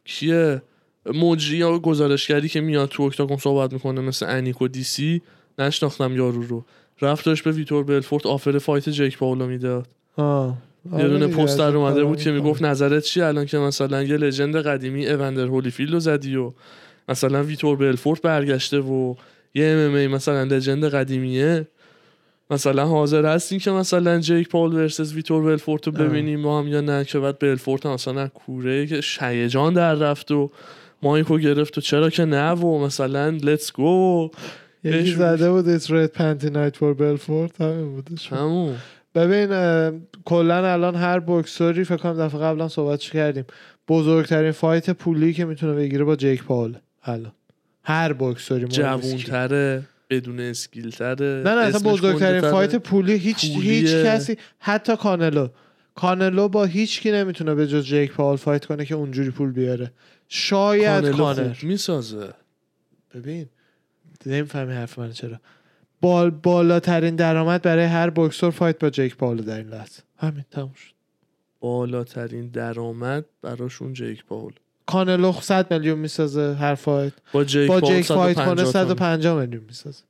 کیه؟ 0.04 0.62
مجری 1.14 1.56
یا 1.56 1.78
گزارشگری 1.78 2.48
که 2.48 2.60
میاد 2.60 2.88
تو 2.88 3.02
octagon 3.02 3.36
صحبت 3.36 3.72
می‌کنه 3.72 4.00
مثل 4.00 4.26
انیک 4.28 4.62
و 4.62 4.68
DC 4.68 5.22
نشناختم 5.58 6.16
یارو 6.16 6.42
رو. 6.42 6.64
رفت 7.02 7.24
داشت 7.24 7.44
به 7.44 7.52
ویتور 7.52 7.84
بلفورت 7.84 8.26
offer 8.26 8.58
fight 8.58 8.88
جیک 8.88 9.18
پاولو 9.18 9.46
می‌داد. 9.46 9.88
یه 10.86 10.92
آره 10.92 11.08
دونه 11.08 11.38
این 11.38 11.60
اومده 11.60 12.04
بود 12.04 12.18
که. 12.20 12.30
می‌گفت 12.30 12.62
نظرت 12.62 13.02
چی 13.02 13.20
الان 13.20 13.46
که 13.46 13.58
مثلا 13.58 14.02
یه 14.02 14.16
legend 14.16 14.56
قدیمی 14.56 15.06
اوندر 15.06 15.44
هولیفیلد 15.44 15.92
رو 15.92 16.00
زدی 16.00 16.36
و 16.36 16.52
مثلا 17.08 17.42
ویتور 17.42 17.76
بلفورت 17.76 18.22
برگشته 18.22 18.78
و 18.78 19.14
یه 19.54 19.64
MMA 19.66 20.08
مثلا 20.08 20.42
legend 20.42 20.84
قدیمیه. 20.84 21.66
مثلا 22.50 22.86
حاضر 22.86 23.26
هستین 23.26 23.58
که 23.58 23.70
مثلا 23.70 24.18
جیک 24.18 24.48
پال 24.48 24.74
versus 24.74 25.14
ویتور 25.14 25.42
بلفورت 25.42 25.86
رو. 25.86 25.92
ببینیم 25.92 26.40
ما 26.40 26.58
هم 26.60 26.68
یا 26.68 26.80
نه 26.80 27.04
که 27.04 27.18
بعد 27.18 27.38
بلفورت 27.38 27.86
هم 27.86 27.92
مثلا 27.92 28.28
کوره 28.28 28.86
که 28.86 29.00
شیجان 29.00 29.72
در 29.72 29.94
رفت 29.94 30.30
و 30.30 30.50
mic 31.02 31.29
و 31.29 31.38
گرفت 31.38 31.78
و 31.78 31.80
چرا 31.80 32.10
که 32.10 32.24
نه 32.24 32.50
و 32.52 32.78
مثلا 32.84 33.28
let's 33.28 33.72
go 33.72 34.30
یکی 34.84 35.12
زده 35.12 35.50
بود 35.50 35.78
It's 35.78 35.84
red 35.86 36.18
panty 36.18 36.46
night 36.46 36.76
for 36.76 36.94
Belfort 37.00 37.60
همین 37.60 37.92
بودش. 37.94 38.32
همون. 38.32 38.74
ببین 39.14 39.48
کلا 40.24 40.72
الان 40.72 40.94
هر 40.94 41.20
بکسوری 41.20 41.84
فکر 41.84 41.96
کنم 41.96 42.26
دفعه 42.26 42.40
قبلا 42.40 42.68
صحبتش 42.68 43.10
کردیم. 43.10 43.44
بزرگترین 43.88 44.52
fight 44.52 44.90
پولی 44.90 45.32
که 45.32 45.44
می‌تونه 45.44 45.72
بگیره 45.72 46.04
با 46.04 46.16
جیک 46.16 46.44
پاول 46.44 46.76
الان. 47.02 47.32
هر 47.84 48.12
کی. 48.12 48.58
جوونتره 48.66 49.82
بدون 50.10 50.40
skill 50.40 50.90
تره 50.90 51.42
نه 51.46 51.54
نه 51.54 51.60
اصلا 51.60 51.90
بزرگترین 51.90 52.50
فایت 52.50 52.76
پولی 52.76 53.12
هیچ 53.12 53.54
پولیه. 53.54 53.72
هیچ 53.72 53.94
کسی 53.94 54.36
حتی 54.58 54.96
کانلو. 54.96 55.48
کانلو 55.94 56.48
با 56.48 56.64
هیچ 56.64 57.00
کی 57.00 57.12
نمی‌تونه 57.12 57.54
به 57.54 57.66
جز 57.66 57.84
جیک 57.84 58.12
پاول 58.12 58.36
fight 58.36 58.64
کنه 58.64 58.84
که 58.84 58.94
اونجوری 58.94 59.30
پول 59.30 59.52
بیاره. 59.52 59.92
شاید 60.28 61.10
کانر. 61.10 61.56
می‌سازه. 61.62 62.28
ببین 63.14 63.46
نمی‌فهمی 64.26 64.72
حرف 64.72 64.98
من 64.98 65.12
چرا. 65.12 65.40
بال 66.00 66.30
بالاترین 66.30 67.16
درآمد 67.16 67.62
برای 67.62 67.84
هر 67.84 68.10
بکسور 68.10 68.50
fight 68.50 68.78
با 68.78 68.90
جیک 68.90 69.16
پاول 69.16 69.36
در 69.36 69.56
این 69.56 69.68
لحظه. 69.68 70.02
همین 70.18 70.44
تموم 70.50 70.72
شد. 70.74 70.92
بالاترین 71.60 72.48
درآمد 72.48 73.24
براشون 73.42 73.92
جیک 73.92 74.24
پاول. 74.24 74.52
کانلو 74.86 75.32
100 75.32 75.72
میلیون 75.72 75.98
می‌سازه 75.98 76.54
هر 76.54 76.74
fight. 76.74 77.12
با 77.32 77.44
جیک, 77.44 77.68
با 77.68 77.80
جیک 77.80 78.06
fight 78.06 78.36
150 78.36 78.54
کنه 78.54 78.64
تا. 78.64 78.70
150 78.70 79.40
میلیون 79.40 79.64
می‌سازه. 79.64 80.02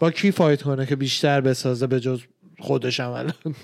با 0.00 0.10
کی 0.10 0.30
fight 0.30 0.62
کنه 0.62 0.86
که 0.86 0.96
بیشتر 0.96 1.40
بسازه 1.40 1.86
به 1.86 2.00
جز 2.00 2.20
خودش 2.58 3.00
هم 3.00 3.10
الان؟ 3.10 3.32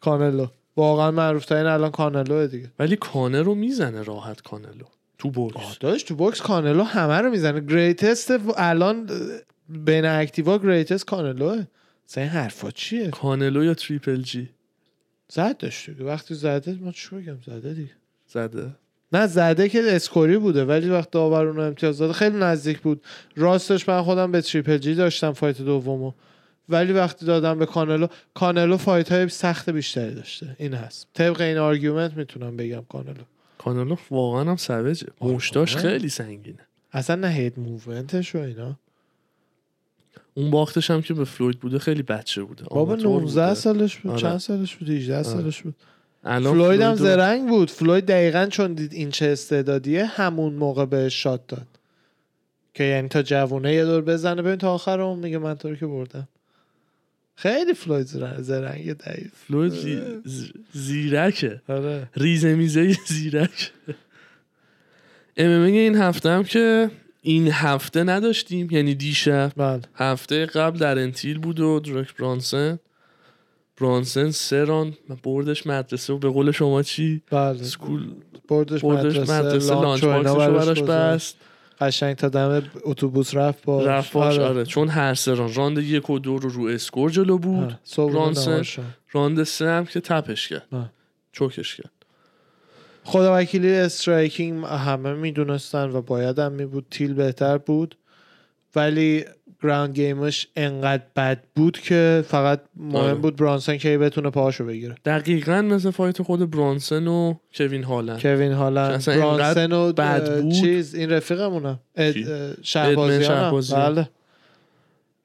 کانلو. 0.00 0.46
واقعا 0.76 1.10
معروف 1.10 1.44
ترین 1.44 1.66
الان 1.66 1.90
کانلو 1.90 2.46
دیگه. 2.46 2.72
ولی 2.78 2.96
کانر 2.96 3.42
رو 3.42 3.54
می‌زنه 3.54 4.02
راحت 4.02 4.40
کانلو. 4.40 4.84
تو 5.18 5.30
بوکس 5.30 5.78
داداش 5.80 6.08
تو 6.08 6.14
بوکس 6.14 6.40
کانلو 6.40 6.82
همه 6.82 7.14
رو 7.18 7.30
می‌زنه. 7.30 7.60
greatest 7.60 8.32
الان 8.56 9.10
بین 9.70 10.04
active 10.04 10.58
ا 10.58 10.63
greatest 10.63 11.04
کانلوه 11.04 11.64
مثلا 12.08 12.24
این 12.24 12.32
حرفا 12.32 12.70
چیه؟ 12.70 13.08
کانلو 13.08 13.64
یا 13.64 13.74
Triple 13.74 14.22
G؟ 14.22 14.48
زد 15.28 15.56
داداش 15.58 15.90
دیگه. 15.90 16.04
وقتی 16.04 16.34
زده 16.34 16.78
ما 16.80 16.92
چی 16.92 17.16
بگم؟ 17.16 17.38
زده 17.46 17.74
دیگه. 17.74 17.90
زده. 18.26 18.70
نه 19.12 19.26
زده 19.26 19.68
که 19.68 19.82
score 19.96 20.31
ی 20.31 20.38
بوده 20.38 20.64
ولی 20.64 20.90
وقت 20.90 21.10
داور 21.10 21.46
اون 21.46 21.60
امتیاز 21.60 21.98
داده. 21.98 22.12
خیلی 22.12 22.36
نزدیک 22.36 22.80
بود. 22.80 23.02
راستش 23.36 23.88
من 23.88 24.02
خودم 24.02 24.32
به 24.32 24.40
Triple 24.40 24.78
G 24.78 24.94
داشتم 24.94 25.32
fight 25.32 25.62
دومو. 25.62 26.12
ولی 26.68 26.92
وقتی 26.92 27.26
دادم 27.26 27.58
به 27.58 27.66
کانلو 27.66 28.06
کانلو 28.34 28.76
fight 28.76 29.12
های 29.12 29.28
سخت 29.28 29.70
بیشتری 29.70 30.14
داشته. 30.14 30.56
این 30.58 30.74
هست. 30.74 31.08
طبق 31.14 31.40
این 31.40 31.58
argument 31.58 32.16
می‌تونم 32.16 32.56
بگم 32.56 32.84
کانلو. 32.88 33.24
کانلو 33.58 33.96
واقعا 34.10 34.50
هم 34.50 34.56
سوجه. 34.56 35.06
مشتاش. 35.20 35.76
خیلی 35.76 36.08
سنگینه. 36.08 36.66
اصلا 36.92 37.16
نه 37.16 37.28
head 37.28 37.58
movement 37.58 38.19
ش 38.19 38.34
و 38.34 38.38
اینا. 38.38 38.78
اون 40.34 40.50
باختش 40.50 40.90
هم 40.90 41.02
که 41.02 41.14
به 41.14 41.24
فلوید 41.24 41.60
بوده 41.60 41.78
خیلی 41.78 42.02
بچه 42.02 42.42
بوده. 42.42 42.64
بابا 42.64 42.80
آماتور 42.80 43.20
19 43.20 43.42
بوده. 43.42 43.54
سالش 43.54 43.96
بود 43.96 44.10
آره. 44.12 44.20
چند 44.20 44.38
سالش 44.38 44.76
بود؟ 44.76 44.90
18 44.90 45.22
سالش 45.22 45.62
بود. 45.62 45.74
الان 46.24 46.52
فلوید 46.54 46.80
هم 46.80 46.94
زرنگ 46.94 47.48
بود. 47.48 47.70
فلوید 47.70 48.06
دقیقا 48.06 48.46
چون 48.46 48.72
دید 48.74 48.92
این 48.92 49.10
چه 49.10 49.26
استعدادیه 49.26 50.04
همون 50.06 50.52
موقع 50.54 50.84
بهش 50.84 51.08
shot 51.08 51.46
داد. 51.48 51.66
که 52.74 52.84
یعنی 52.84 53.08
تا 53.08 53.22
جوونه 53.22 53.74
یه 53.74 53.84
دور 53.84 54.00
بزنه 54.02 54.42
ببین 54.42 54.56
تا 54.56 54.74
آخر 54.74 55.00
اون 55.00 55.18
میگه 55.18 55.38
من 55.38 55.54
تو 55.54 55.68
رو 55.68 55.76
که 55.76 55.86
بردم. 55.86 56.28
خیلی 57.36 57.74
فلوید 57.74 58.06
زرنگ, 58.40 59.02
ضعیف. 59.02 59.30
فلوید 59.46 59.72
زی... 59.72 60.00
ز- 60.24 60.50
زیرکه. 60.72 61.62
آره. 61.68 62.08
ریزه 62.16 62.54
میزه 62.54 62.92
زیرک. 63.06 63.72
ام 65.36 65.62
این 65.62 65.96
هفته 65.96 66.28
هم 66.30 66.44
که 66.44 66.90
این 67.22 67.48
هفته 67.52 68.04
نداشتیم 68.04 68.68
یعنی 68.70 68.94
دیشب. 68.94 69.52
بله. 69.56 69.82
هفته 69.94 70.46
قبل 70.46 70.78
دارن 70.78 70.98
تیل 70.98 71.38
بود 71.38 71.60
و 71.60 71.80
درک 71.80 72.16
برانسن. 72.16 72.78
برانسن 73.80 74.30
سه 74.30 74.64
راند 74.64 74.96
بردش 75.22 75.66
مدرسه 75.66 76.12
و 76.12 76.18
به 76.18 76.28
قول 76.28 76.50
شما 76.50 76.82
چی؟ 76.82 77.22
بله. 77.30 77.62
school 77.62 78.12
بردش 78.48 78.80
بردش 78.80 79.16
مدرسه, 79.16 79.40
مدرسه 79.40 79.80
lunch 79.80 80.04
box 80.04 80.51
ش 80.51 80.82
براش 80.82 81.34
قشنگ 81.80 82.16
تا 82.16 82.28
دم 82.28 82.62
اتوبوس 82.84 83.34
رفت 83.34 83.64
با 83.64 83.84
رفت 83.84 84.12
باش 84.12 84.38
آره. 84.38 84.64
چون 84.64 84.88
هر 84.88 85.14
سه 85.14 85.34
راند 85.34 85.56
راند 85.56 85.78
یک 85.78 86.10
و 86.10 86.18
دو 86.18 86.38
رو 86.38 86.48
رو 86.48 86.66
score 86.66 87.10
جلو 87.10 87.38
بود. 87.38 87.78
برانسن. 87.96 88.62
راند 89.12 89.42
سه 89.42 89.68
هم 89.68 89.84
که 89.84 90.00
tap 90.00 90.29
ش 90.29 90.48
کرد. 90.48 90.92
choke 91.32 91.63
ش 91.63 91.76
کرد. 91.76 91.99
خدا 93.04 93.36
وکیلی 93.36 93.74
striking 93.74 94.64
همه 94.64 95.12
می‌دونستن 95.14 95.90
و 95.90 96.02
باید 96.02 96.38
هم 96.38 96.52
می 96.52 96.66
بود 96.66 96.86
تیل 96.90 97.14
بهتر 97.14 97.58
بود 97.58 97.96
ولی 98.76 99.24
ground 99.62 99.94
game 99.94 100.30
ش 100.30 100.48
انقدر 100.56 101.02
بد 101.16 101.44
بود 101.56 101.78
که 101.78 102.24
فقط 102.28 102.60
مهم 102.76 102.94
آره. 102.96 103.14
بود 103.14 103.36
برانسن 103.36 103.76
کی 103.76 103.96
بتونه 103.96 104.30
پاهاشو 104.30 104.64
بگیره 104.66 104.94
دقیقا 105.04 105.62
مثل 105.62 105.90
fight 105.90 106.22
خود 106.22 106.50
برانسن 106.50 107.06
و 107.08 107.34
کوین 107.54 107.84
هالند 107.84 108.20
کوین 108.22 108.52
هالند 108.52 109.06
برانسن 109.06 109.72
و 109.72 109.92
بد 109.92 110.42
بود. 110.42 110.52
چیز 110.52 110.94
این 110.94 111.10
رفیقمونه 111.10 111.78
اد- 111.96 112.14
کی؟ 112.14 112.24
اه، 112.24 112.52
شهبازیان 112.62 113.20
هم. 113.22 113.28
شهبازیان. 113.28 113.94
بله 113.94 114.08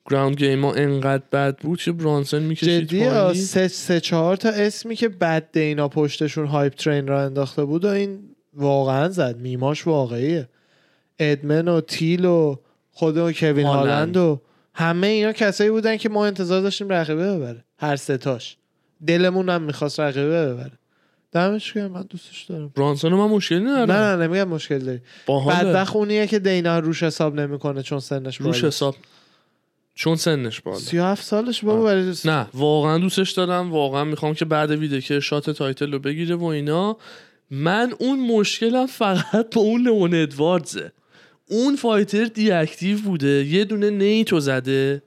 ground 0.09 0.35
game 0.35 0.65
ها 0.65 0.73
انقدر 0.73 1.23
بد 1.31 1.57
بود 1.57 1.81
که 1.81 1.91
برانسن 1.91 2.39
می‌کشید 2.43 2.87
جدی؟ 2.87 3.33
سه, 3.33 3.67
سه 3.67 3.99
چهار 3.99 4.35
تا 4.35 4.49
اسمی 4.49 4.95
که 4.95 5.09
بد 5.09 5.51
دینا 5.51 5.87
پشتشون 5.87 6.47
hype 6.47 6.73
train 6.73 7.07
را 7.07 7.21
انداخته 7.21 7.65
بود 7.65 7.85
و 7.85 7.87
این 7.87 8.19
واقعا 8.53 9.09
زد. 9.09 9.37
میماش 9.37 9.87
واقعیه. 9.87 10.49
ادمن 11.19 11.67
و 11.67 11.81
تیل 11.81 12.25
و 12.25 12.55
خود 12.91 13.17
و 13.17 13.31
کوین 13.31 13.65
هالند. 13.65 14.17
و 14.17 14.41
همه 14.73 15.07
اینا 15.07 15.33
کسایی 15.33 15.69
بودن 15.69 15.97
که 15.97 16.09
ما 16.09 16.25
انتظار 16.25 16.61
داشتیم 16.61 16.89
رقیبه 16.89 17.37
ببره. 17.37 17.63
هر 17.77 17.95
ستاش 17.95 18.57
دلمون 19.07 19.49
هم 19.49 19.61
می‌خواست 19.61 19.99
رقیبه 19.99 20.53
ببره. 20.53 20.71
دمش 21.31 21.73
گرم 21.73 21.91
من 21.91 22.01
دوستش 22.01 22.43
دارم. 22.43 22.71
برانسن 22.75 23.11
رو 23.11 23.27
من 23.27 23.35
مشکلی 23.35 23.59
ندارم. 23.59 23.91
نه 23.91 24.15
نه 24.15 24.27
نمیگم 24.27 24.47
مشکل 24.47 24.79
داری. 24.79 24.99
بدبخت 25.27 25.95
اونیه 25.95 26.27
که 26.27 26.39
دینا 26.39 26.79
روش 26.79 27.03
حساب 27.03 27.35
نمی‌کنه 27.39 27.83
چون 27.83 27.99
سنش 27.99 28.41
روش 28.41 28.63
حساب 28.63 28.95
چون 29.95 30.15
سنش 30.15 30.61
بالا 30.61 30.79
37 30.79 31.23
سالش 31.23 31.63
بابا. 31.63 31.85
ولی 31.85 32.13
نه 32.25 32.47
واقعا 32.53 32.97
دوستش 32.97 33.31
دارم. 33.31 33.71
واقعا 33.71 34.03
می‌خوام 34.03 34.33
که 34.33 34.45
بعد 34.45 34.71
ویدیو 34.71 34.99
که 34.99 35.19
shot 35.19 35.49
title 35.49 35.91
رو 35.91 35.99
بگیره 35.99 36.35
و 36.35 36.43
اینا. 36.43 36.97
من 37.51 37.93
اون 37.99 38.19
مشکلم 38.19 38.85
فقط 38.85 39.55
با 39.55 39.61
اون 39.61 39.81
لئون 39.81 40.13
ادواردزه. 40.13 40.91
اون 41.49 41.75
fighter 41.75 42.25
deactive 42.25 42.97
بوده. 42.97 43.45
یه 43.45 43.65
دونه 43.65 43.89
نیتو 43.89 44.39
زده. 44.39 45.03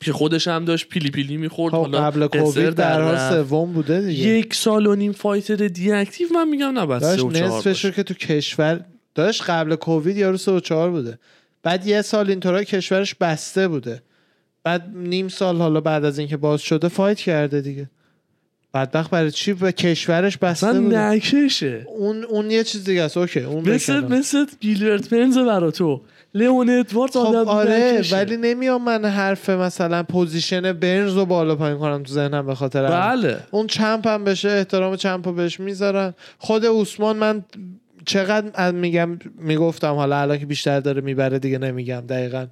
که 0.00 0.12
خودش 0.12 0.48
هم 0.48 0.64
داشت 0.64 0.88
پیلی 0.88 1.10
پیلی 1.10 1.36
می‌خورد. 1.36 1.74
خب 1.74 1.80
حالا 1.80 1.98
قبل 1.98 2.26
کووید 2.26 2.74
در. 2.74 3.30
سوم 3.30 3.72
بوده 3.72 4.00
دیگه. 4.00 4.28
یک 4.28 4.54
سال 4.54 4.86
و 4.86 4.94
نیم 4.94 5.12
fighter 5.12 5.56
deactive 5.56 6.28
من 6.34 6.48
میگم 6.48 6.78
نه 6.78 6.86
بس 6.86 7.02
داشت 7.02 7.24
نصفش 7.24 7.84
رو. 7.84 7.90
که 7.90 8.02
تو 8.02 8.14
کشور 8.14 8.84
داشت 9.14 9.42
قبل 9.50 9.74
کووید 9.74 10.16
یارو 10.16 10.36
سه 10.36 10.52
و 10.52 10.60
چهار 10.60 10.90
بوده. 10.90 11.18
بعد 11.62 11.86
یه 11.86 12.02
سال 12.02 12.30
اینطورا 12.30 12.64
کشورش 12.64 13.14
بسته 13.14 13.68
بوده. 13.68 14.02
بعد 14.64 14.90
نیم 14.94 15.28
سال 15.28 15.56
حالا 15.56 15.80
بعد 15.80 16.04
از 16.04 16.18
اینکه 16.18 16.36
باز 16.36 16.60
شده 16.60 16.88
fight 16.88 17.18
کرده 17.18 17.60
دیگه. 17.60 17.90
بدبخت 18.74 19.10
برای 19.10 19.30
چی 19.30 19.52
به 19.52 19.72
کشورش 19.72 20.36
بسته 20.38 20.66
اصلا 20.66 20.80
بود 20.80 20.94
نکشه 20.94 21.86
اون 21.96 22.24
اون 22.24 22.50
یه 22.50 22.64
چیز 22.64 22.84
دیگه 22.84 23.02
است. 23.02 23.16
okay 23.16 23.40
اون 23.40 23.68
مثل. 23.68 24.00
مثل 24.00 24.46
گیلبرت 24.60 25.08
برنز 25.08 25.38
برا 25.38 25.70
تو. 25.70 26.00
لئون 26.34 26.70
ادواردز 26.70 27.12
خب 27.12 27.18
آدم 27.18 27.48
آره 27.48 27.94
نکشه. 27.98 28.16
ولی 28.16 28.36
نمیام 28.36 28.84
من 28.84 29.04
حرف 29.04 29.50
مثلا 29.50 30.02
position 30.02 30.72
برنز 30.72 31.12
رو 31.12 31.26
بالا 31.26 31.56
پایین 31.56 31.78
کنم 31.78 32.02
تو 32.02 32.12
ذهنم 32.12 32.46
به 32.46 32.54
خاطر. 32.54 32.88
بله. 32.88 33.36
اون 33.50 33.66
champ 33.66 34.06
هم 34.06 34.24
بشه 34.24 34.48
احترام 34.48 34.96
champ 34.96 35.28
رو 35.28 35.34
بهش 35.34 35.60
می‌ذارن. 35.60 36.14
خود 36.38 36.66
عثمان 36.66 37.16
من 37.16 37.44
چقدر 38.08 38.50
از 38.54 38.74
میگم 38.74 39.18
می‌گفتم 39.38 39.94
حالا 39.94 40.20
الان 40.20 40.38
که 40.38 40.46
بیشتر 40.46 40.80
داره 40.80 41.00
می‌بره 41.00 41.38
دیگه 41.38 41.58
نمیگم 41.58 42.00
دقیقا. 42.00 42.46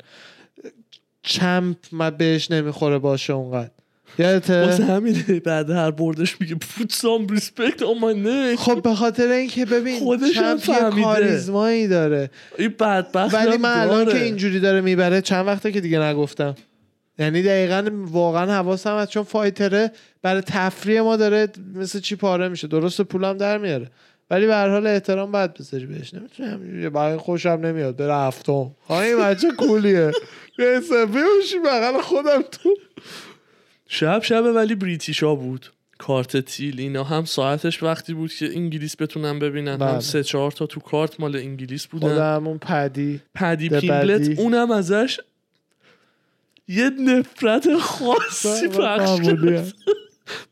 champ 1.22 1.76
من 1.92 2.11
بهش 2.11 2.50
نمی‌خوره 2.50 2.98
باشه 2.98 3.32
اونقدر. 3.32 3.70
واسه 4.18 4.32
یادته 4.32 4.84
همینه 4.84 5.40
بعد 5.40 5.70
هر 5.70 5.90
بردش 5.90 6.40
میگه 6.40 6.54
put 6.54 6.90
some 6.92 7.36
respect 7.36 7.78
on 7.78 8.00
my 8.00 8.26
name 8.26 8.59
خب 8.59 8.82
به 8.82 8.94
خاطر 8.94 9.28
اینکه 9.28 9.64
ببین 9.64 9.98
خودش 9.98 10.36
هم. 10.36 10.90
کاریزمایی 11.02 11.88
داره. 11.88 12.30
این 12.59 12.74
بدبخت 12.80 13.34
ولی 13.34 13.57
من 13.57 13.78
الان. 13.80 14.07
که 14.07 14.22
اینجوری 14.22 14.61
داره 14.61 14.80
می‌بره 14.80 15.20
چند 15.20 15.46
وقته 15.46 15.72
که 15.72 15.80
دیگه 15.80 15.98
نگفتم. 15.98 16.54
یعنی 17.18 17.42
دقیقا 17.42 17.90
واقعا 17.92 18.52
حواسم 18.52 18.98
هست 18.98 19.11
چون 19.11 19.22
فایتره 19.22 19.92
برای 20.22 20.40
تفریح 20.40 21.00
ما 21.00 21.16
داره 21.16 21.48
مثل 21.74 22.00
چی 22.00 22.16
پاره 22.16 22.48
میشه. 22.48 22.66
درست 22.66 23.02
پولم 23.02 23.36
در 23.36 23.59
میاره. 23.59 23.90
ولی 24.30 24.46
به 24.46 24.54
هر 24.54 24.68
حال 24.68 24.86
احترام 24.86 25.32
باید 25.32 25.54
بذاری 25.54 25.86
بهش. 25.86 26.14
نمی‌تونی 26.14 26.48
همینجوری. 26.48 26.88
برای 26.88 27.16
خوشم 27.16 27.48
نمیاد. 27.48 27.96
بره 27.96 28.14
هفتم. 28.14 28.70
ها 28.88 29.00
این 29.00 29.18
بچه 29.18 29.48
کولیه. 29.58 30.12
بیسه 30.58 31.06
بیوشی 31.06 31.58
بغل 31.64 32.00
خودم 32.00 32.42
تو. 32.42 32.76
شب 33.88 34.22
شب 34.22 34.44
ولی 34.54 34.74
بریتیشا 34.74 35.34
بود. 35.34 35.72
کارت 35.98 36.36
تیل 36.36 36.80
اینا 36.80 37.04
هم 37.04 37.24
ساعتش 37.24 37.82
وقتی 37.82 38.14
بود 38.14 38.32
که 38.32 38.46
انگلیس 38.54 38.96
بتونن 39.00 39.38
ببینن. 39.38 39.68
هم 39.72 39.78
بله. 39.78 40.00
سه 40.00 40.22
چهار 40.22 40.50
تا 40.50 40.66
تو 40.66 40.80
کارت 40.80 41.20
مال 41.20 41.36
انگلیس 41.36 41.86
بودن. 41.86 42.08
خودمون 42.08 42.58
پدی 42.58 43.20
پدی 43.34 43.68
بدی. 43.68 44.34
اونم 44.34 44.70
ازش 44.70 45.20
یه 46.68 46.90
نفرت 46.90 47.76
خاصی 47.76 48.68
پخش. 48.68 49.20
کرد. 49.26 49.72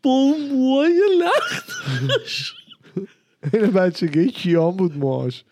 با 0.02 0.10
اون 0.10 0.48
موهای 0.48 1.00
لخت 1.20 1.70
این 3.52 3.66
بچگی 3.66 4.28
کیان 4.28 4.70
بود 4.70 4.98
موهاش 4.98 5.44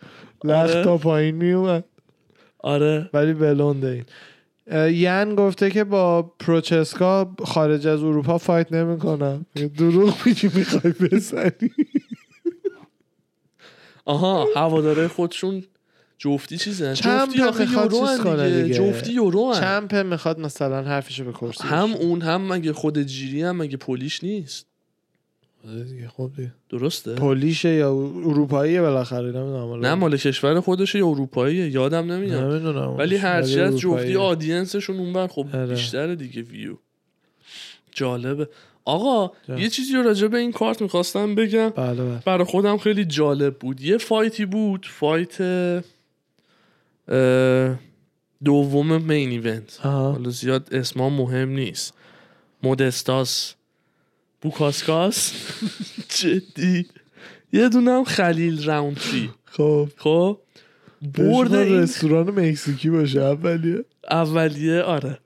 لخت 0.45 0.70
آره. 0.70 0.84
تا 0.84 0.97
پایین 0.97 1.34
میومد 1.34 1.84
آره. 2.59 3.11
ولی 3.14 3.32
بلونده 3.32 3.88
این. 3.88 4.05
ین 4.88 5.34
گفته 5.34 5.70
که 5.70 5.84
با 5.84 6.22
پروچسکا 6.22 7.34
خارج 7.45 7.86
از 7.86 8.03
اروپا 8.03 8.38
فایت 8.38 8.72
نمی‌کنم 8.72 9.47
دروغ 9.78 10.16
میگی 10.26 10.51
می‌خوای 10.55 10.93
بزنی. 10.93 11.70
آها 14.05 14.49
هواداره 14.57 15.09
خودشون 15.09 15.64
جفتی 16.18 16.59
چیزن 16.59 16.95
چمپ 16.95 17.30
جفتی 17.30 17.62
می‌خواد 17.62 17.93
یورو 17.93 18.07
چیز 18.07 18.20
دیگه. 18.26 18.62
دیگه. 18.62 18.74
جفتی 18.74 19.12
یورو. 19.12 19.55
چمپ 19.61 19.95
می‌خواد 19.95 20.40
مثلا 20.40 20.82
حرفشو 20.82 21.24
به 21.24 21.32
کرسی 21.32 21.64
هم 21.68 21.93
اون 21.93 22.20
هم 22.22 22.53
مگه 22.53 22.72
خود 22.72 23.03
جیری 23.03 23.43
هم 23.43 23.57
مگه 23.57 23.76
پولیش 23.76 24.24
نیست؟ 24.24 24.66
خب 26.16 26.30
دیگه. 26.36 26.52
درسته. 26.70 27.14
پولیشه 27.14 27.68
یا 27.68 27.92
اروپاییه 27.94 28.80
بالاخره 28.80 29.26
نمی‌دونم 29.32 29.86
نه 29.86 29.94
مال 29.94 30.16
کشور 30.16 30.60
خودشه 30.60 30.98
یا 30.98 31.06
اروپاییه؟ 31.06 31.68
یادم 31.68 32.12
نمیاد. 32.12 32.44
نمی‌دونم. 32.44 32.96
ولی 32.96 33.16
هرچی 33.16 33.60
از 33.60 33.78
جفتی. 33.78 34.16
آدینسشون 34.16 34.98
اونور 34.98 35.26
خب 35.26 35.46
آره. 35.54 35.66
بیشتره 35.66 36.16
دیگه 36.16 36.42
ویو 36.42 36.76
جالبه. 37.92 38.48
آقا 38.84 39.34
جا. 39.48 39.58
یه 39.58 39.68
چیزی 39.68 39.94
رو 39.94 40.02
راجع 40.02 40.26
به 40.26 40.38
این 40.38 40.52
کارت 40.52 40.82
می‌خواستم 40.82 41.34
بگم. 41.34 41.68
بله 41.68 41.94
بله. 41.94 42.22
برای 42.26 42.44
خودم 42.44 42.78
خیلی 42.78 43.04
جالب 43.04 43.58
بود. 43.58 43.80
یه 43.80 43.98
فایتی 43.98 44.46
بود 44.46 44.86
فایت 44.90 45.36
دوم 48.44 49.02
مین 49.02 49.30
ایونت. 49.30 49.80
حالا 49.82 50.30
زیاد 50.30 50.68
اسما 50.72 51.10
مهم 51.10 51.48
نیست. 51.48 51.94
مودستاس. 52.62 53.54
بوکاسکاس. 54.43 55.32
جدی. 56.18 56.86
یه 57.53 57.68
دونم 57.68 58.05
خلیل 58.05 58.64
راونتری 58.64 59.30
خب. 59.45 59.88
خب؟ 59.97 60.38
برد 61.18 61.55
این 61.55 61.78
رستوران 61.78 62.30
مکزیکی 62.30 62.90
باشه 62.90 63.20
اولیه. 63.20 63.84
اولیه 64.11 64.82
آره. 64.82 65.18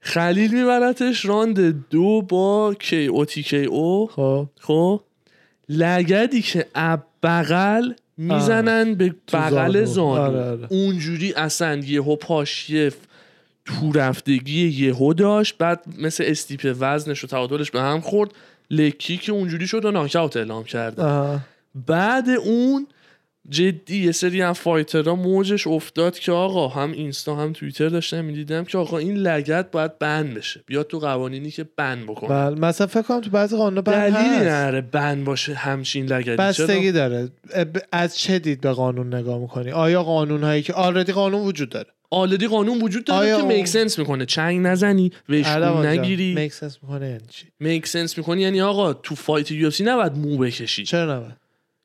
خلیل 0.00 0.54
میبرتش 0.54 1.24
راند 1.24 1.88
دو 1.90 2.22
با 2.22 2.74
کی 2.78 3.06
او 3.06 3.24
تی 3.24 3.42
کی 3.42 3.64
او 3.64 4.06
خب. 4.06 4.48
خب؟ 4.60 5.00
لگدی 5.68 6.42
که 6.42 6.66
اب 6.74 7.06
بغل 7.22 7.92
می‌زنن 8.16 8.94
به 8.94 9.14
بغل 9.32 9.84
زانو. 9.84 10.14
زانو. 10.14 10.20
آره، 10.20 10.50
آره. 10.50 10.66
اونجوری 10.70 11.32
اصلا 11.32 11.76
یهو 11.76 12.16
پاش 12.16 12.70
یه 12.70 12.92
تو 13.66 13.92
رفتگی 13.92 14.68
یهو 14.68 15.14
داشت 15.14 15.58
بعد 15.58 15.84
مثل 15.98 16.24
استیپ 16.26 16.76
وزنش 16.80 17.24
و 17.24 17.26
تعادلش 17.26 17.70
به 17.70 17.80
هم 17.80 18.00
خورد 18.00 18.30
لکی 18.70 19.16
که 19.16 19.32
اونجوری 19.32 19.66
شد 19.66 19.84
و 19.84 19.90
ناکاوت 19.90 20.36
اعلام 20.36 20.64
کرده 20.64 21.02
آها. 21.02 21.40
بعد 21.86 22.28
اون 22.28 22.86
جدی 23.48 24.04
یه 24.04 24.12
سری 24.12 24.40
هم 24.40 24.52
فایترها 24.52 25.14
موجش 25.14 25.66
افتاد 25.66 26.18
که 26.18 26.32
آقا 26.32 26.68
هم 26.68 26.92
اینستا 26.92 27.36
هم 27.36 27.52
توییتر 27.52 27.88
داشتم 27.88 28.24
می‌دیدم 28.24 28.64
که 28.64 28.78
آقا 28.78 28.98
این 28.98 29.16
لگت 29.16 29.70
باید 29.70 29.98
بند 29.98 30.34
بشه. 30.34 30.60
بیاد 30.66 30.86
تو 30.86 30.98
قوانینی 30.98 31.50
که 31.50 31.66
بند 31.76 32.04
بکنه. 32.04 32.28
بله 32.28 32.60
مثلا 32.60 32.86
فکر 32.86 33.02
کنم 33.02 33.20
تو 33.20 33.30
بعضی 33.30 33.56
قانون 33.56 33.80
بند 33.80 34.12
دلیلی 34.12 34.44
نره 34.44 34.80
بند 34.80 35.24
باشه 35.24 35.54
همچین 35.54 36.06
لگتی. 36.06 36.36
بستگی؟ 36.36 36.92
داره. 36.92 37.28
از 37.92 38.18
چه 38.18 38.38
دید 38.38 38.60
به 38.60 38.72
قانون 38.72 39.14
نگاه 39.14 39.38
می‌کنی؟ 39.38 39.70
آیا 39.70 40.02
قانون 40.02 40.44
هایی 40.44 40.62
که 40.62 40.72
already 40.72 41.12
قانون 41.12 41.42
وجود 41.42 41.68
داره. 41.68 41.88
already 42.10 42.46
قانون 42.46 42.82
وجود 42.82 43.04
داره 43.04 43.26
که 43.26 43.32
اون- 43.32 43.54
make 43.54 43.66
sense 43.68 43.98
می‌کنه. 43.98 44.26
چنگ 44.26 44.66
نزنی 44.66 45.12
وشکون 45.28 45.86
نگیری. 45.86 46.34
make 46.34 46.52
sense 46.52 46.78
می‌کنه 46.82 47.06
یعنی 47.08 47.26
چی؟ 47.30 47.46
make 47.60 47.86
sense 47.86 48.18
می‌کنی 48.18 48.42
یعنی 48.42 48.60
آقا 48.60 48.92
تو 48.92 49.14
fight 49.14 49.50
UFC 49.50 49.84
نباید 49.84 50.12
مو 50.12 50.36
بکشی. 50.36 50.84
چرا 50.84 51.16
نباید؟ 51.16 51.36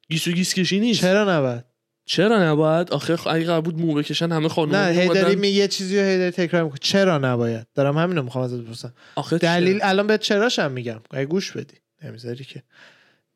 گیس 0.09 0.27
و 0.27 0.31
گیس 0.31 0.53
کشی 0.53 0.79
نیست. 0.79 1.01
چرا 1.01 1.37
نباید؟ 1.37 1.63
چرا 2.05 2.51
نباید؟ 2.51 2.91
آخه 2.91 3.27
اگه 3.27 3.45
قرار 3.45 3.61
بود 3.61 3.79
مو 3.79 3.93
بکشن 3.93 4.31
همه 4.31 4.49
خانم 4.49 4.75
نه 4.75 4.93
هی 5.01 5.07
داری 5.07 5.35
می 5.35 5.47
یه 5.47 5.67
چیزی 5.67 5.99
رو 5.99 6.05
هی 6.05 6.17
داری 6.17 6.31
تکرار 6.31 6.63
می‌کنی. 6.63 6.79
چرا 6.81 7.17
نباید؟ 7.17 7.67
دارم 7.75 7.97
همین 7.97 8.17
رو 8.17 8.23
می‌خوام 8.23 8.43
ازت 8.43 8.57
بپرسم. 8.57 8.93
دلیل 9.41 9.79
چرا؟ 9.79 9.87
الان 9.89 10.07
به 10.07 10.17
چراش 10.17 10.59
هم 10.59 10.71
میگم. 10.71 10.99
اگه 11.11 11.25
گوش 11.25 11.51
بدی. 11.51 11.75
نمی‌ذاری 12.03 12.43
که. 12.43 12.63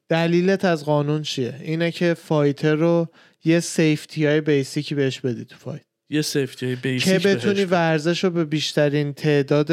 دلیلت 0.09 0.65
از 0.65 0.85
قانون 0.85 1.21
چیه؟ 1.21 1.55
اینه 1.61 1.91
که 1.91 2.13
fighter 2.13 2.75
رو 2.75 3.07
یه 3.45 3.59
safety 3.59 4.25
های 4.25 4.41
basic 4.41 4.86
ی 4.86 4.95
بهش 4.95 5.19
بدی 5.19 5.45
تو 5.45 5.55
fight. 5.57 5.81
یه 6.09 6.21
safety 6.21 6.75
basic 6.75 7.21
که 7.21 7.29
بتونی. 7.29 7.65
ورزش 7.65 8.23
رو 8.23 8.29
به 8.29 8.45
بیشترین 8.45 9.13
تعداد 9.13 9.71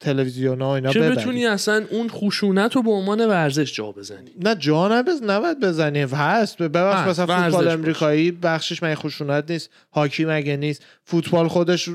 تلویزیون 0.00 0.62
ها 0.62 0.74
اینا 0.74 0.92
که 0.92 1.00
بتونی 1.00 1.46
اصلا 1.46 1.84
اون 1.90 2.08
خشونت 2.08 2.76
رو 2.76 2.82
به 2.82 2.90
عنوان 2.90 3.26
ورزش 3.26 3.74
جا 3.74 3.92
بزنی. 3.92 4.30
نه 4.40 4.54
جا 4.54 4.88
نبز 4.88 5.22
نباید 5.22 5.60
بزنی. 5.60 6.00
هست. 6.00 6.58
ببخش 6.58 7.08
مثلا 7.08 7.42
فوتبال. 7.42 7.68
امریکایی 7.68 8.30
بخشش 8.30 8.82
مگه 8.82 8.94
خشونت 8.94 9.50
نیست؟ 9.50 9.70
هاکی 9.92 10.24
مگه 10.24 10.56
نیست؟ 10.56 10.82
فوتبال 11.04 11.48
خودش 11.48 11.88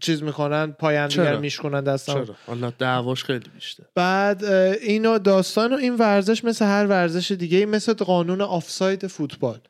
چیز 0.00 0.22
می‌کنن 0.22 0.72
پایان 0.72 1.08
دیگر؟ 1.08 1.36
میشکنن 1.36 1.80
دستم 1.80 2.26
حالا 2.46 2.72
دعواش 2.78 3.24
خیلی 3.24 3.44
بیشتر. 3.54 3.84
بعد 3.94 4.44
اینو 4.44 5.18
داستان 5.18 5.72
و 5.72 5.76
این 5.76 5.96
ورزش 5.96 6.44
مثل 6.44 6.64
هر 6.64 6.86
ورزش 6.86 7.32
دیگه 7.32 7.66
مثل 7.66 7.92
قانون 7.92 8.40
آفساید 8.40 9.06
فوتبال. 9.06 9.60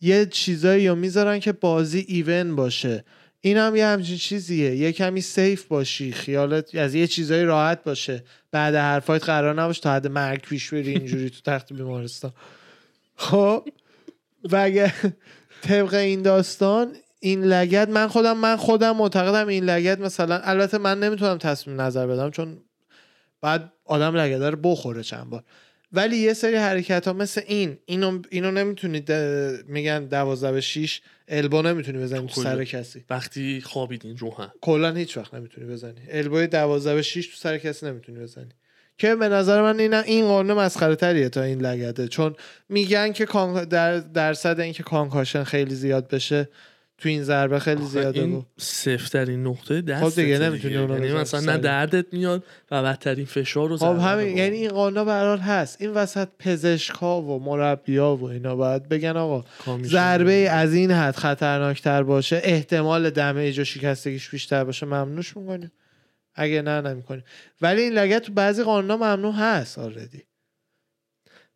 یه 0.00 0.26
چیزایی 0.26 0.88
رو 0.88 0.94
می‌ذارن 0.94 1.38
که 1.38 1.52
بازی 1.52 2.04
even 2.08 2.56
باشه. 2.56 3.04
این 3.40 3.56
هم 3.56 3.76
یه 3.76 3.86
همچین 3.86 4.16
چیزیه. 4.16 4.76
یه 4.76 4.92
کمی 4.92 5.20
safe 5.20 5.64
باشی 5.64 6.12
خیالت 6.12 6.74
از 6.74 6.94
یه 6.94 7.06
چیزایی 7.06 7.44
راحت 7.44 7.84
باشه. 7.84 8.24
بعد 8.52 8.74
هر 8.74 9.00
fight 9.00 9.24
قرار 9.24 9.62
نباشه 9.62 9.80
تا 9.80 9.92
حد 9.92 10.06
مرگ 10.06 10.42
پیش 10.42 10.74
بری 10.74 10.90
اینجوری 10.90 11.30
تو 11.30 11.40
تخت 11.44 11.72
بیمارستان. 11.72 12.32
خب؟ 13.16 13.68
و 14.44 14.56
اگه 14.56 14.94
طبق 15.62 15.94
این 15.94 16.22
داستان 16.22 16.92
این 17.20 17.44
لگت 17.44 17.88
من 17.88 18.08
خودم 18.08 18.36
من 18.36 18.56
خودم 18.56 18.96
معتقدم 18.96 19.48
این 19.48 19.64
لگت 19.64 20.00
مثلا 20.00 20.38
البته 20.38 20.78
من 20.78 21.00
نمی‌تونم 21.00 21.38
تصمیم 21.38 21.80
نظر 21.80 22.06
بدم 22.06 22.30
چون 22.30 22.58
بعد 23.40 23.72
آدم 23.84 24.16
لگت 24.16 24.40
رو 24.40 24.56
بخوره 24.62 25.02
چند 25.02 25.30
بار. 25.30 25.44
ولی 25.92 26.16
یه 26.16 26.34
سری 26.34 26.56
حرکت 26.56 27.06
ها 27.06 27.12
مثل 27.12 27.40
این 27.46 27.78
اینو, 27.86 28.22
اینو 28.30 28.50
نمی‌تونید 28.50 29.12
میگن 29.68 30.04
دوازده 30.04 30.52
به 30.52 30.60
شیش 30.60 31.00
البو 31.28 31.62
نمی‌تونی 31.62 31.98
بزنی 31.98 32.26
تو 32.26 32.42
سر 32.42 32.64
کسی. 32.64 33.04
وقتی 33.10 33.60
خوابیدین 33.60 34.16
رو 34.16 34.34
هم 34.34 34.52
کلا 34.60 34.94
هیچ 34.94 35.16
وقت 35.16 35.34
نمی‌تونی 35.34 35.66
بزنی. 35.66 36.00
البوی 36.10 36.46
دوازده 36.46 36.94
به 36.94 37.02
شیش 37.02 37.26
تو 37.26 37.36
سر 37.36 37.58
کسی 37.58 37.86
نمی‌تونی 37.86 38.18
بزنی. 38.18 38.48
که 38.98 39.14
به 39.14 39.28
نظر 39.28 39.62
من 39.62 39.80
این 39.80 39.94
این 39.94 40.24
قانون 40.24 40.56
مسخره 40.56 40.96
تریه 40.96 41.28
تا 41.28 41.42
این 41.42 41.60
لگته 41.60 42.08
چون 42.08 42.34
میگن 42.68 43.12
که 43.12 43.26
در 43.70 43.98
درصد 43.98 44.60
اینکه 44.60 44.82
کانکاشن 44.82 45.44
خیلی 45.44 45.74
زیاد 45.74 46.08
بشه 46.08 46.48
تو 47.00 47.08
این 47.08 47.22
ضربه 47.22 47.58
خیلی 47.58 47.84
زیاده 47.84 48.20
این 48.20 48.46
سفترین 48.58 49.46
نقطه 49.46 49.80
دست 49.80 50.04
خب 50.04 50.20
دیگه 50.22 50.38
نمی‌تونی 50.38 50.74
یعنی 50.74 51.12
مثلا 51.12 51.40
نه. 51.40 51.58
دردت 51.58 52.06
میاد 52.12 52.44
و 52.70 52.82
بدترین 52.82 53.24
فشار 53.24 53.68
رو 53.68 53.76
خب 53.76 53.98
همین 53.98 54.38
یعنی 54.38 54.56
این 54.56 54.70
قانونا 54.70 55.04
به 55.04 55.12
هر 55.12 55.26
حال 55.26 55.38
هست. 55.38 55.76
این 55.80 55.90
وسط 55.90 56.28
پزشکا 56.38 57.22
و 57.22 57.44
مربیا 57.44 58.16
و 58.16 58.24
اینا 58.24 58.56
باید 58.56 58.88
بگن 58.88 59.16
آقا. 59.16 59.44
ضربه 59.82 60.32
از 60.32 60.74
این 60.74 60.90
حد 60.90 61.16
خطرناکتر 61.16 62.02
باشه 62.02 62.40
احتمال 62.44 63.10
دمیج 63.10 63.58
و 63.58 63.64
شکستگیش 63.64 64.30
بیشتر 64.30 64.64
باشه. 64.64 64.86
ممنوعش 64.86 65.36
می‌کنیم. 65.36 65.72
اگه 66.34 66.62
نه 66.62 66.80
نمی‌کنیم. 66.80 67.24
ولی 67.60 67.82
این 67.82 67.92
لگت 67.92 68.22
تو 68.22 68.32
بعضی 68.32 68.62
قانونا 68.62 68.96
ممنوع 68.96 69.34
هست 69.34 69.78
آردی 69.78 70.22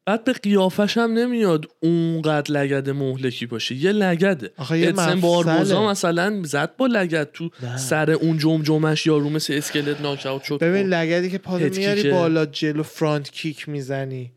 بعد 0.07 0.25
به 0.25 0.33
قیافش 0.33 0.99
هم 0.99 1.13
نمیاد 1.13 1.67
اونقدر 1.81 2.53
لگد 2.53 2.91
مهلکی 2.91 3.47
باشه. 3.47 3.75
یه 3.75 3.93
لگده 3.93 4.51
آخه 4.59 4.79
یه. 4.79 4.93
باربوزا 4.93 5.91
مثلا 5.91 6.43
زد 6.45 6.77
با 6.77 6.87
لگد 6.87 7.33
تو 7.33 7.51
نه. 7.63 7.77
سر 7.77 8.11
اون 8.11 8.39
جمجمش 8.39 9.07
یارو 9.07 9.31
مثل 9.31 9.55
اسکلت 9.55 10.01
ناکاوت 10.01 10.43
شد. 10.43 10.59
ببین 10.59 10.83
خب. 10.83 10.95
لگدی 10.95 11.31
که 11.31 11.39
پا 11.39 11.57
رو 11.57 11.65
هد 11.65 11.77
میاری 11.77 12.03
کیکه. 12.03 12.15
بالا 12.15 12.47
جلو 12.47 12.83
فرانت 12.83 13.31
کیک 13.31 13.69
می‌زنی. 13.69 14.33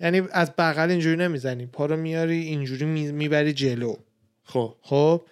یعنی 0.00 0.22
از 0.32 0.52
بغل 0.58 0.90
اینجوری 0.90 1.16
نمی‌زنی. 1.16 1.66
پا 1.66 1.86
رو 1.86 1.96
میاری 1.96 2.38
اینجوری 2.38 2.84
می- 2.84 3.12
می‌بری 3.12 3.52
جلو. 3.52 3.96
خب. 4.44 4.74
خب؟ 4.82 5.22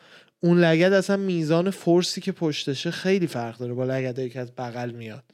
اون 0.40 0.60
لگد 0.60 0.92
اصلا 0.92 1.16
میزان 1.16 1.70
فورسی 1.70 2.20
که 2.20 2.32
پشتشه 2.32 2.90
خیلی 2.90 3.26
فرق 3.26 3.58
داره 3.58 3.74
با 3.74 3.84
لگدی 3.84 4.30
که 4.30 4.40
از 4.40 4.52
بغل 4.52 4.90
میاد. 4.90 5.24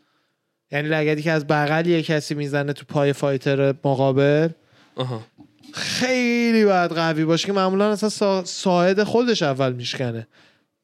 یعنی 0.72 0.88
لگدی 0.88 1.22
که 1.22 1.32
از 1.32 1.46
بغل 1.46 1.86
یه 1.86 2.02
کسی 2.02 2.34
می‌زنه 2.34 2.72
تو 2.72 2.84
پای 2.88 3.12
فایتر 3.12 3.74
مقابل 3.84 4.48
آها. 4.96 5.22
خیلی 5.72 6.64
باید 6.64 6.92
قوی 6.92 7.24
باشه 7.24 7.46
که 7.46 7.52
معمولا 7.52 7.90
اصلا 7.90 8.08
سا... 8.08 8.44
ساعد 8.44 9.02
خودش 9.02 9.42
اول 9.42 9.72
میشکنه 9.72 10.26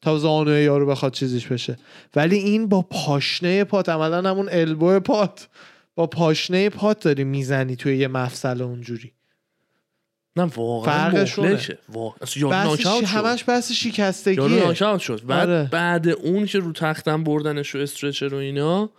تا 0.03 0.19
زانوی 0.19 0.63
یارو 0.63 0.87
بخواد 0.87 1.13
چیزیش 1.13 1.47
بشه. 1.47 1.77
ولی 2.17 2.37
این 2.37 2.69
با 2.69 2.83
پاشنه 2.83 3.65
پات 3.65 3.89
عملا 3.89 4.31
همون 4.31 4.49
البو 4.53 5.01
پات. 5.01 5.49
با 5.95 6.07
پاشنه 6.07 6.69
پات 6.69 7.01
داری 7.01 7.25
می‌زنی 7.25 7.77
توی 7.77 7.97
یه 7.97 8.09
مفصل 8.09 8.63
اونجوری. 8.63 9.13
نه 10.37 10.43
واقعا 10.43 11.11
فرقشونه. 11.11 11.61
واقعا. 11.89 12.29
یارو. 12.37 12.77
شد. 12.77 13.05
همش 13.05 13.45
بحث 13.47 13.71
یارو 13.71 13.93
شکستگیه 13.93 14.67
ناکاوت 14.67 15.01
شد. 15.01 15.27
بعد 15.27 15.49
آره. 15.49 15.69
بعد 15.73 16.09
اون 16.09 16.47
که 16.47 16.59
رو 16.59 16.73
تختم 16.73 17.25
بردنش 17.25 17.75
و 17.75 17.79
stretcher 17.79 18.35
و 18.35 18.37
اینا 18.37 18.91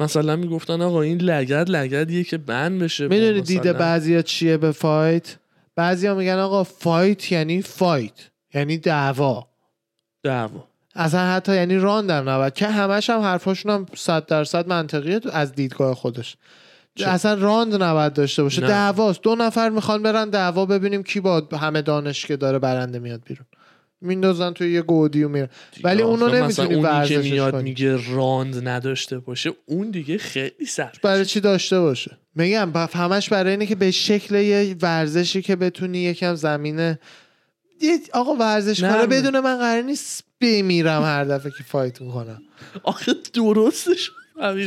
مثلا 0.00 0.36
می‌گفتن 0.36 0.82
آقا 0.82 1.02
این 1.02 1.20
لگد 1.20 1.70
لگدیه 1.70 2.24
که 2.24 2.38
banned 2.38 2.82
بشه. 2.82 3.08
می‌دونی 3.08 3.40
دیده 3.40 3.72
بعضیا 3.72 4.22
چیه 4.22 4.56
به 4.56 4.72
fight؟ 4.72 5.36
بعضیا 5.76 6.14
میگن 6.14 6.38
آقا 6.38 6.64
fight 6.64 7.32
یعنی 7.32 7.62
fight 7.62 8.12
یعنی 8.54 8.78
دعوا. 8.78 9.46
دعوا. 10.22 10.64
اصلا 10.94 11.20
حتی 11.32 11.54
یعنی 11.54 11.76
راندم 11.76 12.28
نبود 12.28 12.54
که 12.54 12.66
همش 12.66 13.10
هم 13.10 13.20
حرفاشون 13.20 13.72
هم 13.72 13.86
صد 13.94 14.26
درصد 14.26 14.68
منطقیه 14.68 15.18
تو- 15.18 15.30
از 15.32 15.52
دیدگاه 15.52 15.94
خودش. 15.94 16.36
چه؟ 16.94 17.08
اصلا 17.08 17.34
راند 17.34 17.82
نباید 17.82 18.12
داشته 18.12 18.42
باشه. 18.42 18.60
دعواست. 18.60 19.22
دو 19.22 19.34
نفر 19.34 19.68
می‌خوان 19.68 20.02
برن 20.02 20.30
دعوا 20.30 20.66
ببینیم 20.66 21.02
کی 21.02 21.20
با 21.20 21.42
همه 21.60 21.82
دانش 21.82 22.26
که 22.26 22.36
داره 22.36 22.58
برنده 22.58 22.98
میاد 22.98 23.22
بیرون. 23.26 23.46
میندازن 24.00 24.52
توی 24.52 24.72
یه 24.72 24.82
گودی 24.82 25.22
و 25.22 25.28
میرن. 25.28 25.48
ولی 25.84 26.02
اونو 26.02 26.28
نمی‌تونی 26.28 26.74
اونی 26.74 26.82
که 26.82 26.88
ورزشش 26.88 27.30
میاد 27.30 27.52
کنی. 27.52 27.62
میگه 27.62 28.12
راند 28.14 28.68
نداشته 28.68 29.18
باشه 29.18 29.52
اون 29.66 29.90
دیگه 29.90 30.18
خیلی 30.18 30.66
سخت 30.68 31.00
برای 31.00 31.24
چی 31.24 31.40
داشته 31.40 31.80
باشه؟ 31.80 32.18
میگم 32.34 32.72
همش 32.92 33.28
برای 33.28 33.50
اینه 33.50 33.66
که 33.66 33.74
به 33.74 33.90
شکل 33.90 34.34
یه 34.34 34.76
ورزشی 34.82 35.42
که 35.42 35.56
بتونی 35.56 35.98
یکم 35.98 36.34
زمینه 36.34 36.98
آقا 38.12 38.34
ورزش 38.34 38.80
کنه. 38.80 39.06
بدون 39.06 39.40
من 39.40 39.58
قرار 39.58 39.82
نیست 39.82 40.24
بمیرم 40.40 41.02
هر 41.02 41.24
دفعه 41.24 41.52
که 41.58 41.64
فایت 41.64 42.00
می‌کنم. 42.00 42.42
آخه 42.82 43.12
درستش 43.34 44.10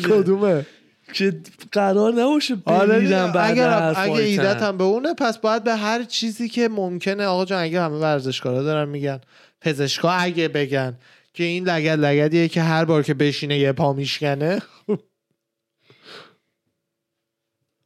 کدومه؟ 0.10 0.66
که 1.14 1.41
قرار 1.72 2.14
نباشه 2.14 2.58
آره 2.66 2.99
بمیرم 2.99 3.32
بعد 3.32 3.51
اگر 3.51 3.70
هر 3.70 3.93
اگه. 3.97 4.14
ایدت 4.14 4.62
هم 4.62 4.78
به 4.78 4.84
اونه 4.84 5.14
پس 5.14 5.38
باید 5.38 5.64
به 5.64 5.76
هر 5.76 6.04
چیزی 6.04 6.49
که 6.49 6.68
ممکنه 6.70 7.26
آقا 7.26 7.45
جان 7.45 7.64
اگه 7.64 7.82
همه 7.82 7.97
ورزشکارا 7.97 8.64
دارن 8.64 8.89
میگن 8.89 9.22
پزشکا 9.62 10.12
اگه 10.12 10.47
بگن 10.47 10.97
که 11.34 11.43
این 11.43 11.70
لگد 11.70 11.99
لگدیه 11.99 12.47
که 12.47 12.62
هر 12.62 12.86
بار 12.86 13.04
که 13.04 13.14
بشینه 13.14 13.60
یه 13.60 13.72
پا 13.72 13.93
میشکنه. 13.93 14.62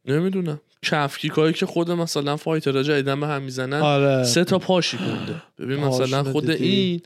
نمی‌دونم. 0.04 0.60
کفکیکایی 0.82 1.52
که 1.52 1.66
خود 1.66 1.90
مثلا 1.90 2.36
فایترها 2.36 2.82
جدیدن 2.82 3.20
به 3.20 3.26
هم 3.26 3.42
می‌زنن 3.42 3.80
آره. 3.80 4.24
سه 4.24 4.44
تا 4.44 4.58
پاشی 4.58 4.98
کنده 4.98 5.42
ببین 5.58 5.78
مثلا 5.84 6.24
خود 6.24 6.50
دیدی؟ 6.50 6.64
این 6.64 7.02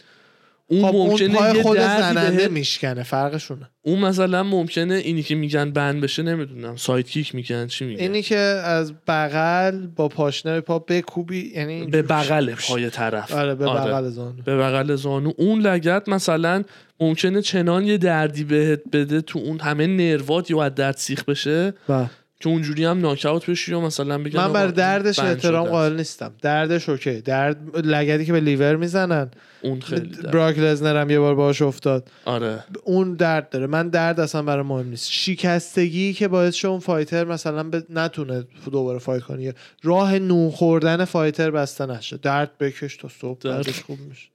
اون 0.67 0.89
خب 0.89 0.97
اون 0.97 1.11
ممکنه 1.11 1.35
پای 1.35 1.57
یه 1.57 1.63
خود 1.63 1.79
زننده 1.79 2.49
میشکنه 2.49 3.03
فرقشونه. 3.03 3.71
اون 3.83 3.99
مثلا 3.99 4.43
ممکنه 4.43 4.95
اینی 4.95 5.23
که 5.23 5.35
میگن 5.35 5.71
بند 5.71 6.01
بشه 6.01 6.23
نمی‌دونم. 6.23 6.77
سایت 6.77 7.07
کیک 7.11 7.35
میگن 7.35 7.67
چی 7.67 7.85
میگن؟ 7.85 8.01
اینی 8.01 8.23
که 8.23 8.37
از 8.37 8.93
بغل 9.09 9.87
با 9.87 10.09
پاشنه 10.09 10.61
پا 10.61 10.79
بکوبی 10.79 11.53
یعنی 11.55 11.87
به 11.87 12.03
بغل 12.03 12.55
پای 12.55 12.91
طرف. 12.91 13.33
آره 13.33 13.55
به 13.55 13.65
بغل 13.65 14.09
زانو. 14.09 14.43
به 14.45 14.57
بغل 14.57 14.95
زانو. 14.95 15.33
اون 15.37 15.61
لگت 15.61 16.09
مثلا 16.09 16.63
ممکنه 17.01 17.43
چنان 17.43 17.85
یه 17.85 17.99
دردی 17.99 18.45
بهت 18.45 18.81
بده 18.93 19.21
تو 19.21 19.39
اون 19.39 19.61
همه 19.61 19.87
نروات 19.87 20.51
یا 20.51 20.63
از 20.63 20.75
درد 20.75 20.97
سیخ 20.97 21.25
بشه 21.25 21.75
بله. 21.89 22.11
که 22.43 22.49
اونجوری 22.49 22.85
هم 22.85 23.01
ناکاوت 23.01 23.51
بشی 23.51 23.73
و 23.73 23.81
مثلا 23.81 24.19
بگن 24.19 24.41
من 24.41 24.53
بر 24.53 24.67
دردش 24.67 25.19
احترام 25.19 25.69
قائل 25.69 25.97
نیستم. 25.97 26.35
دردش 26.43 26.89
okay. 26.89 27.21
درد 27.21 27.87
لگدی 27.87 28.25
که 28.25 28.33
به 28.33 28.41
لیور 28.41 28.77
می‌زنن. 28.77 29.31
اون 29.63 29.81
خیلی 29.81 30.01
درد. 30.01 30.31
براک 30.31 30.59
لزنر 30.59 31.01
هم 31.01 31.11
یه 31.11 31.19
بار 31.19 31.35
باش 31.35 31.63
افتاد. 31.63 32.11
آره. 32.25 32.65
اون 32.85 33.15
درد 33.15 33.51
داره. 33.51 33.67
من 33.67 33.89
درد 33.89 34.21
اصلا 34.21 34.43
برای 34.43 34.65
مهم 34.65 34.89
نیست. 34.89 35.11
شکستگی 35.11 36.13
که 36.13 36.29
باعث 36.29 36.55
شه 36.55 36.69
اون 36.69 36.81
fighter 36.81 37.25
مثلا 37.25 37.63
به 37.63 37.85
نتونه 37.91 38.45
دوباره 38.73 38.99
fight 38.99 39.23
کنه. 39.23 39.55
راه 39.83 40.19
نون 40.19 40.51
خوردن 40.51 41.05
fighter 41.05 41.51
بسته 41.51 41.87
نشه. 41.87 42.17
درد 42.17 42.59
بکش 42.59 42.97
تا 42.97 43.09
صبح 43.09 43.39
درد. 43.41 43.55
دردش 43.55 43.83
خوب 43.83 43.99
میشه. 44.09 44.29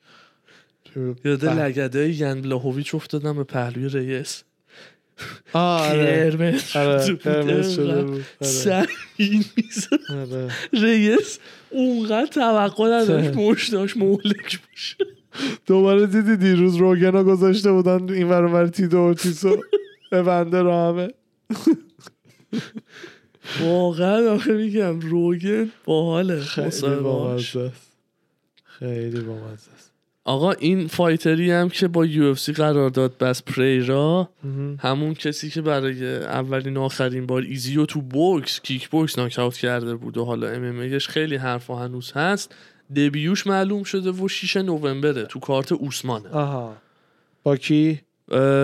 یاد 1.25 1.45
بله. 1.45 1.63
لگده 1.65 2.09
ین 2.09 2.41
بلاهویچ 2.41 2.95
افتادم 2.95 3.37
به 3.37 3.43
پهلوی 3.43 3.89
ریس. 3.89 4.43
آره 4.43 4.46
قرمز 5.53 6.75
آره. 6.75 7.13
قرمز 7.13 7.79
بود 7.79 7.89
آره. 7.89 8.23
سنگین 8.41 9.45
می‌زد. 9.57 9.99
آره. 10.09 10.47
رئیس 10.73 11.39
اونقدر 11.69 12.25
توقع 12.25 13.01
نداشت؟ 13.01 13.37
مشتاش 13.37 13.97
مهلک 13.97 14.59
باشه 14.69 14.95
دوباره 15.65 16.07
دیدی 16.07 16.37
دیروز 16.37 16.75
روگنا 16.75 17.23
گذاشته 17.23 17.71
بودن 17.71 18.09
این 18.09 18.29
ور 18.29 18.43
اونور 18.43 18.67
تیدو 18.67 18.97
اورتیسو 18.97 19.57
به 20.11 20.23
بنده 20.23 20.61
رو 20.61 20.71
همه 20.71 21.09
واقعا 23.61 24.33
آخه 24.33 24.53
میگم 24.53 24.99
روگن 24.99 25.71
باحاله 25.85 26.39
خیلی 26.39 26.67
است 26.67 26.83
خیلی 28.63 29.19
بامزه 29.19 29.76
آقا 30.27 30.51
این 30.51 30.87
فایتری 30.87 31.51
هم 31.51 31.69
که 31.69 31.87
با 31.87 32.05
یو 32.05 32.25
اف 32.25 32.39
سی 32.39 32.53
قرار 32.53 32.89
داد 32.89 33.17
بس 33.17 33.43
پریرا. 33.43 34.29
همون 34.79 35.13
کسی 35.13 35.49
که 35.49 35.61
برای 35.61 36.17
اولین 36.17 36.77
آخرین 36.77 37.25
بار 37.25 37.41
ایزیو 37.41 37.85
تو 37.85 38.01
بوکس 38.01 38.61
کیک 38.61 38.89
بوکس 38.89 39.19
ناکاوت 39.19 39.57
کرده 39.57 39.95
بود 39.95 40.17
و 40.17 40.25
حالا 40.25 40.47
ام 40.47 40.63
ام 40.63 40.99
خیلی 40.99 41.35
حرفا 41.35 41.75
هنوز 41.75 42.11
هست 42.11 42.55
دبیوش 42.95 43.47
معلوم 43.47 43.83
شده 43.83 44.11
و 44.11 44.27
6 44.27 44.57
نوامبره 44.57 45.23
تو 45.23 45.39
کارت 45.39 45.71
اوسمانه 45.71 46.29
آها. 46.29 46.77
با 47.43 47.57
کی؟ 47.57 48.01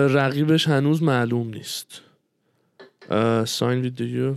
رقیبش 0.08 0.68
هنوز 0.68 1.02
معلوم 1.02 1.48
نیست. 1.48 2.00
ساین 3.44 3.80
وید 3.80 4.00
یو 4.00 4.34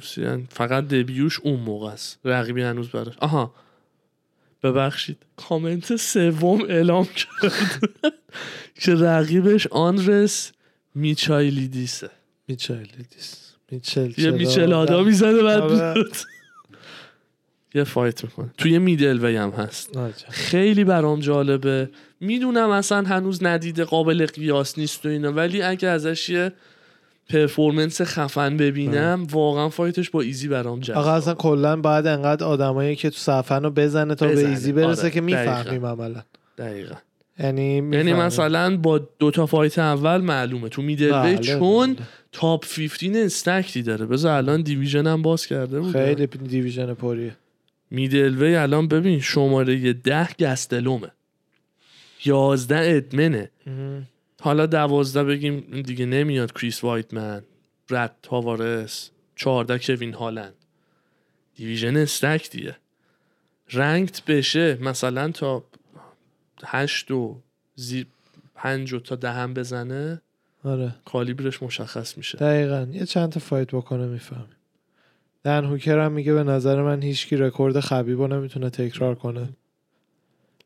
فقط 0.49 0.87
دبیوش 0.87 1.39
اون 1.39 1.59
موقع 1.59 1.87
است. 1.87 2.19
رقیبی 2.25 2.61
هنوز 2.61 2.89
براش. 2.89 3.13
آها. 3.19 3.53
ببخشید. 4.63 5.17
کامنت 5.35 5.95
سوم 5.95 6.61
اعلام 6.61 7.05
کرد 7.05 7.53
که 8.75 8.95
رقیبش 8.95 9.67
آندرس 9.67 10.51
میچایلیدیسه. 10.95 12.09
میچلیدیس 12.47 13.53
میچل 13.71 14.11
یه 14.17 14.31
میچل 14.31 14.73
آدا 14.73 15.03
می‌زنه 15.03 15.43
بعد 15.43 15.61
آره. 15.61 16.03
یه 17.75 17.83
fight 17.83 18.23
می‌کنه. 18.23 18.49
توی 18.57 18.79
middleweight 18.79 19.35
هم 19.35 19.49
هست. 19.49 19.89
خیلی 20.29 20.83
برام 20.83 21.19
جالبه. 21.19 21.89
می‌دونم 22.19 22.69
اصلا 22.69 23.03
هنوز 23.03 23.43
ندیده 23.43 23.83
قابل 23.83 24.25
قیاس 24.25 24.79
نیست 24.79 25.05
و 25.05 25.09
اینا 25.09 25.31
ولی 25.31 25.61
اگه 25.61 25.87
ازش 25.87 26.29
یه 26.29 26.53
performance 27.29 28.01
خفن 28.01 28.57
ببینم 28.57 29.27
واقعا 29.31 29.69
fight 29.69 29.98
ش 29.98 30.09
با 30.09 30.21
ایزی 30.21 30.47
برام 30.47 30.79
جذاب 30.79 30.97
آقا 30.97 31.11
اصلا 31.11 31.33
کلا 31.33 31.75
باید 31.75 32.07
انقدر 32.07 32.45
آدمایی 32.45 32.95
که 32.95 33.09
تو 33.09 33.17
صفن 33.17 33.63
رو 33.63 33.69
بزنه 33.69 34.15
تا 34.15 34.27
به 34.27 34.31
بزنه. 34.31 34.49
ایزی 34.49 34.71
برسه 34.71 35.01
آره، 35.01 35.11
که 35.11 35.21
می‌فهمیم 35.21 35.85
عملا. 35.85 36.21
دقیقا. 36.57 36.95
یعنی 37.39 37.75
یعنی. 37.75 38.13
مثلا 38.13 38.77
با 38.77 38.97
دوتا 39.19 39.45
fight 39.45 39.79
اول 39.79 40.21
معلومه. 40.21 40.69
تو 40.69 40.81
میدل 40.81 41.11
بله، 41.11 41.37
چون 41.37 41.93
بله. 41.93 42.05
top 42.31 42.65
15 42.65 43.25
stacked 43.25 43.74
ی 43.74 43.81
داره. 43.81 44.05
بذار 44.05 44.37
الان 44.37 44.61
division 44.61 45.07
هم 45.07 45.21
باز 45.21 45.47
کرده 45.47 45.79
بود 45.79 45.91
خیلی 45.91 46.27
division 46.27 46.93
پریه. 46.93 47.35
میدل 47.91 48.35
وی 48.43 48.55
الان 48.55 48.87
ببین 48.87 49.19
شماره 49.19 49.93
ده 49.93 50.27
گستلومه. 50.39 51.11
یازده 52.25 52.79
ادمنه. 52.83 53.51
حالا 54.41 54.65
دوازده 54.65 55.23
بگیم 55.23 55.81
دیگه 55.81 56.05
نمیاد 56.05 56.53
کریس 56.53 56.83
وایتمن 56.83 57.43
رد 57.89 58.15
تاوارس 58.21 59.09
چهارده 59.35 59.79
کوین 59.79 60.13
هالند. 60.13 60.53
دیویژن 61.55 61.97
استک 61.97 62.49
دیگه. 62.49 62.77
رنگت 63.73 64.25
بشه 64.25 64.77
مثلا 64.81 65.31
تا 65.31 65.63
هشت 66.65 67.11
و 67.11 67.41
زی 67.75 68.05
پنج 68.55 68.93
و 68.93 68.99
تا 68.99 69.15
دهم 69.15 69.53
بزنه 69.53 70.21
آره. 70.63 70.95
کالیبرش 71.05 71.63
مشخص 71.63 72.17
میشه. 72.17 72.37
دقیقا. 72.37 72.87
یه 72.91 73.05
چند 73.05 73.29
تا 73.31 73.39
فایت 73.39 73.67
بکنه 73.67 74.05
می‌فهمیم. 74.05 74.55
دن 75.43 75.65
هوکر 75.65 75.99
هم 75.99 76.11
میگه 76.11 76.33
به 76.33 76.43
نظر 76.43 76.81
من 76.81 77.03
هیچکی 77.03 77.35
رکورد 77.35 77.79
خبیبو 77.79 78.27
نمی‌تونه 78.27 78.69
تکرار 78.69 79.15
کنه. 79.15 79.49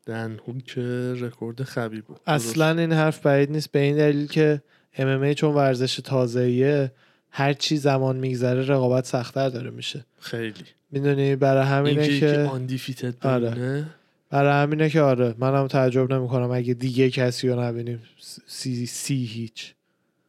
دن 0.06 0.38
هوکر 0.46 0.80
رکورد 1.12 1.62
خبیب 1.62 2.04
بود. 2.04 2.20
اصلا 2.26 2.80
این 2.80 2.92
حرف 2.92 3.26
بعید 3.26 3.50
نیست. 3.50 3.72
به 3.72 3.78
این 3.78 3.96
دلیل 3.96 4.26
که 4.26 4.62
MMA 4.96 5.34
چون 5.34 5.54
ورزش 5.54 5.96
تازهیه 5.96 6.92
هر 7.30 7.52
چی 7.52 7.76
زمان 7.76 8.16
میگذره 8.16 8.66
رقابت 8.66 9.06
سختتر 9.06 9.48
داره 9.48 9.70
میشه. 9.70 10.04
خیلی. 10.20 10.64
می‌دونی؟ 10.90 11.36
برای 11.36 11.66
همینه 11.66 12.08
که 12.08 12.20
که 12.20 12.38
undefeated 12.38 13.26
آره. 13.26 13.86
برای 14.30 14.62
همینه 14.62 14.90
که 14.90 15.00
آره. 15.00 15.34
منم 15.38 15.66
تعجب 15.66 16.12
نمی‌کنم 16.12 16.50
اگه 16.50 16.74
دیگه 16.74 17.10
کسی 17.10 17.48
رو 17.48 17.60
نبینیم. 17.60 18.02
سی, 18.46 18.86
سی 18.86 19.24
هیچ. 19.24 19.74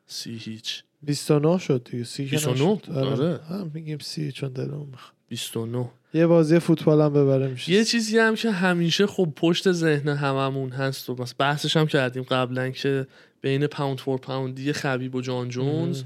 سی 0.08 0.36
هیچ. 0.36 0.84
29 1.02 1.58
شد 1.58 1.88
دیگه. 1.92 2.04
سی 2.04 2.26
که 2.26 2.32
29 2.32 2.72
نشد. 2.72 2.92
آره. 2.92 3.40
هم 3.50 3.72
میگیم 3.74 3.98
سی 3.98 4.32
چون 4.32 4.50
دلمون 4.50 4.88
می‌خواد. 4.92 5.14
29 5.30 5.90
یه 6.14 6.28
بازی 6.28 6.60
فوتبال 6.60 7.02
هم 7.02 7.14
ببره 7.14 7.48
میشه. 7.48 7.72
یه 7.72 7.86
چیزی 7.86 8.18
هم 8.18 8.36
که 8.36 8.52
همیشه 8.52 9.08
خب 9.08 9.34
پشت 9.36 9.72
ذهن 9.72 10.10
هممون 10.10 10.70
هست 10.70 11.10
و 11.10 11.16
بحثش 11.40 11.78
هم 11.78 11.88
کردیم 11.88 12.24
قبلا 12.24 12.70
که 12.70 13.08
بین 13.42 13.68
پاوند 13.68 14.00
فور 14.00 14.20
پاوندی 14.20 14.74
خبیب 14.74 15.16
و 15.16 15.22
جان 15.22 15.50
جونز. 15.50 16.04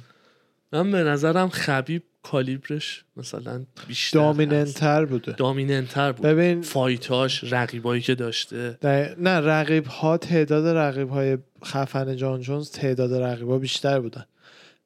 من 0.73 0.91
به 0.91 1.03
نظرم 1.03 1.49
خبیب 1.49 2.03
کالیبرش 2.23 3.03
مثلا 3.17 3.65
بیشتر 3.87 4.19
دامیننت 4.19 4.67
هست. 4.67 4.77
تر 4.77 5.05
بوده. 5.05 5.31
دامیننتر 5.31 6.11
بود. 6.11 6.25
ببین 6.25 6.61
فایتاش 6.61 7.43
رقیبایی 7.53 8.01
که 8.01 8.15
داشته. 8.15 8.77
دقیق- 8.81 9.19
نه 9.19 9.29
رقیب 9.39 9.85
ها 9.85 10.17
تعداد 10.17 10.67
رقیب 10.67 11.09
های 11.09 11.37
خفن 11.65 12.15
جان 12.15 12.41
جونز 12.41 12.71
تعداد 12.71 13.13
رقیب 13.13 13.49
ها 13.49 13.57
بیشتر 13.57 13.99
بودن. 13.99 14.25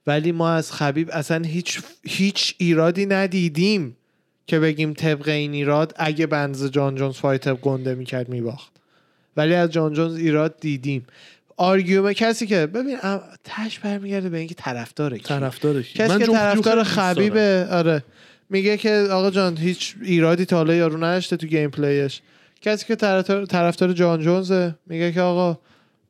ولی 0.07 0.31
ما 0.31 0.49
از 0.51 0.71
خبیب 0.71 1.09
اصلا 1.13 1.41
هیچ 1.45 1.81
هیچ 2.03 2.55
ایرادی 2.57 3.05
ندیدیم. 3.05 3.97
که 4.47 4.59
بگیم 4.59 4.93
طبق 4.93 5.27
این 5.27 5.53
ایراد 5.53 5.93
اگه 5.95 6.27
بنز 6.27 6.65
جان 6.65 6.95
جونز 6.95 7.15
فایتر 7.15 7.53
گنده 7.53 7.95
می‌کرد 7.95 8.29
میباخت 8.29 8.71
ولی 9.37 9.53
از 9.53 9.71
جان 9.71 9.93
جونز 9.93 10.15
ایراد 10.15 10.59
دیدیم 10.59 11.07
آرگیومه 11.57 12.13
کسی 12.13 12.47
که 12.47 12.67
ببین 12.67 12.97
تش 13.43 13.79
برمیگرده 13.79 14.29
به 14.29 14.37
اینکه 14.37 14.55
طرفداره 14.55 15.17
کی. 15.17 15.23
طرفدار 15.23 15.81
کی؟ 15.81 15.99
کسی 15.99 16.17
که 16.17 16.25
طرفدار. 16.25 16.83
خبیبه 16.83 17.67
آره 17.71 18.03
میگه 18.49 18.77
که 18.77 19.07
آقا 19.11 19.31
جان 19.31 19.57
هیچ 19.57 19.95
ایرادی 20.01 20.45
تا 20.45 20.55
حالا 20.55 20.73
یارو 20.75 20.97
نداشته 20.97 21.37
تو 21.37 21.47
گیم 21.47 21.69
پلیش 21.69 22.21
کسی 22.61 22.85
که 22.85 22.95
طرفدار 22.95 23.45
طرفدار 23.45 23.93
جان 23.93 24.21
جونزه 24.21 24.75
میگه 24.87 25.11
که 25.11 25.21
آقا 25.21 25.59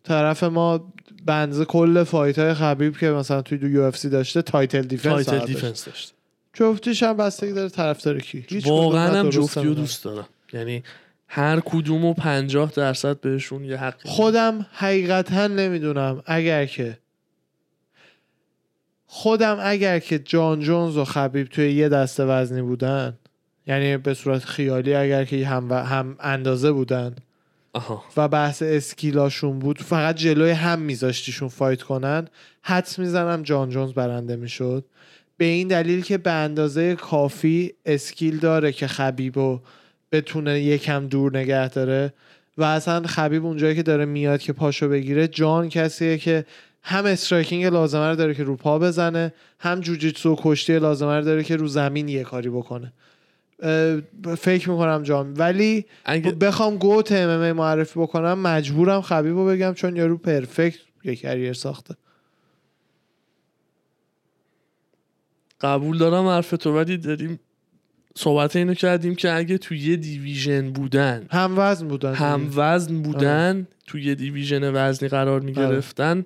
طرف 0.03 0.43
ما 0.43 0.93
به 1.25 1.38
اندازه 1.38 1.61
کل 1.61 2.03
fight 2.03 2.39
های 2.39 2.53
خبیب 2.53 2.97
که 2.97 3.09
مثلا 3.09 3.41
توی 3.41 3.57
تو 3.57 3.67
UFC 3.67 4.09
داشته 4.09 4.41
title 4.41 4.82
defense 4.82 5.25
title 5.25 5.45
defense 5.45 5.86
داشته. 5.86 6.13
جفتیش 6.53 7.03
هم 7.03 7.17
بستگی 7.17 7.51
داره 7.51 7.69
طرفدار 7.69 8.19
کی. 8.19 8.45
واقعا 8.65 9.19
هم 9.19 9.29
جفتیو 9.29 9.63
نمی‌دونم. 9.63 9.81
دوست 9.81 10.03
دارم. 10.03 10.27
یعنی 10.53 10.83
هر 11.27 11.59
کدوم 11.59 12.05
و 12.05 12.13
پنجاه 12.13 12.71
درصد 12.75 13.19
بهشون 13.19 13.65
یه 13.65 13.77
حق 13.77 13.95
خودم 14.05 14.65
حقیقتا 14.71 15.47
نمی‌دونم 15.47 16.23
اگر 16.25 16.65
که 16.65 16.97
خودم 19.05 19.57
اگر 19.61 19.99
که 19.99 20.19
جان 20.19 20.59
جونز 20.59 20.97
و 20.97 21.05
خبیب 21.05 21.47
توی 21.47 21.71
یه 21.71 21.89
دسته 21.89 22.25
وزنی 22.25 22.61
بودن 22.61 23.17
یعنی 23.67 23.97
به 23.97 24.13
صورت 24.13 24.45
خیالی 24.45 24.93
اگر 24.93 25.25
که 25.25 25.47
هم, 25.47 25.69
و 25.69 25.73
هم 25.73 26.15
اندازه 26.19 26.71
بودن 26.71 27.15
آها. 27.73 28.03
و 28.17 28.27
بحث 28.27 28.61
skill 28.61 29.16
اشون 29.16 29.59
بود 29.59 29.81
فقط 29.81 30.15
جلوی 30.15 30.51
هم 30.51 30.79
میذاشتیشون 30.79 31.49
fight 31.49 31.82
کنن 31.81 32.27
حدس 32.61 32.99
می‌زنم 32.99 33.43
جان 33.43 33.69
جونز 33.69 33.93
برنده 33.93 34.35
می‌شد. 34.35 34.85
به 35.41 35.47
این 35.47 35.67
دلیل 35.67 36.01
که 36.01 36.17
به 36.17 36.31
اندازه 36.31 36.95
کافی 36.95 37.73
skill 37.86 38.38
داره 38.37 38.71
که 38.71 38.87
خبیب 38.87 39.39
رو 39.39 39.61
بتونه 40.11 40.59
یکم 40.59 41.07
دور 41.07 41.37
نگه 41.37 41.69
داره. 41.69 42.13
و 42.57 42.63
اصلا 42.63 43.07
خبیب 43.07 43.45
اونجایی 43.45 43.75
که 43.75 43.83
داره 43.83 44.05
میاد 44.05 44.39
که 44.39 44.53
پاشو 44.53 44.89
بگیره 44.89 45.27
جان 45.27 45.69
کسیه 45.69 46.17
که 46.17 46.45
هم 46.83 47.05
striking 47.05 47.65
لازمه 47.65 48.09
رو 48.09 48.15
داره 48.15 48.33
که 48.33 48.43
رو 48.43 48.55
پا 48.55 48.79
بزنه 48.79 49.33
هم 49.59 49.79
جوجیتسو 49.79 50.33
و 50.33 50.35
کشتی 50.41 50.79
لازمه 50.79 51.17
رو 51.17 51.23
داره 51.23 51.43
که 51.43 51.55
رو 51.55 51.67
زمین 51.67 52.07
یه 52.07 52.23
کاری 52.23 52.49
بکنه. 52.49 52.93
فکر 54.37 54.69
می‌کنم 54.69 55.03
جان. 55.03 55.33
ولی 55.33 55.85
اگه 56.05 56.31
بخوام 56.31 56.77
گوت 56.77 57.11
ام 57.11 57.51
معرفی 57.51 57.99
بکنم 57.99 58.39
مجبورم 58.39 59.01
خبیب 59.01 59.35
رو 59.35 59.45
بگم 59.45 59.73
چون 59.73 59.95
یارو 59.95 60.17
پرفکت 60.17 60.79
یه 61.03 61.15
کریر 61.15 61.53
ساخته. 61.53 61.95
قبول 65.62 65.97
دارم 65.97 66.28
حرف 66.28 66.49
تو 66.49 66.78
ولی 66.78 66.97
داریم 66.97 67.39
صحبت 68.16 68.55
اینو 68.55 68.74
کردیم 68.74 69.16
که 69.16 69.32
اگه 69.34 69.57
تو 69.57 69.76
یه 69.76 69.95
دیویژن 69.95 70.72
بودن 70.72 71.26
هم 71.32 71.53
وزن 71.57 71.88
بودن 71.88 72.14
هم. 72.14 72.49
وزن 72.55 73.01
بودن 73.01 73.68
تو 73.88 73.99
یه 73.99 74.16
دیویژن 74.16 74.72
وزنی 74.74 75.09
قرار 75.09 75.41
می 75.41 75.53
گرفتن 75.53 76.26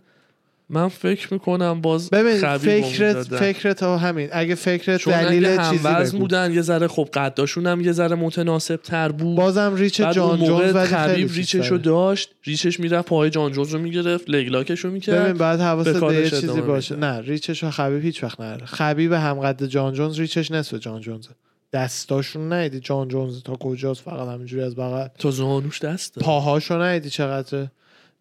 من 0.69 0.87
فکر 0.87 1.33
می‌کنم 1.33 1.81
باز 1.81 2.09
ببین 2.09 2.57
فکرت. 2.57 3.23
فکرت 3.23 3.83
ها 3.83 3.97
همین. 3.97 4.29
اگه 4.31 4.55
فکرت 4.55 4.99
چون 4.99 5.21
دلیل 5.21 5.45
اگه 5.45 5.61
هم 5.61 5.71
چیزی 5.71 5.87
بگو. 5.87 6.17
بودن 6.17 6.53
یه 6.53 6.61
ذره 6.61 6.87
خب 6.87 7.09
قداشون 7.13 7.67
هم 7.67 7.81
یه 7.81 7.91
ذره 7.91 8.15
متناسب 8.15 8.75
تر 8.75 9.11
بود. 9.11 9.37
بازم 9.37 9.75
ریچ 9.75 10.01
جان 10.01 10.45
جونز 10.45 10.77
خیلی 10.77 11.27
ریچش 11.27 11.67
رو. 11.67 11.77
داشت. 11.77 12.29
ریچش 12.43 12.79
می‌رفت 12.79 13.07
پای 13.07 13.29
جان 13.29 13.51
جونز 13.51 13.69
رو 13.69 13.79
می‌گرفت 13.79 14.29
لگلاکش 14.29 14.79
رو 14.79 14.89
ببین 14.89 14.93
می‌کرد 14.93 15.37
بعد 15.37 15.59
حواست 15.59 15.99
به 15.99 16.15
یه 16.15 16.29
چیزی 16.29 16.61
باشه. 16.61 16.95
نه 16.95 17.21
ریچش 17.21 17.63
و 17.63 17.69
خبیب 17.69 18.03
هیچ 18.03 18.23
وقت 18.23 18.65
خبیب 18.65 19.13
همقد 19.13 19.65
جان 19.65 19.93
جونز 19.93 20.19
ریچش 20.19 20.51
نصف 20.51 20.73
جان 20.73 21.01
جونز 21.01 21.27
دستاشون 21.73 22.53
ندیدی 22.53 22.79
جان 22.79 23.07
جونز 23.07 23.43
تا 23.43 23.55
کجاست 23.55 24.01
فقط 24.01 24.27
همینجوری 24.27 24.63
از 24.63 24.75
بغل 24.75 25.07
تا 25.19 25.31
زانوش 25.31 25.81
دست. 25.81 26.19
پاهاشو 26.19 26.81
ندیدی 26.81 27.09
چقدره. 27.09 27.71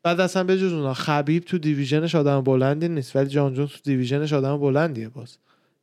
بعد 0.04 0.20
اصلا 0.20 0.44
به 0.44 0.58
جز 0.58 0.72
اونا 0.72 0.94
خبیب 0.94 1.44
تو 1.44 1.58
division 1.58 2.03
ش 2.03 2.14
آدم 2.14 2.40
بلندی 2.40 2.88
نیست 2.88 3.16
ولی 3.16 3.28
جان 3.28 3.54
جونز 3.54 3.68
تو 3.68 3.78
division 3.84 4.23
ش 4.23 4.32
آدم 4.32 4.58
بلندیه 4.58 5.08
باز 5.08 5.36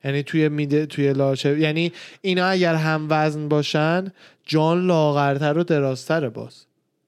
یعنی 0.04 0.24
توی 0.24 0.50
میده 0.50 0.86
توی 0.86 1.14
لاچه 1.14 1.60
یعنی 1.60 1.92
اینا 2.22 2.46
اگر 2.46 2.76
هم 2.76 3.08
وزن 3.10 3.48
باشن 3.48 4.12
جان 4.46 4.86
لاغرتر 4.88 5.58
و 5.58 5.64
درازتره 5.64 6.30
باز 6.30 6.66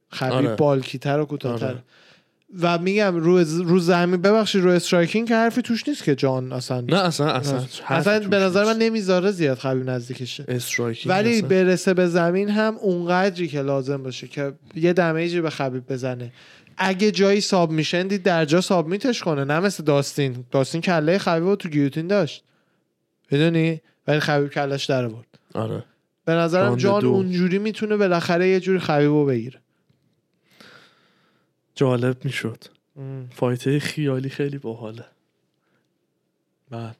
خبیب 0.09 0.33
آره. 0.33 0.55
bulky 0.55 1.01
تر 1.01 1.19
و 1.19 1.25
کوتاهتر 1.25 1.65
آره. 1.65 1.83
و 2.61 2.77
میگم 2.77 3.15
رو 3.15 3.43
رو 3.43 3.79
زمین 3.79 4.21
ببخشید 4.21 4.63
رو 4.63 4.69
striking 4.69 5.27
که 5.27 5.35
حرفی 5.35 5.61
توش 5.61 5.87
نیست 5.87 6.03
که 6.03 6.15
جان 6.15 6.51
اصلا 6.51 6.81
نه 6.81 6.97
اصلا 6.97 7.31
اصلا 7.31 7.65
اصلا 7.87 8.19
به 8.19 8.37
نظر 8.37 8.65
من 8.65 8.77
نمی‌ذاره 8.77 9.31
زیاد 9.31 9.57
خبیب 9.57 9.89
نزدیکشه 9.89 10.45
striking 10.47 11.15
ولی 11.15 11.37
اصلا. 11.37 11.47
برسه 11.47 11.93
به 11.93 12.07
زمین 12.07 12.49
هم 12.49 12.75
اونقدری 12.75 13.47
که 13.47 13.61
لازم 13.61 14.03
باشه 14.03 14.27
که 14.27 14.53
یه 14.75 14.93
damage 14.93 15.34
ی 15.34 15.41
به 15.41 15.49
خبیب 15.49 15.87
بزنه 15.89 16.31
اگه 16.77 17.11
جایی 17.11 17.41
ساب 17.41 17.71
میشن 17.71 18.07
دید 18.07 18.23
در 18.23 18.45
جا 18.45 18.61
ساب 18.61 18.87
میتش 18.87 19.23
کنه. 19.23 19.43
نه 19.43 19.59
مثل 19.59 19.83
داستین. 19.83 20.45
داستین 20.51 20.81
کله 20.81 21.17
خبیب 21.17 21.43
رو 21.43 21.55
تو 21.55 21.69
گیوتین 21.69 22.07
داشت. 22.07 22.43
می‌دونی؟ 23.31 23.81
ولی 24.07 24.19
خبیب 24.19 24.49
کلش 24.49 24.85
در 24.85 25.07
برد 25.07 25.39
آره. 25.53 25.83
به 26.25 26.31
نظرم 26.31 26.75
جان 26.75 27.01
دو. 27.01 27.07
اونجوری 27.07 27.59
می‌تونه 27.59 27.97
بالاخره 27.97 28.49
یه 28.49 28.59
جوری 28.59 28.79
خبیب 28.79 29.07
رو 29.07 29.25
بگیره. 29.25 29.59
جالب 31.75 32.25
می‌شد. 32.25 32.63
فایته 33.31 33.79
خیالی 33.79 34.29
خیلی 34.29 34.57
باحاله. 34.57 35.05
بله. 36.69 36.95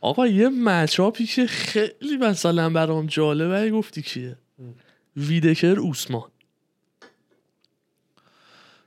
آقا 0.00 0.26
یه 0.26 0.48
مچاپی 0.48 1.26
که 1.26 1.46
خیلی 1.46 2.16
مثلا 2.20 2.70
برام 2.70 3.06
جالبه 3.06 3.70
گفتی 3.70 4.02
کیه؟ 4.02 4.36
ویدکر 5.16 5.76
اوسمان. 5.80 6.30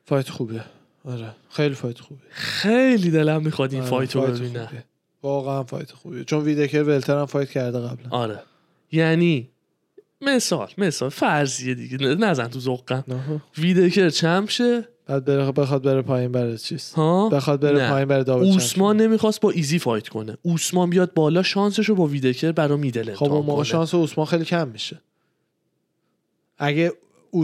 fight 0.07 0.29
خوبه. 0.29 0.63
آره. 1.05 1.35
خیلی 1.49 1.75
fight 1.75 1.99
خوبه. 1.99 2.21
خیلی 2.29 3.11
دلم 3.11 3.43
می‌خواد 3.43 3.73
این 3.73 3.81
آره، 3.81 3.89
fight 3.89 4.15
رو 4.15 4.21
ببینم. 4.21 4.69
واقعا 5.23 5.63
fight 5.63 5.91
خوبیه. 5.91 6.23
چون 6.23 6.43
ویدکر 6.43 6.83
welter 6.83 7.17
هم 7.17 7.25
fight 7.25 7.49
کرده 7.49 7.79
قبلا. 7.79 8.09
آره. 8.09 8.39
یعنی 8.91 9.49
مثال 10.21 10.67
مثال 10.77 11.09
فرضیه 11.09 11.75
دیگه. 11.75 11.97
نزن 11.97 12.47
تو 12.47 12.79
نه. 12.91 13.41
ویدکر 13.57 14.09
champ 14.09 14.49
شه. 14.49 14.87
بعد 15.05 15.25
بره 15.25 15.51
بخواد 15.51 15.83
بره 15.83 16.01
پایین 16.01 16.31
بره 16.31 16.57
چیز. 16.57 16.93
ها؟ 16.93 17.29
بخواد 17.29 17.59
بره 17.59 17.77
نه. 17.77 17.89
پایین 17.89 18.07
بره 18.07 18.23
double. 18.23 18.45
اوسمان 18.45 18.97
نمی‌خواست 18.97 19.41
با 19.41 19.51
ایزی 19.51 19.79
fight 19.79 20.07
کنه. 20.07 20.37
اوسمان 20.41 20.89
بیاد 20.89 21.13
بالا 21.13 21.43
شانسش 21.43 21.89
رو 21.89 21.95
با 21.95 22.05
ویدکر 22.05 22.51
برا 22.51 22.77
middle 22.77 23.03
خب 23.03 23.23
اون 23.23 23.31
امتحان 23.31 23.45
موقع 23.45 23.63
کنه. 23.63 23.71
شانس 23.71 23.95
عثمان 23.95 24.27
خیلی 24.27 24.45
کم 24.45 24.67
میشه. 24.67 25.01
اگه 26.57 26.93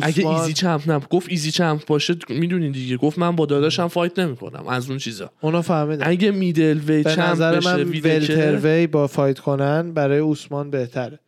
اگه 0.02 0.28
ایزی 0.28 0.54
champ 0.54 0.92
نب 0.92 1.10
گفت 1.10 1.30
ایزی 1.30 1.52
champ 1.52 1.86
باشه 1.86 2.16
می‌دونی 2.30 2.72
دیگه. 2.72 2.98
گفت 2.98 3.20
من 3.20 3.36
با 3.36 3.46
داداشم 3.46 3.88
fight 3.88 4.20
نمی‌کنم. 4.20 4.68
از 4.68 4.90
اون 4.90 4.98
چیزا. 4.98 5.30
اونو 5.42 5.62
فهمیدم 5.62 6.06
اگه 6.08 6.32
middleweight 6.32 6.80
champ 6.80 7.20
نظر 7.20 7.56
بشه 7.56 7.76
من 7.76 7.90
welterweight 7.90 8.88
با 8.88 9.08
fight 9.08 9.40
کنن 9.40 9.94
برای 9.94 10.20
عثمان 10.32 10.70
بهتره. 10.70 11.20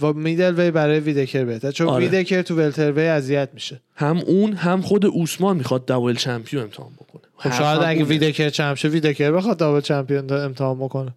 و 0.00 0.12
middleweight 0.12 0.70
برای 0.70 1.00
ویدکر 1.00 1.44
بهتره. 1.44 1.72
چون 1.72 1.88
آره. 1.88 2.08
ویدکر 2.08 2.42
تو 2.42 2.56
welterweight 2.56 3.06
اذیت 3.06 3.48
میشه. 3.54 3.80
هم 3.94 4.18
اون 4.18 4.52
هم 4.52 4.80
خود 4.80 5.06
عثمان 5.22 5.56
می‌خواد 5.56 5.84
double 5.84 6.14
champion 6.14 6.62
امتحان 6.62 6.92
بکنه. 6.92 7.22
خب 7.36 7.52
شاید 7.52 7.80
اگه. 7.82 8.04
ویدکر 8.04 8.50
champ 8.50 8.76
شه 8.76 8.88
ویدکر 8.88 9.32
بخواد 9.32 9.56
double 9.56 9.80
champion 9.80 10.32
امتحان 10.32 10.78
بکنه. 10.78 11.14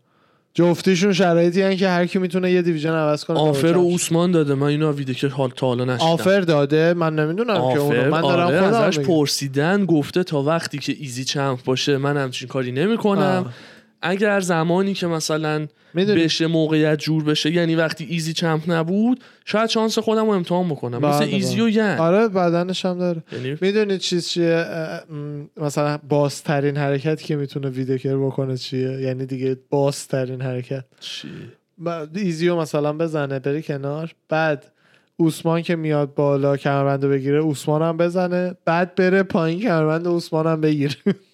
جفتیشون 0.54 1.14
شرایطی 1.14 1.62
هن 1.62 1.76
که 1.76 1.88
هر 1.90 2.06
کی 2.06 2.20
می‌تونه 2.20 2.52
یه 2.52 2.62
division 2.62 2.94
عوض 2.94 3.24
کنه 3.24 3.40
offer 3.40 3.78
و. 3.78 3.94
عثمان 3.94 4.32
داده 4.32 4.56
من 4.56 4.68
اینو 4.68 4.92
ویدکر 4.92 5.28
حال 5.28 5.50
تا 5.56 5.68
حالا 5.68 5.86
نشنیدم 5.86 6.10
offer 6.10 6.40
داده 6.40 6.94
من 6.94 7.16
نمی‌دونم 7.16 7.54
که 7.54 7.62
offer 7.62 7.80
اونو 7.80 8.12
من 8.12 8.22
دارم 8.22 8.48
آره 8.48 8.58
ازش. 8.58 9.00
پرسیدن 9.00 9.86
گفته 9.86 10.24
تا 10.24 10.42
وقتی 10.42 10.78
که 10.78 10.96
ایزی 11.00 11.24
champ 11.24 11.64
باشه 11.64 11.98
من 11.98 12.18
همچین 12.18 12.48
کاری 12.48 12.72
نمی‌کنم. 12.72 13.54
اگر 14.02 14.40
زمانی 14.40 14.94
که 14.94 15.08
مثلا 15.08 15.68
می‌دونی؟ 15.94 16.24
بشه 16.24 16.48
موقعیت 16.48 17.00
جور 17.00 17.24
بشه 17.24 17.52
یعنی 17.52 17.76
وقتی 17.76 18.06
ایزی 18.06 18.34
champ 18.34 18.64
نبود 18.68 19.24
شاید 19.46 19.70
شانس 19.70 20.00
خودم 20.00 20.26
رو 20.26 20.32
امتحان 20.32 20.70
بکنم. 20.70 20.98
مثل 20.98 21.26
بله، 21.26 21.34
ایزی 21.34 21.56
بله. 21.56 21.64
و 21.64 21.70
ین. 21.70 21.98
آره 21.98 22.28
بدنش 22.28 22.86
هم 22.86 23.00
داره. 23.00 23.24
یعنی 23.32 23.58
می‌دونی 23.62 23.98
چیز 23.98 24.28
چیه؟ 24.28 24.66
مثلا 25.58 25.98
بازترین 26.10 26.78
حرکت 26.78 27.22
که 27.22 27.36
می‌تونه 27.36 27.70
ویدکر 27.70 28.18
بکنه 28.18 28.58
چیه؟ 28.58 29.02
یعنی 29.02 29.26
دیگه 29.26 29.58
بازترین 29.70 30.42
حرکت. 30.42 30.86
چی؟ 31.00 31.28
بعد 31.78 32.18
ایزیو 32.18 32.56
مثلا 32.56 32.94
بزنه 32.94 33.40
بری 33.40 33.62
کنار 33.62 34.16
بعد 34.30 34.72
عثمان 35.20 35.62
که 35.62 35.76
میاد 35.76 36.14
بالا 36.14 36.58
کمربند 36.58 37.04
رو 37.04 37.10
بگیره 37.10 37.42
عثمان 37.44 37.82
هم 37.82 37.98
بزنه 37.98 38.56
بعد 38.66 38.96
بره 38.96 39.24
پایین 39.24 39.60
کمربند 39.62 40.08
عثمان 40.08 40.48
هم 40.48 40.62
بگیره. 40.62 40.96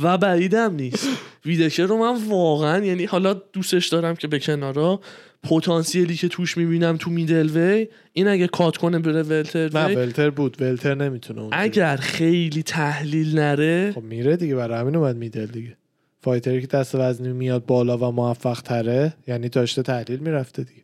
و 0.00 0.18
بعیدم 0.18 0.74
نیست. 0.74 1.08
ویدکر 1.46 1.86
رو 1.86 1.96
من 1.98 2.24
واقعا 2.28 2.84
یعنی 2.84 3.04
حالا 3.04 3.34
دوستش 3.34 3.88
دارم 3.88 4.16
که 4.16 4.28
به 4.28 4.38
کنارا 4.38 5.00
پتانسیلی 5.42 6.16
که 6.16 6.28
توش 6.28 6.56
می‌بینم 6.56 6.96
تو 6.96 7.10
میدل 7.10 7.50
وی 7.50 7.88
این 8.12 8.28
اگه 8.28 8.46
کات 8.46 8.76
کنه 8.76 8.98
بره 8.98 9.22
ولتر 9.22 9.68
نه 9.74 9.94
ولتر 9.96 10.30
بود. 10.30 10.62
ولتر 10.62 10.94
نمی‌تونه 10.94 11.40
اون 11.40 11.50
اگر 11.52 11.96
خیلی 11.96 12.62
تحلیل 12.62 13.38
نره. 13.38 13.92
خب 13.94 14.02
میره 14.02 14.36
دیگه 14.36 14.54
برای 14.54 14.80
همین 14.80 14.96
اومد 14.96 15.16
میدل 15.16 15.46
دیگه. 15.46 15.76
فایتری 16.20 16.60
که 16.60 16.66
دست 16.66 16.94
وزنی 16.94 17.32
میاد 17.32 17.66
بالا 17.66 17.98
و 17.98 18.12
موفق 18.12 18.60
تره 18.60 19.14
یعنی 19.26 19.48
داشته 19.48 19.82
تحلیل 19.82 20.18
می‌رفته 20.18 20.64
دیگه. 20.64 20.82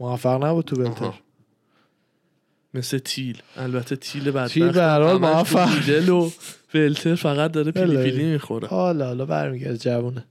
موفق 0.00 0.44
نبود 0.44 0.64
تو 0.64 0.76
ولتر. 0.76 1.04
آها. 1.04 1.14
مثل 2.74 2.98
تیل. 2.98 3.42
البته 3.56 3.96
تیل 3.96 4.30
بدبخت 4.30 4.54
تیل 4.54 4.72
به 4.72 4.82
هر 4.82 5.02
حال 5.02 5.16
همش 5.16 5.50
تو 5.50 5.58
موفق. 5.58 5.74
میدل 5.74 6.08
و 6.08 6.30
ولتر 6.74 7.14
فقط 7.14 7.52
داره 7.52 7.72
پیلی. 7.72 7.96
پیلی 7.96 8.24
می‌خوره. 8.24 8.68
حالا 8.68 9.06
حالا 9.06 9.26
برمیگرده 9.26 9.78
جوونه. 9.78 10.24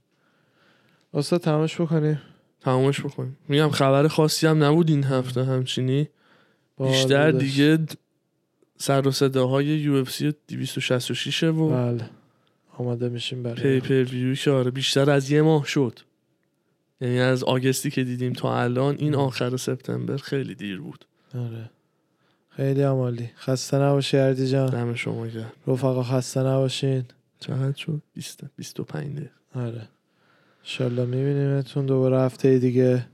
استاد 1.14 1.40
تماش 1.40 1.80
بکنیم؟ 1.80 2.20
تمامش 2.60 3.00
بکنیم. 3.00 3.36
میگم 3.48 3.70
خبر 3.70 4.08
خاصی 4.08 4.46
هم 4.46 4.64
نبود 4.64 4.90
این 4.90 5.04
هفته 5.04 5.44
همچینی. 5.44 6.08
بیشتر 6.78 7.30
دیگه 7.30 7.78
سر 8.78 9.08
و 9.08 9.10
صداهای 9.10 9.66
UFC 9.66 10.32
266 10.48 11.42
و 11.42 11.68
بله. 11.68 12.10
آماده 12.78 13.08
میشیم 13.08 13.42
برای 13.42 13.80
pay 13.80 13.91
per 13.91 14.02
view 14.02 14.34
که 14.34 14.50
آره 14.50 14.70
بیشتر 14.70 15.10
از 15.10 15.30
یه 15.30 15.42
ماه 15.42 15.66
شد. 15.66 15.98
یعنی 17.00 17.20
از 17.20 17.44
آگستی 17.44 17.90
که 17.90 18.04
دیدیم 18.04 18.32
تا 18.32 18.60
الان 18.60 18.96
این 18.98 19.14
آخر 19.14 19.56
سپتامبر 19.56 20.16
خیلی 20.16 20.54
دیر 20.54 20.80
بود. 20.80 21.04
آره. 21.34 21.70
خیلی 22.56 22.82
عالی 22.82 23.30
خسته 23.38 23.76
نباشی 23.78 24.16
اردی 24.16 24.48
جان. 24.48 24.66
دم 24.70 24.94
شما 24.94 25.26
گرم. 25.26 25.52
رفقا 25.66 26.02
خسته 26.02 26.40
نباشین. 26.40 27.04
چقدر 27.40 27.76
شد؟ 27.76 28.02
20 28.14 28.40
25 28.56 29.16
دقیقه. 29.16 29.30
آره. 29.54 29.88
انشالله 30.64 31.04
میبینیمتون. 31.04 31.86
دوباره 31.86 32.20
هفته 32.20 32.58
دیگه 32.58 33.06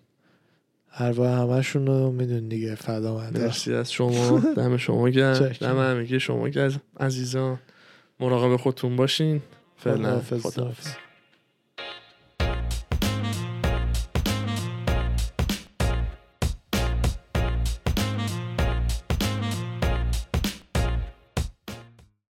ارواح 0.94 1.40
همشون 1.40 1.86
رو 1.86 2.10
میدون 2.12 2.48
دیگه. 2.48 2.74
فدا 2.74 3.30
مرسی 3.34 3.74
از 3.74 3.92
شما. 3.92 4.40
دم 4.56 4.76
شما 4.76 5.08
گرم. 5.08 5.48
دم 5.60 5.78
همگی 5.78 6.20
شما 6.20 6.48
گرم. 6.48 6.80
عزیزان 7.00 7.58
مراقب 8.20 8.56
خودتون 8.56 8.96
باشین. 8.96 9.42
فعلا. 9.76 10.20
خداحافظ. 10.20 11.09